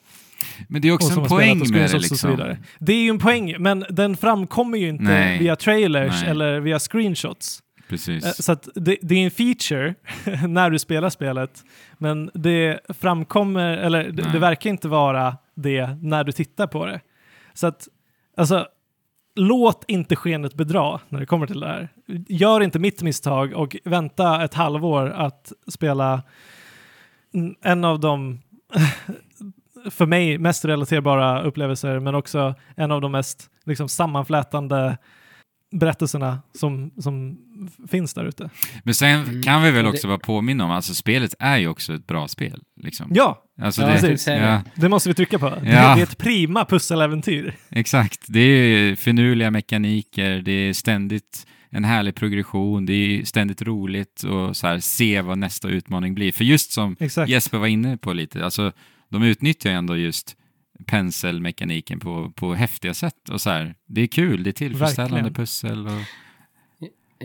[0.68, 2.56] Men det är också en poäng med det liksom.
[2.80, 5.40] Det är ju en poäng, men den framkommer ju inte Nej.
[5.40, 6.32] via trailers Nej.
[6.32, 7.60] eller via screenshots.
[7.90, 8.26] Precis.
[8.26, 9.95] Eh, Så att det, det är en feature
[10.48, 11.64] när du spelar spelet,
[11.98, 16.99] men det framkommer, eller det, det verkar inte vara det när du tittar på det.
[17.53, 17.88] Så att,
[18.38, 18.68] alltså,
[19.36, 21.90] låt inte skenet bedra när det kommer till det här.
[22.28, 26.24] Gör inte mitt misstag och vänta ett halvår att spela
[27.61, 28.40] en av de
[29.91, 34.97] för mig mest relaterbara upplevelser, men också en av de mest liksom, sammanflätande
[35.72, 37.38] berättelserna som, som
[37.91, 38.49] finns där ute.
[38.84, 39.41] Men sen Mm.
[39.41, 42.61] kan vi väl också bara påminna om, alltså spelet är ju också ett bra spel.
[42.81, 43.11] Liksom.
[43.15, 45.49] Ja, Alltså Ja, det, ja, det måste vi trycka på.
[45.49, 45.95] Det, Ja.
[45.95, 47.55] det är ett prima pusseläventyr.
[47.69, 48.26] exakt.
[48.27, 54.57] Det är finurliga mekaniker, det är ständigt en härlig progression, det är ständigt roligt och
[54.57, 56.31] så här, se vad nästa utmaning blir.
[56.31, 57.30] För just som Exakt.
[57.30, 58.72] Jesper var inne på lite, alltså
[59.14, 60.38] de utnyttjar ju ändå just
[60.85, 63.30] penselmekaniken på, på häftiga sätt.
[63.30, 65.34] Och så här, det är kul, det är tillfredsställande Verkligen.
[65.34, 65.88] pussel.
[65.88, 66.02] Och,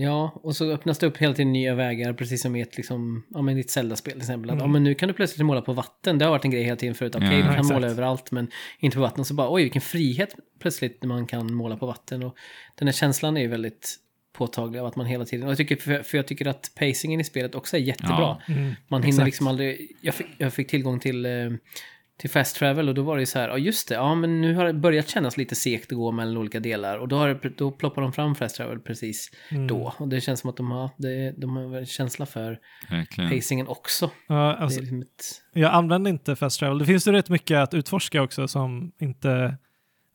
[0.00, 3.24] Ja, och så öppnas det upp hela tiden nya vägar, precis som i ett, liksom,
[3.28, 4.50] ja, men ett Zelda-spel till exempel.
[4.50, 4.62] Att, Mm.
[4.64, 6.18] ja, men nu kan du plötsligt måla på vatten.
[6.18, 7.14] Det har varit en grej hela tiden förut.
[7.14, 7.72] Okej, Ja, du kan exakt.
[7.72, 9.24] måla överallt, men inte på vatten.
[9.24, 12.22] Så bara, oj, vilken frihet plötsligt när man kan måla på vatten.
[12.22, 12.36] Och
[12.78, 13.96] den här känslan är ju väldigt
[14.38, 15.44] påtaglig av att man hela tiden...
[15.46, 18.18] Och jag tycker, för, för jag tycker att pacingen i spelet också är jättebra.
[18.18, 18.40] Ja.
[18.48, 18.74] Mm.
[18.88, 19.26] Man hinner Exakt.
[19.26, 19.96] liksom aldrig...
[20.00, 21.32] Jag fick, jag fick tillgång till, eh,
[22.20, 24.40] till fast travel och då var det ju så här, ja just det, ja men
[24.40, 27.28] nu har det börjat kännas lite segt att gå mellan olika delar och då, har
[27.28, 29.66] det, då ploppar de fram fast travel precis Mm.
[29.66, 29.94] då.
[29.98, 32.58] Och det känns som att de har, det, de har väl känsla för
[32.90, 33.30] verkligen.
[33.30, 34.10] pacingen också.
[34.28, 36.78] Ja, alltså, liksom ett, jag använder inte fast travel.
[36.78, 39.56] Det finns ju rätt mycket att utforska också som inte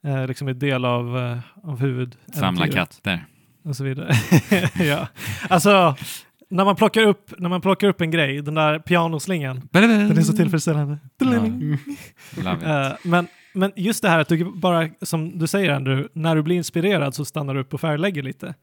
[0.04, 1.38] eh, liksom är del av, eh,
[1.70, 2.16] av huvud.
[2.32, 3.26] Samla katter.
[3.64, 4.12] Och så vidare.
[4.84, 5.08] ja.
[5.48, 5.96] Alltså,
[6.48, 10.22] när man, plockar upp, när man plockar upp en grej, den där pianoslingan, den är
[10.22, 10.98] så tillfredsställande.
[11.20, 12.46] It.
[12.46, 16.42] Eh, men, men just det här att du bara, som du säger Andrew, när du
[16.42, 18.54] blir inspirerad så stannar du upp och färglägger lite.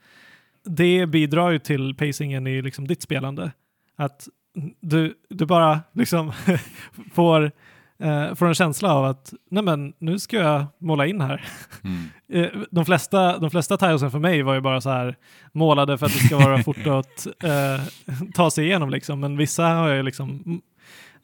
[0.66, 3.52] Det bidrar ju till pacingen i liksom ditt spelande.
[3.98, 4.28] Att
[4.82, 6.32] du, du bara liksom
[7.14, 7.52] får,
[8.02, 11.46] eh, får en känsla av att nej men, nu ska jag måla in här.
[11.84, 12.04] Mm.
[12.34, 15.16] Eh, De flesta, de flesta tilesen för mig var ju bara så här
[15.54, 17.82] målade för att det ska vara fort att eh,
[18.34, 19.20] ta sig igenom liksom.
[19.20, 20.62] Men vissa har jag liksom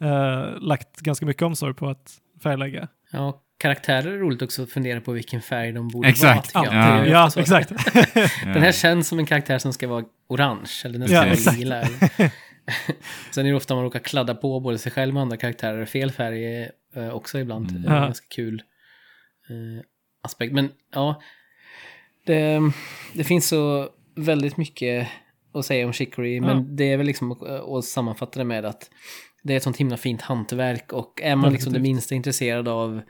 [0.01, 2.13] eh, lagt ganska mycket omsorg på att
[2.43, 2.87] färglägga.
[3.11, 6.55] ja, karaktärer är roligt också att fundera på vilken färg de borde Exakt.
[6.55, 6.65] vara.
[6.73, 7.05] Ja.
[7.05, 7.69] Ja, exakt.
[8.43, 11.55] Den här känns som en karaktär som ska vara orange eller den ska Ja, vara
[11.57, 11.83] lila.
[13.31, 16.11] Sen är det ofta man råkar kladda på både sig själv och andra karaktärer fel
[16.11, 16.63] färg
[16.95, 17.69] eh, också ibland.
[17.71, 17.83] Mm.
[17.83, 17.89] Ja.
[17.99, 18.61] ganska kul
[19.49, 19.83] eh,
[20.23, 20.53] aspekt.
[20.53, 21.21] Men ja,
[22.25, 22.59] det,
[23.13, 25.07] det finns så väldigt mycket
[25.53, 26.41] att säga om Chicory.
[26.41, 26.65] Men Ja.
[26.69, 28.89] det är väl liksom att- att sammanfatta det med att
[29.43, 33.01] det är ett sånt himla fint hantverk och är man liksom det minsta intresserad av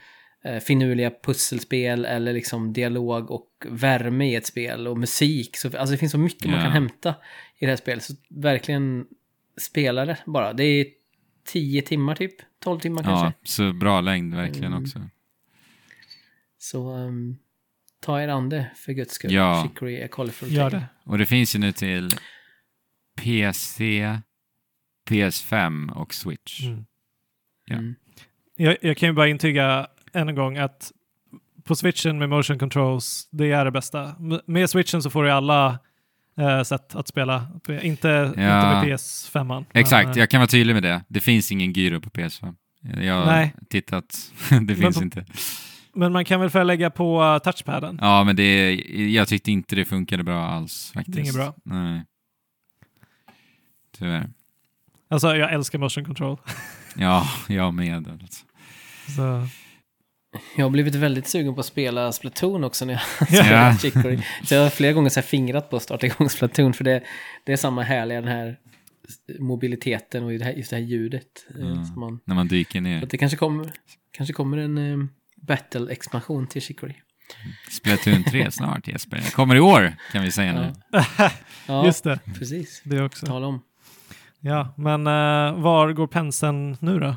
[0.43, 5.57] eh, finurliga pusselspel eller liksom dialog och värme i ett spel och musik.
[5.57, 6.63] Så, alltså det finns så mycket man Ja.
[6.63, 7.15] kan hämta
[7.59, 8.03] i det här spelet.
[8.03, 9.05] Så verkligen
[9.61, 10.53] spela det bara.
[10.53, 10.85] Det är
[11.45, 13.25] 10 timmar typ, 12 timmar kanske.
[13.25, 14.83] Ja, så bra längd verkligen Mm.
[14.83, 15.01] också.
[16.57, 17.37] Så ehm,
[18.01, 19.33] ta er an det för guds skull.
[19.33, 19.63] Ja.
[19.63, 20.51] Chicory är colorful.
[20.53, 20.85] Gör det.
[21.03, 22.09] Och det finns ju nu till
[23.21, 24.17] PC,
[25.09, 26.63] PS5 och Switch.
[26.63, 26.85] Mm.
[27.65, 27.75] Ja.
[27.75, 27.95] Mm.
[28.55, 30.91] Jag, jag kan ju bara intyga än en gång att
[31.63, 34.15] på switchen med motion controls, det är det bästa.
[34.45, 35.79] Med switchen så får du alla
[36.37, 37.47] eh, sätt att spela.
[37.67, 38.33] Inte, inte Ja.
[38.33, 39.65] med PS5.
[39.73, 41.03] Exakt, Men, eh, jag kan vara tydlig med det.
[41.07, 42.55] Det finns ingen gyro på PS5.
[43.01, 43.53] Jag har Nej.
[43.69, 44.31] tittat,
[44.67, 45.25] det finns på- inte.
[45.93, 47.99] men man kan väl förlägga på uh, touchpaden.
[48.01, 48.75] Ja, men det,
[49.13, 51.15] jag tyckte inte det funkade bra alls faktiskt.
[51.15, 51.53] Det är inget bra.
[51.65, 52.03] Nej.
[53.97, 54.29] Tyvärr.
[55.09, 56.37] Alltså jag älskar motion control.
[56.95, 58.07] Ja, jag med.
[58.07, 58.45] Alltså.
[59.15, 59.47] Så,
[60.57, 63.01] Jag har blivit väldigt sugen på att spela Splatoon också när jag
[63.31, 63.43] Ja.
[63.43, 64.19] spelat Chicory.
[64.45, 67.03] Så jag har flera gånger så fingrat på att starta igång Splatoon för det,
[67.43, 68.57] det är samma härliga den här
[69.39, 71.45] mobiliteten och det här, just det här ljudet.
[71.59, 71.77] Mm.
[71.95, 73.05] Man, När man dyker ner.
[73.05, 73.71] det kanske kommer,
[74.11, 75.07] kanske kommer en eh,
[75.41, 76.93] battle-expansion till Chicory.
[77.69, 79.31] Splatoon 3 snart Jesper.
[79.31, 80.73] Kommer i år kan vi säga nu.
[81.67, 82.81] Ja, Just det, precis.
[82.85, 83.25] det också.
[83.25, 83.61] Tala om.
[84.39, 87.15] Ja, men uh, var går penseln nu då?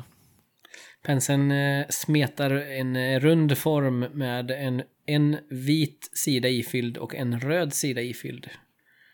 [1.05, 7.39] Penseln eh, smetar en eh, rund form med en, en vit sida ifylld och en
[7.39, 8.49] röd sida ifylld.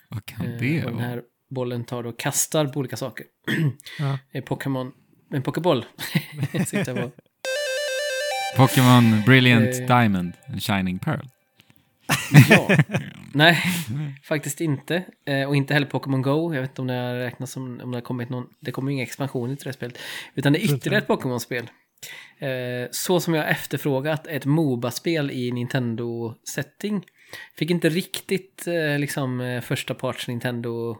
[0.09, 1.05] Vad kan Eh, det och den vara?
[1.07, 3.25] här bollen tar och kastar på olika saker.
[4.33, 4.41] Ja.
[4.41, 4.91] Pokémon,
[5.33, 5.85] en pokéboll.
[8.57, 9.87] Pokémon Brilliant.
[9.87, 11.25] Diamond and Shining Pearl.
[12.49, 12.77] Ja.
[13.33, 13.63] Nej,
[14.23, 15.03] faktiskt inte.
[15.25, 16.53] Eh, och inte heller Pokémon Go.
[16.53, 18.91] Jag vet inte om det har räknats som, om det har kommit någon, det kommer
[18.91, 19.97] ju inga expansioner till det spelet.
[20.35, 21.69] Utan det är ytterligare ett Pokémon-spel.
[22.39, 27.05] Eh, så som jag efterfrågat ett Moba-spel i Nintendo-setting.
[27.55, 30.97] Fick inte riktigt eh, liksom eh, första parts Nintendo,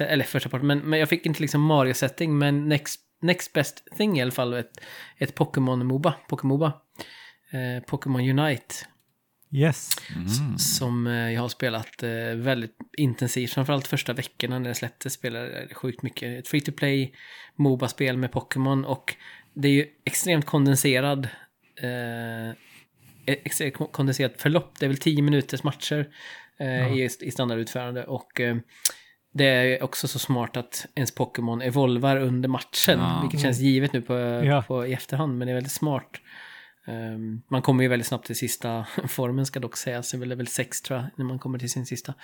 [0.00, 4.18] eller första part, men, men jag fick inte liksom Mario-setting, men next, next best thing
[4.18, 4.80] i alla fall, ett,
[5.18, 6.72] ett Pokémon-Moba, Pokémoba.
[7.50, 8.74] Eh, Pokémon Unite.
[9.52, 9.90] Yes.
[10.16, 10.58] Mm.
[10.58, 15.60] Som eh, jag har spelat eh, väldigt intensivt, framförallt första veckorna när det släpptes spelade
[15.68, 16.38] jag sjukt mycket.
[16.38, 17.14] Ett free to play
[17.56, 19.14] Moba-spel med Pokémon och
[19.54, 21.28] det är ju extremt kondenserad
[21.82, 22.54] eh,
[23.26, 24.78] extremt kondenserat förlopp.
[24.78, 26.08] Det är väl 10 minuters matcher
[26.60, 26.88] eh, Ja.
[26.88, 28.04] i, i standardutförande.
[28.04, 28.56] Och eh,
[29.34, 33.18] det är också så smart att ens Pokémon evolvar under matchen, Ja.
[33.22, 34.14] vilket känns givet nu på,
[34.44, 34.62] Ja.
[34.68, 36.10] på, i efterhand, men det är väldigt smart.
[36.88, 40.28] Ehm, man kommer ju väldigt snabbt till sista formen ska dock sägas, det är väl
[40.28, 42.14] level 6 tror jag, när man kommer till sin sista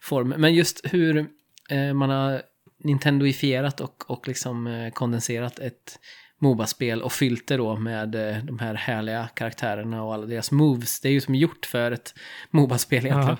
[0.00, 0.28] form.
[0.28, 1.26] Men just hur
[1.70, 2.42] eh, man har
[2.84, 5.98] Nintendoifierat och, och liksom eh, kondenserat ett
[6.38, 11.00] Moba-spel och fyllt det då med eh, de här härliga karaktärerna och alla deras moves.
[11.00, 12.14] Det är ju som gjort för ett
[12.50, 13.38] Moba-spel egentligen.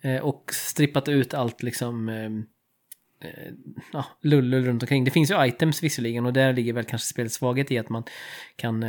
[0.00, 2.08] Ja, och strippat ut allt liksom
[3.92, 5.04] ja, lullull runt omkring.
[5.04, 8.04] Det finns ju items visserligen och där ligger väl kanske spelets svaghet i att man
[8.56, 8.84] kan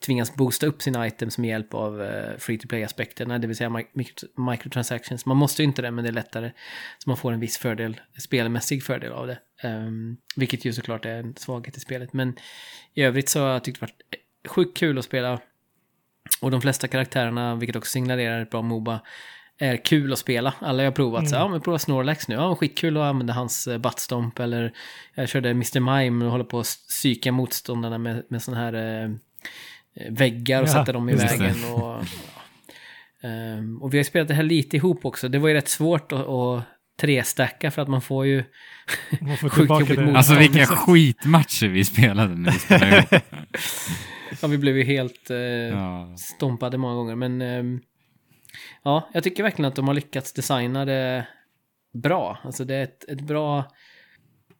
[0.00, 3.70] tvingas boosta upp sina items med hjälp av eh, free to play-aspekterna, det vill säga
[3.70, 5.26] mic- micro- microtransactions.
[5.26, 6.52] Man måste ju inte det, men det är lättare.
[6.98, 9.38] Så man får en viss fördel, spelmässig fördel av det.
[9.62, 12.12] Ehm, vilket ju såklart är en svaghet i spelet.
[12.12, 12.36] Men
[12.94, 14.02] i övrigt så har jag tyckt det varit
[14.48, 15.40] sjukt kul att spela.
[16.40, 19.00] Och de flesta karaktärerna, vilket också signalerar ett bra Moba,
[19.58, 20.54] är kul att spela.
[20.60, 23.66] Alla jag har provat, så ja men prova Snorlax nu, ja skitkul att använda hans
[23.66, 24.72] eh, buttstomp eller
[25.14, 25.80] jag körde Mr.
[25.80, 29.10] Mime och håller på att psyka motståndarna med, med sån här eh, eh,
[30.10, 31.18] väggar och Ja, sätta dem i det.
[31.38, 31.54] vägen.
[31.74, 32.02] Och, ja.
[33.28, 35.28] Ehm, och vi har spelat det här lite ihop också.
[35.28, 36.64] Det var ju rätt svårt att, att
[37.00, 38.44] trestacka för att man får ju...
[39.20, 40.04] Man får Sjukt jobbigt det.
[40.04, 43.08] mot- Alltså vilka skitmatcher vi spelade när vi spelade ihop.
[44.42, 46.14] Ja, vi blev ju helt eh, Ja.
[46.18, 47.14] stompade många gånger.
[47.14, 47.80] Men ehm,
[48.84, 51.26] ja, jag tycker verkligen att de har lyckats designa det
[52.02, 52.38] bra.
[52.44, 53.64] Alltså det är ett, ett bra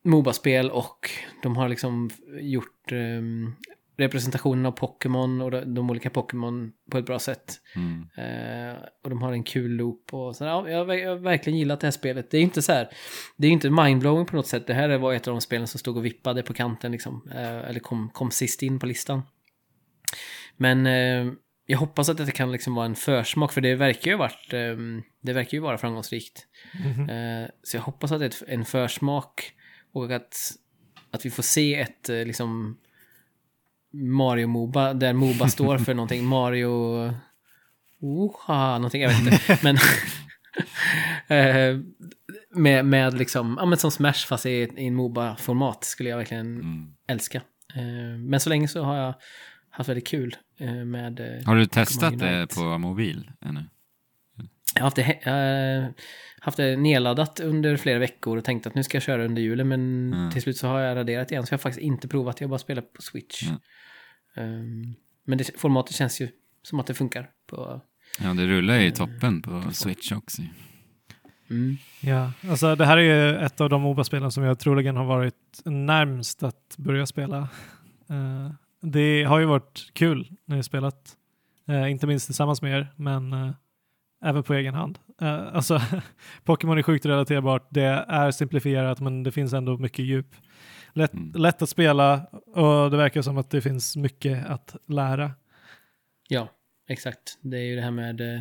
[0.05, 1.10] Moba-spel och
[1.43, 2.10] de har liksom
[2.40, 3.55] gjort ehm,
[3.99, 7.61] representationen av Pokémon och de, olika Pokémon på ett bra sätt.
[7.77, 8.09] Mm.
[8.16, 10.45] Eh, och de har en kul loop och så.
[10.45, 12.31] Ja, jag, har ver- jag har verkligen gillat det här spelet.
[12.31, 12.89] Det är inte så här,
[13.37, 14.66] det är inte mindblowing på något sätt.
[14.66, 17.29] Det här var ett av de spelen som stod och vippade på kanten liksom.
[17.35, 19.23] Eh, eller kom, kom sist in på listan.
[20.57, 21.33] Men eh,
[21.66, 24.77] jag hoppas att det kan liksom vara en försmak, för det verkar ju varit, eh,
[25.23, 26.47] det verkar ju vara framgångsrikt.
[26.85, 27.11] Mhm.
[27.11, 29.53] Eh, så jag hoppas att det är en försmak
[29.93, 30.37] och att,
[31.11, 32.79] att vi får se ett liksom
[33.93, 36.24] Mario Moba, där Moba står för någonting.
[36.28, 36.70] Mario...
[38.01, 39.59] Oha, någonting, jag vet inte.
[39.62, 39.77] Men...
[41.39, 41.81] eh,
[42.55, 46.55] med, med liksom, ja men som Smash fast i, i en Moba-format skulle jag verkligen
[46.55, 46.86] Mm.
[47.09, 47.39] älska.
[47.74, 49.15] Eh, men så länge så har jag
[49.70, 51.43] haft väldigt kul eh, med...
[51.47, 53.65] Har du testat det på mobil ännu?
[54.74, 56.05] Jag har haft det, eh,
[56.40, 59.69] haft det nedladdat under flera veckor och tänkt att nu ska jag köra under julen
[59.69, 60.31] men Mm.
[60.31, 62.59] till slut så har jag raderat igen så jag har faktiskt inte provat, jag bara
[62.59, 63.43] spelat på Switch.
[63.43, 63.59] Mm.
[64.61, 66.28] Um, men det, formatet känns ju
[66.62, 67.31] som att det funkar.
[67.47, 67.81] På,
[68.20, 70.43] Ja, det rullar ju i toppen på Switch också.
[71.51, 71.77] mm.
[72.01, 75.61] Ja, alltså det här är ju ett av de Moba-spelen som jag troligen har varit
[75.65, 77.39] närmst att börja spela.
[78.11, 78.51] Eh,
[78.82, 81.15] det har ju varit kul när jag spelat,
[81.70, 83.51] Eh, inte minst tillsammans med er, men eh,
[84.24, 84.99] även på egen hand.
[85.20, 85.81] Eh, alltså,
[86.45, 90.27] Pokémon är sjukt relaterbart, det är simplifierat men det finns ändå mycket djup.
[90.93, 91.32] Lätt, Mm.
[91.43, 95.32] lätt att spela och det verkar som att det finns mycket att lära.
[96.28, 96.49] Ja,
[96.89, 97.39] exakt.
[97.43, 98.40] Det är ju det här med eh,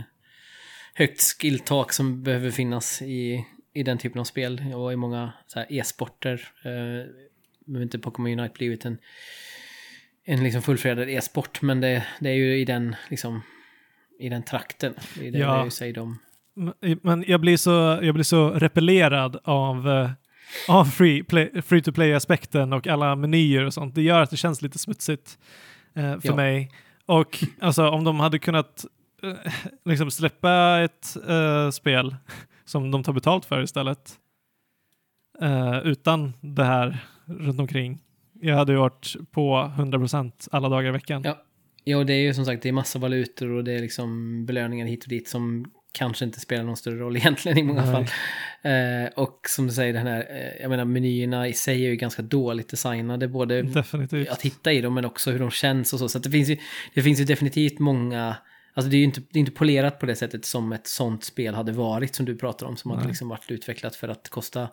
[0.94, 5.34] högt skilltak som behöver finnas i, i den typen av spel och i många
[5.70, 6.48] e-sporter.
[6.64, 7.06] Eh,
[7.66, 8.98] nu har inte Pokémon Unite blivit en,
[10.26, 13.42] en liksom fullfjädrad e-sport, men det, det är ju i den, liksom,
[14.20, 14.94] i den trakten.
[15.16, 15.70] Det är det, Ja.
[15.70, 16.20] sig de...
[17.02, 20.10] Men jag blir så, jag blir så repellerad av, eh,
[20.68, 23.96] av free, play, free to play-aspekten och alla menyer och sånt.
[23.96, 25.38] Det gör att det känns lite smutsigt
[25.96, 26.36] eh, för Ja.
[26.36, 26.72] mig.
[27.06, 28.86] Och alltså om de hade kunnat
[29.24, 29.52] eh,
[29.86, 32.16] liksom släppa ett eh, spel
[32.66, 34.14] som de tar betalt för istället
[35.42, 38.00] eh, utan det här runt omkring.
[38.42, 41.22] Jag hade ju varit på 100% alla dagar i veckan.
[41.26, 41.38] Ja.
[41.90, 44.86] Ja, det är ju som sagt, det är massa valutor och det är liksom belöningar
[44.86, 47.92] hit och dit som kanske inte spelar någon större roll egentligen i många Nej.
[47.92, 48.06] fall.
[48.72, 51.96] Eh, och som du säger, den här, eh, jag menar menyerna i sig är ju
[51.96, 54.30] ganska dåligt designade, både Definitivt.
[54.30, 56.10] att hitta i dem men också hur de känns och så.
[56.10, 56.58] Så det finns ju,
[56.94, 58.36] det finns ju definitivt många,
[58.74, 61.56] alltså det är ju inte, det inte polerat på det sättet som ett sånt spel
[61.56, 63.10] hade varit som du pratar om, som hade Nej.
[63.10, 64.70] liksom varit utvecklat för att kosta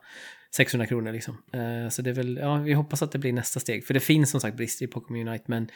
[0.57, 1.43] 600 kronor liksom.
[1.53, 3.87] Eh, så det är väl, ja, vi hoppas att det blir nästa steg.
[3.87, 5.69] För det finns som sagt brister i Pokémon Unite, men,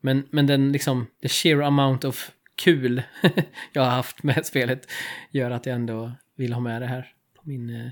[0.00, 3.02] men, men den liksom, the sheer amount of kul
[3.72, 4.90] jag har haft med spelet
[5.30, 7.90] gör att jag ändå vill ha med det här på min, eh,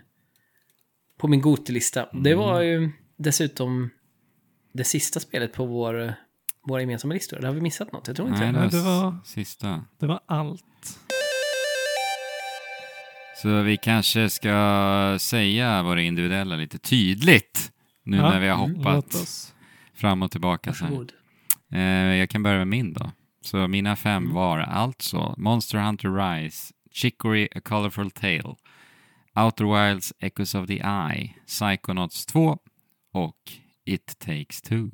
[1.18, 2.08] på min Gotelista.
[2.12, 3.90] Det var ju dessutom
[4.72, 6.14] det sista spelet på vår,
[6.68, 7.36] våra gemensamma listor.
[7.36, 8.06] Eller har vi missat något?
[8.06, 8.58] Jag tror inte Nej, det.
[8.60, 9.84] det det var sista.
[9.98, 10.98] Det var allt.
[13.42, 17.72] Så vi kanske ska säga våra individuella lite tydligt.
[18.02, 19.54] Nu Ja, när vi har mm, hoppat oss.
[19.94, 20.70] fram och tillbaka.
[20.70, 21.12] Varsågod.
[21.12, 21.16] Eh,
[22.18, 23.10] jag kan börja med min då.
[23.40, 24.34] Så mina fem Mm.
[24.34, 28.54] var alltså Monster Hunter Rise, Chicory A Colorful Tale,
[29.36, 32.58] Outer Wilds Echoes of the Eye, Psychonauts 2
[33.12, 33.36] och
[33.84, 34.90] It Takes Two.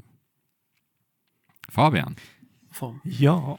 [1.69, 2.16] Fabian?
[3.05, 3.59] Ja.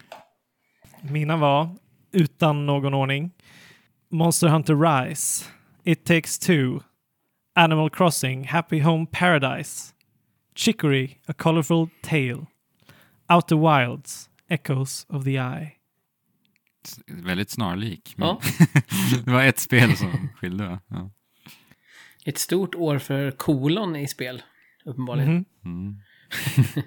[1.02, 1.76] Mina var,
[2.12, 3.32] utan någon ordning,
[4.10, 5.46] Monster Hunter Rise,
[5.84, 6.80] It Takes Two,
[7.56, 9.94] Animal Crossing, Happy Home Paradise,
[10.56, 12.46] Chicory, A Colorful Tale,
[13.36, 13.56] Outer
[13.88, 15.72] Wilds, Echoes of the Eye.
[16.86, 18.14] S- Väldigt snarlik.
[18.18, 18.42] Ja.
[19.26, 20.80] det var ett spel som skilde?
[20.88, 21.12] Ja.
[22.26, 24.44] Ett stort år för kolon i spel,
[24.86, 25.46] uppenbarligen.
[25.62, 25.66] Mhm.
[25.66, 25.96] Mm.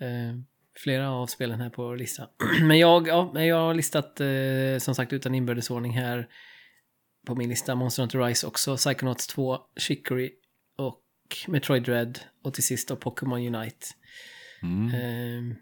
[0.00, 0.34] Eh,
[0.76, 2.28] flera av spelen här på vår lista.
[2.62, 6.28] Men jag, ja, jag har listat, eh, som sagt, utan inbördesordning här
[7.26, 7.74] på min lista.
[7.74, 10.30] Monster Hunter Rise också, Psychonauts 2, Chicory
[10.78, 11.02] och
[11.48, 13.86] Metroid Dread och till sist då Pokémon Unite.
[14.62, 14.86] Mm.
[14.94, 15.56] Eh,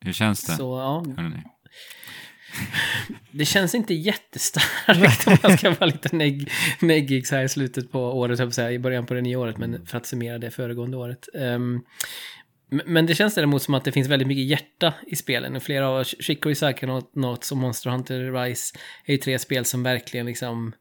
[0.00, 0.52] Hur känns det?
[0.52, 1.04] så ja,
[3.30, 6.50] det känns inte jättestarkt om jag ska vara lite negg,
[6.80, 9.96] neggig så här i slutet på året, i början på det nya året, men för
[9.98, 11.28] att summera det föregående året.
[11.34, 11.80] Ehm,
[12.86, 15.56] men- det känns däremot som att det finns väldigt mycket hjärta i spelen.
[15.56, 20.26] Och flera av Chicory, Psychonauts och Monster Hunter Rise är ju tre spel som verkligen
[20.26, 20.72] liksom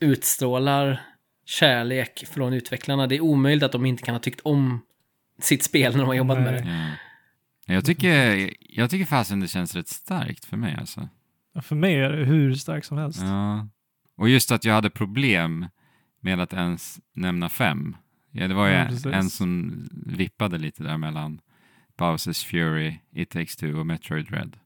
[0.00, 1.00] utstrålar
[1.46, 3.06] kärlek från utvecklarna.
[3.06, 4.80] Det är omöjligt att de inte kan ha tyckt om
[5.44, 6.62] sitt spel när de har jobbat med Nej.
[6.62, 6.70] det.
[6.70, 7.74] Ja.
[7.74, 11.08] Jag tycker, jag tycker fasen det känns rätt starkt för mig alltså.
[11.54, 13.22] Och För mig är det hur starkt som helst.
[13.22, 13.68] Ja.
[14.16, 15.66] Och just att jag hade problem
[16.20, 17.96] med att ens nämna fem.
[18.30, 19.72] Ja, det var ju Ja, en som
[20.06, 21.40] vippade lite där mellan
[21.98, 24.56] Bowsers Fury, It Takes Two och Metroid Dread.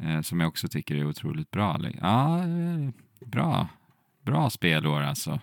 [0.00, 1.80] Eh, som jag också tycker är otroligt bra.
[2.00, 2.90] Ja, eh,
[3.26, 3.68] bra.
[4.24, 5.40] Bra spelår alltså.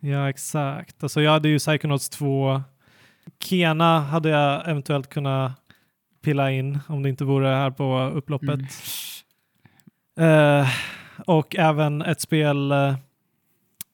[0.00, 1.02] Ja, exakt.
[1.02, 2.62] Alltså jag hade ju Psychonauts 2.
[3.44, 5.52] Kena hade jag eventuellt kunnat
[6.22, 8.60] pilla in om det inte vore här på upploppet.
[10.16, 10.60] Mm.
[10.60, 10.68] Eh,
[11.26, 12.72] och även ett spel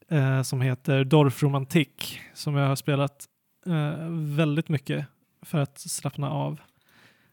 [0.09, 3.25] eh, som heter Dorfromantik som jag har spelat
[3.67, 5.07] eh, väldigt mycket
[5.43, 6.61] för att slappna av.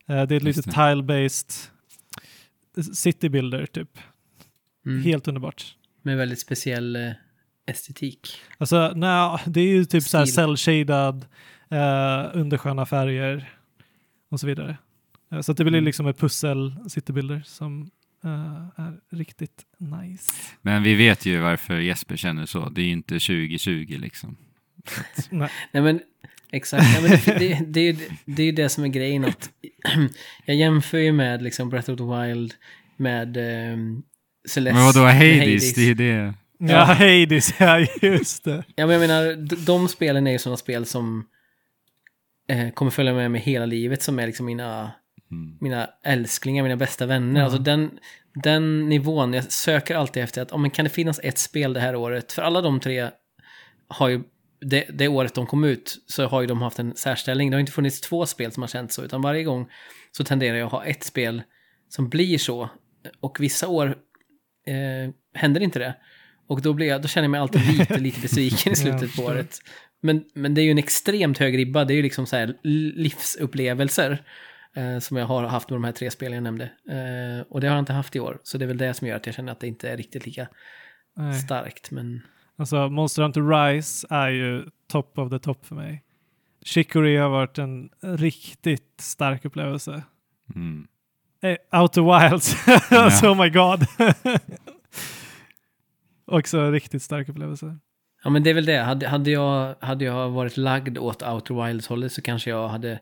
[0.05, 1.69] Det är ett Just litet tile-based
[2.93, 3.97] city builder typ.
[4.85, 5.03] Mm.
[5.03, 5.75] Helt underbart.
[6.01, 7.13] Med väldigt speciell
[7.65, 8.35] estetik.
[8.57, 10.35] Alltså, nej, det är ju typ så här Stil.
[10.35, 11.25] cell-shaded,
[11.71, 13.49] eh, undersköna färger
[14.31, 14.77] och så vidare.
[15.31, 15.85] Eh, så att det blir Mm.
[15.85, 17.89] liksom ett pussel citybuilder som
[18.23, 20.31] eh, är riktigt nice.
[20.61, 22.69] Men vi vet ju varför Jesper känner så.
[22.69, 24.37] Det är ju inte 2020 liksom.
[25.29, 25.49] Nej.
[25.71, 25.99] Nej men
[26.51, 29.25] exakt, ja, men det, det, det, är ju- det är ju det som är grejen
[29.25, 29.49] att
[30.45, 32.53] jag jämför ju med liksom Breath of the Wild
[32.97, 33.37] med
[33.73, 34.03] um,
[34.49, 34.73] Celeste.
[34.77, 35.73] Men vadå med Hades?
[35.73, 36.33] Det är ju det.
[36.57, 38.63] Ja, Hades, ja just det.
[38.75, 41.25] Ja men jag menar, de, de spelen är ju sådana spel som
[42.51, 44.91] eh, kommer följa med mig hela livet som är liksom mina,
[45.31, 45.57] Mm.
[45.61, 47.39] mina älsklingar, mina bästa vänner.
[47.39, 47.45] Ja.
[47.45, 47.99] Alltså den,
[48.43, 51.79] den nivån, jag söker alltid efter att, oh, men kan det finnas ett spel det
[51.79, 52.31] här året?
[52.31, 53.09] För alla de tre
[53.87, 54.21] har ju,
[54.61, 57.49] det, det året de kom ut, så har ju de haft en särställning.
[57.49, 59.69] Det har inte funnits två spel som har känts så, utan varje gång
[60.11, 61.43] så tenderar jag att ha ett spel
[61.89, 62.69] som blir så.
[63.19, 63.87] Och vissa år
[64.67, 65.95] eh, händer inte det.
[66.47, 69.23] Och då, blir jag, då känner jag mig alltid lite, lite besviken i slutet på
[69.23, 69.59] året.
[70.01, 71.85] Men, men det är ju en extremt hög ribba.
[71.85, 72.55] Det är ju liksom så här
[72.95, 74.23] livsupplevelser
[74.75, 76.63] eh, som jag har haft med de här tre spelen jag nämnde.
[76.65, 78.39] Eh, och det har jag inte haft i år.
[78.43, 80.25] Så det är väl det som gör att jag känner att det inte är riktigt
[80.25, 80.47] lika
[81.15, 81.33] Nej.
[81.33, 81.91] starkt.
[81.91, 82.21] Men
[82.61, 86.03] Alltså Monster Hunter Rise är ju top of the top för mig.
[86.61, 90.03] Chicory har varit en riktigt stark upplevelse.
[90.55, 90.87] Mm.
[91.41, 93.85] Eh, Outer Wilds, alltså oh my god.
[96.25, 97.77] Också en riktigt stark upplevelse.
[98.23, 98.77] Ja, men det är väl det.
[98.81, 102.99] Hade, hade, jag, hade jag varit lagd åt Outer Wilds-hållet så kanske jag hade,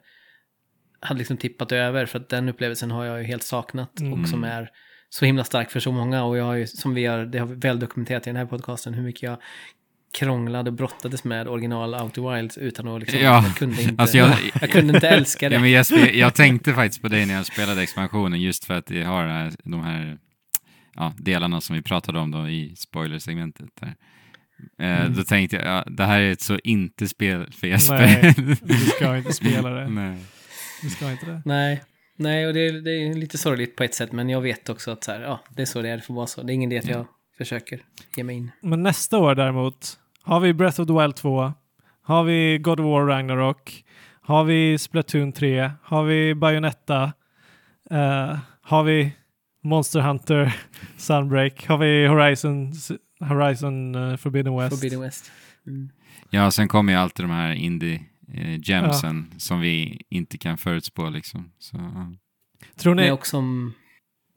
[0.99, 2.05] hade liksom tippat över.
[2.05, 3.99] För att den upplevelsen har jag ju helt saknat.
[3.99, 4.13] Mm.
[4.21, 4.69] Och som är
[5.09, 6.23] så himla stark för så många.
[6.23, 8.45] Och jag har ju, som vi har, det har vi väl dokumenterat i den här
[8.45, 9.37] podcasten, hur mycket jag
[10.13, 14.17] krånglade och brottades med original Outer Wilds utan att liksom, Ja, jag kunde inte, alltså
[14.17, 15.55] jag- jag kunde inte älska det.
[15.55, 18.85] Ja, men Jesper, jag tänkte faktiskt på dig när jag spelade expansionen just för att
[18.85, 20.17] det har de här
[20.95, 23.69] ja, delarna som vi pratade om då i spoilersegmentet.
[23.81, 23.95] Där.
[24.80, 25.14] Eh, Mm.
[25.15, 27.98] Då tänkte jag, ja, det här är ett så inte spel för Jesper.
[27.98, 28.34] Nej,
[28.64, 29.90] du ska inte spela det.
[29.90, 30.18] Nej.
[30.81, 31.41] Du ska inte det.
[31.45, 31.84] Nej,
[32.15, 34.91] nej och det är, det är lite sorgligt på ett sätt, men jag vet också
[34.91, 36.44] att så här, ja, det är så det är, det får vara så.
[36.44, 37.06] Det är ingen idé att jag
[37.38, 37.80] försöker
[38.15, 38.52] ge mig in.
[38.61, 41.53] Men nästa år däremot har vi Breath of the Wild 2,
[42.02, 43.84] har vi God of War Ragnarok,
[44.22, 47.14] har vi Splatoon 3, har vi Bayonetta,
[47.91, 49.11] eh, har vi
[49.64, 50.56] Monster Hunter
[50.98, 52.73] Sunbreak, har vi Horizon,
[53.19, 54.75] Horizon eh, Forbidden West.
[54.75, 55.31] Forbidden West.
[55.67, 55.89] Mm.
[56.29, 58.01] Ja, sen kommer ju alltid de här indie
[58.33, 61.51] eh, gemsen som vi inte kan förutspå liksom.
[61.59, 62.13] Så, ja.
[62.75, 63.73] Tror, ni, också om,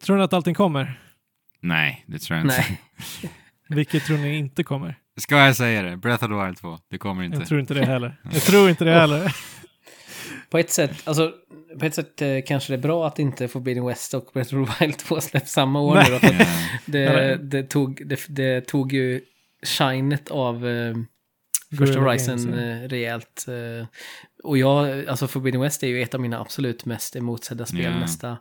[0.03, 1.01] tror ni att allting kommer?
[1.61, 2.65] Nej, det tror jag inte.
[2.69, 2.81] Nej.
[3.69, 4.99] Vilket tror ni inte kommer?
[5.17, 5.97] Ska jag säga det?
[5.97, 6.79] Breath of the Wild 2.
[6.89, 7.37] Det kommer inte.
[7.39, 8.21] Jag tror inte det heller.
[8.33, 9.37] Jag tror inte det heller.
[10.53, 11.33] På ett sätt, alltså,
[11.79, 14.79] på ett sätt eh, kanske det är bra att inte Forbidden West och Breath of
[14.79, 16.47] the Wild 2 släpps samma år nu då, för att
[16.87, 19.21] det, det, tog, det, det tog ju
[19.63, 20.95] shinet av eh,
[21.79, 23.47] första Horizon eh, rejält.
[23.49, 23.87] Eh,
[24.43, 27.99] och jag, alltså Forbidden West är ju ett av mina absolut mest emotsedda spel Ja.
[27.99, 28.37] nästa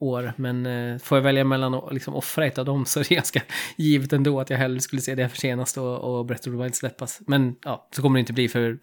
[0.00, 0.32] år.
[0.36, 3.14] Men eh, får jag välja mellan att liksom offra ett av dem så är det
[3.14, 3.42] ganska
[3.76, 6.74] givet ändå att jag hellre skulle se det försenas och, och Breath of the Wild
[6.74, 7.20] släppas.
[7.26, 8.78] Men ja, så kommer det inte bli för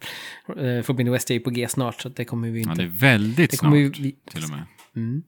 [0.58, 2.82] eh, Forbidden West är ju på G snart så det kommer vi Ja, inte.
[2.82, 4.62] det är väldigt det kommer snart vi, till och med.
[4.96, 5.22] mm,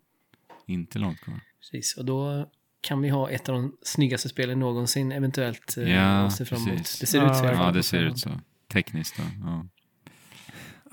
[0.67, 1.41] Inte långt kvar.
[1.61, 2.47] precis, och då
[2.81, 6.79] kan vi ha ett av de snyggaste spelen någonsin eventuellt eh, Ja, se fram emot.
[6.79, 7.01] precis.
[7.01, 8.31] Det ser Ja, ut så i alla Ja, det ser ut så.
[8.73, 9.23] Tekniskt då.
[9.45, 9.67] Ja.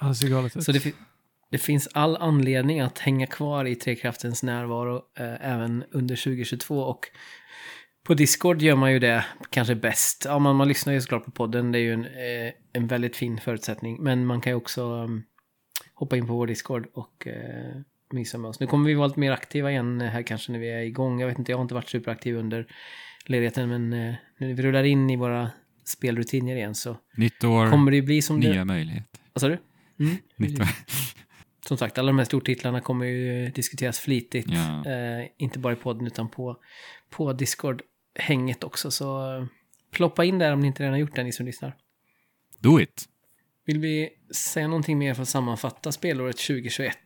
[0.02, 0.64] Ja, det ser galet ut.
[0.64, 0.94] Så det,
[1.56, 7.06] det finns all anledning att hänga kvar i Trekraftens närvaro eh, även under 2022 och
[8.04, 10.26] på Discord gör man ju det kanske bäst.
[10.26, 13.16] Ja, man, man lyssnar ju såklart på podden, det är ju en, eh, en väldigt
[13.16, 14.04] fin förutsättning.
[14.04, 15.24] Men man kan ju också um,
[15.94, 17.76] hoppa in på vår Discord och eh,
[18.12, 18.60] mysa med oss.
[18.60, 21.20] Nu kommer vi vara lite mer aktiva igen här kanske när vi är igång.
[21.20, 22.68] Jag vet inte, jag har inte varit superaktiv under
[23.26, 25.52] ledigheten men eh, nu när vi rullar in i våra
[25.84, 28.50] spelrutiner igen så Nytt år, kommer det ju bli som det...
[28.50, 29.20] nya möjligheter.
[29.34, 29.58] Vad sa du?
[30.00, 30.18] Mm.
[30.38, 30.68] Nytt år.
[31.68, 34.48] Som sagt, alla de här stortitlarna kommer ju diskuteras flitigt.
[34.50, 34.92] Ja.
[34.92, 36.58] Eh, inte bara i podden utan på,
[37.10, 38.92] på Discord-hänget också.
[38.92, 39.46] Så eh,
[39.92, 41.76] ploppa in där om ni inte redan har gjort det, ni som lyssnar.
[42.60, 43.10] Do it!
[43.66, 46.98] Vill vi säga någonting mer för att sammanfatta spelåret 2021?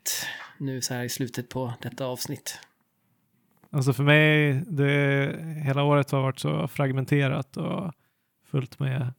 [0.57, 2.59] Nu så här i slutet på detta avsnitt.
[3.71, 7.93] Alltså för mig, det, hela året har varit så fragmenterat och
[8.45, 9.13] fullt med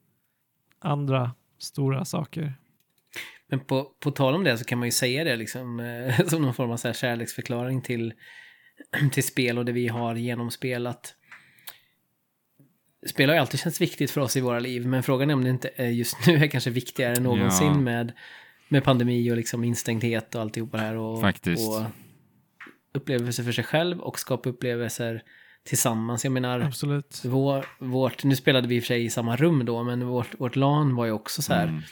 [0.79, 2.55] andra stora saker.
[3.51, 6.43] Men på, på tal om det så kan man ju säga det liksom eh, som
[6.43, 8.13] någon form av så här kärleksförklaring till,
[9.13, 11.15] till spel och det vi har genomspelat.
[13.07, 15.45] Spel har ju alltid känts viktigt för oss i våra liv, men frågan är om
[15.45, 17.75] det inte just nu är kanske viktigare än någonsin Ja.
[17.81, 18.13] med,
[18.69, 20.97] med pandemi och liksom instängdhet och alltihopa det här.
[20.97, 21.69] Och, Faktiskt.
[21.69, 21.83] och
[22.95, 25.23] upplevelser för sig själv och skapa upplevelser
[25.65, 26.25] tillsammans.
[26.25, 27.23] Jag menar, Absolut.
[27.25, 30.41] vår, vårt, nu spelade vi i och för sig i samma rum då, men vårt,
[30.41, 31.69] vårt LAN var ju också så här.
[31.69, 31.83] Mm.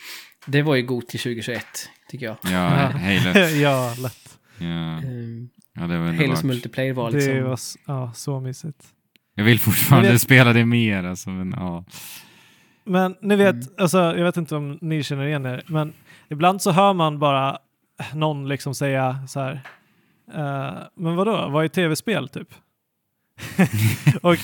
[0.49, 1.67] Det var ju god till 2021,
[2.09, 2.37] tycker jag.
[2.43, 3.39] Ja, Halo.
[3.63, 4.39] ja, lätt.
[4.59, 6.43] Ja, Um, ja, det var Halos underbart.
[6.45, 7.35] multiplayer var liksom...
[7.35, 8.87] Det var ja, så mysigt.
[9.35, 11.85] Jag vill fortfarande jag- spela det mer alltså, men ja.
[12.85, 13.67] Men ni vet, Mm.
[13.79, 15.93] alltså, jag vet inte om ni känner igen er, men
[16.31, 17.59] ibland så hör man bara
[18.15, 19.61] någon liksom säga så här,
[20.35, 22.49] eh, men vadå, vad är tv-spel typ?
[24.23, 24.37] och,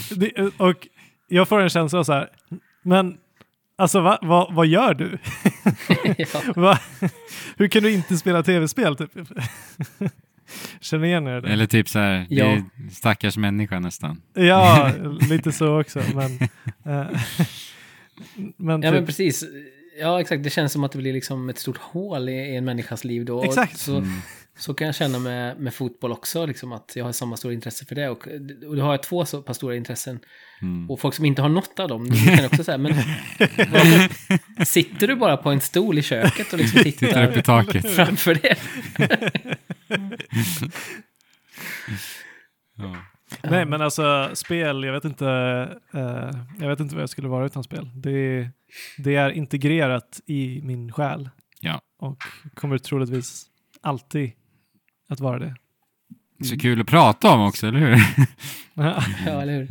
[0.68, 0.88] och
[1.28, 2.28] jag får en känsla så här,
[2.82, 3.18] men
[3.78, 5.18] alltså va, va, vad gör du?
[6.18, 6.40] ja.
[6.56, 6.78] Va?
[7.56, 9.10] Hur kan du inte spela tv-spel typ?
[10.80, 11.40] Känner igen er?
[11.40, 11.48] det?
[11.48, 12.46] Eller typ så här, det Ja.
[12.46, 14.22] är stackars människa nästan.
[14.34, 14.90] Ja,
[15.30, 16.02] lite så också.
[16.14, 16.38] Men,
[16.84, 17.20] eh,
[18.56, 19.44] men, ja, typ, men precis.
[20.00, 20.42] Ja, exakt.
[20.44, 23.24] Det känns som att det blir liksom ett stort hål i, i en människas liv
[23.24, 23.38] då.
[23.38, 23.78] Och Exakt.
[23.78, 24.10] Så, Mm.
[24.56, 27.84] Så kan jag känna med, med fotboll också, liksom att jag har samma stora intresse
[27.86, 28.08] för det.
[28.08, 28.26] Och,
[28.68, 30.20] och då har jag två så pass stora intressen.
[30.62, 30.90] Mm.
[30.90, 32.94] Och folk som inte har något av dem, de kan också säga, men
[33.56, 37.90] varför, sitter du bara på en stol i köket och liksom Tittar upp i taket.
[37.90, 38.56] framför det?
[42.76, 42.96] Ja.
[43.50, 45.26] Nej, men alltså spel, jag vet inte,
[45.94, 47.90] eh, jag vet inte vad jag skulle vara utan spel.
[47.94, 48.48] Det,
[48.98, 51.28] det är integrerat i min själ
[51.60, 51.80] Ja.
[51.98, 52.16] och
[52.54, 53.46] kommer troligtvis
[53.80, 54.32] alltid
[55.08, 55.56] att vara det.
[56.44, 57.98] Så kul att prata om också, eller hur?
[59.26, 59.68] Ja, eller hur?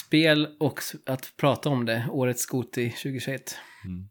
[0.00, 3.56] Spel och att prata om det, årets Goti 2021.
[3.84, 4.08] Mm.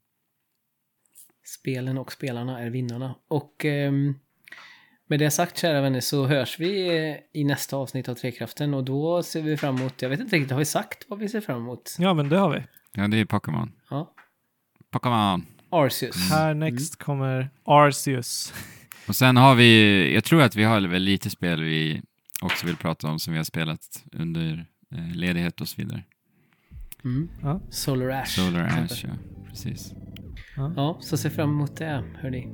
[1.45, 3.15] Spelen och spelarna är vinnarna.
[3.27, 4.15] Och ehm,
[5.07, 8.83] med det sagt, kära vänner, så hörs vi eh, i nästa avsnitt av Trekraften och
[8.83, 11.41] då ser vi fram emot, jag vet inte riktigt, har vi sagt vad vi ser
[11.41, 11.95] fram emot?
[11.99, 12.63] Ja, men det har vi.
[12.91, 13.71] Ja, det är Pokémon.
[13.89, 14.13] Ja,
[14.91, 15.45] Pokémon.
[15.69, 16.29] Arceus.
[16.31, 18.53] Här next kommer Arceus.
[19.07, 22.01] Och sen har vi, jag tror att vi har väl lite spel vi
[22.41, 24.65] också vill prata om som vi har spelat under
[24.95, 26.03] eh, ledighet och så vidare.
[27.03, 27.29] Mm.
[27.41, 27.61] Ja.
[27.69, 28.35] Solar Ash.
[28.35, 29.13] Solar Ash, ja.
[29.49, 29.93] Precis.
[30.55, 32.47] Ja, så se fram emot det, hörni.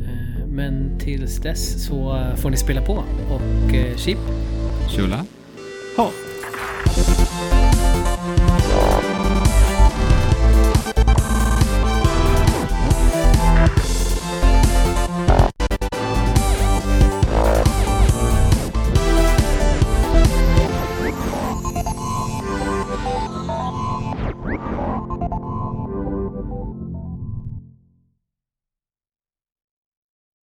[0.00, 3.04] Eh, Men tills dess så får ni spela på.
[3.30, 4.18] Och eh, Chip,
[4.96, 5.24] Shula?
[5.96, 6.10] Ha.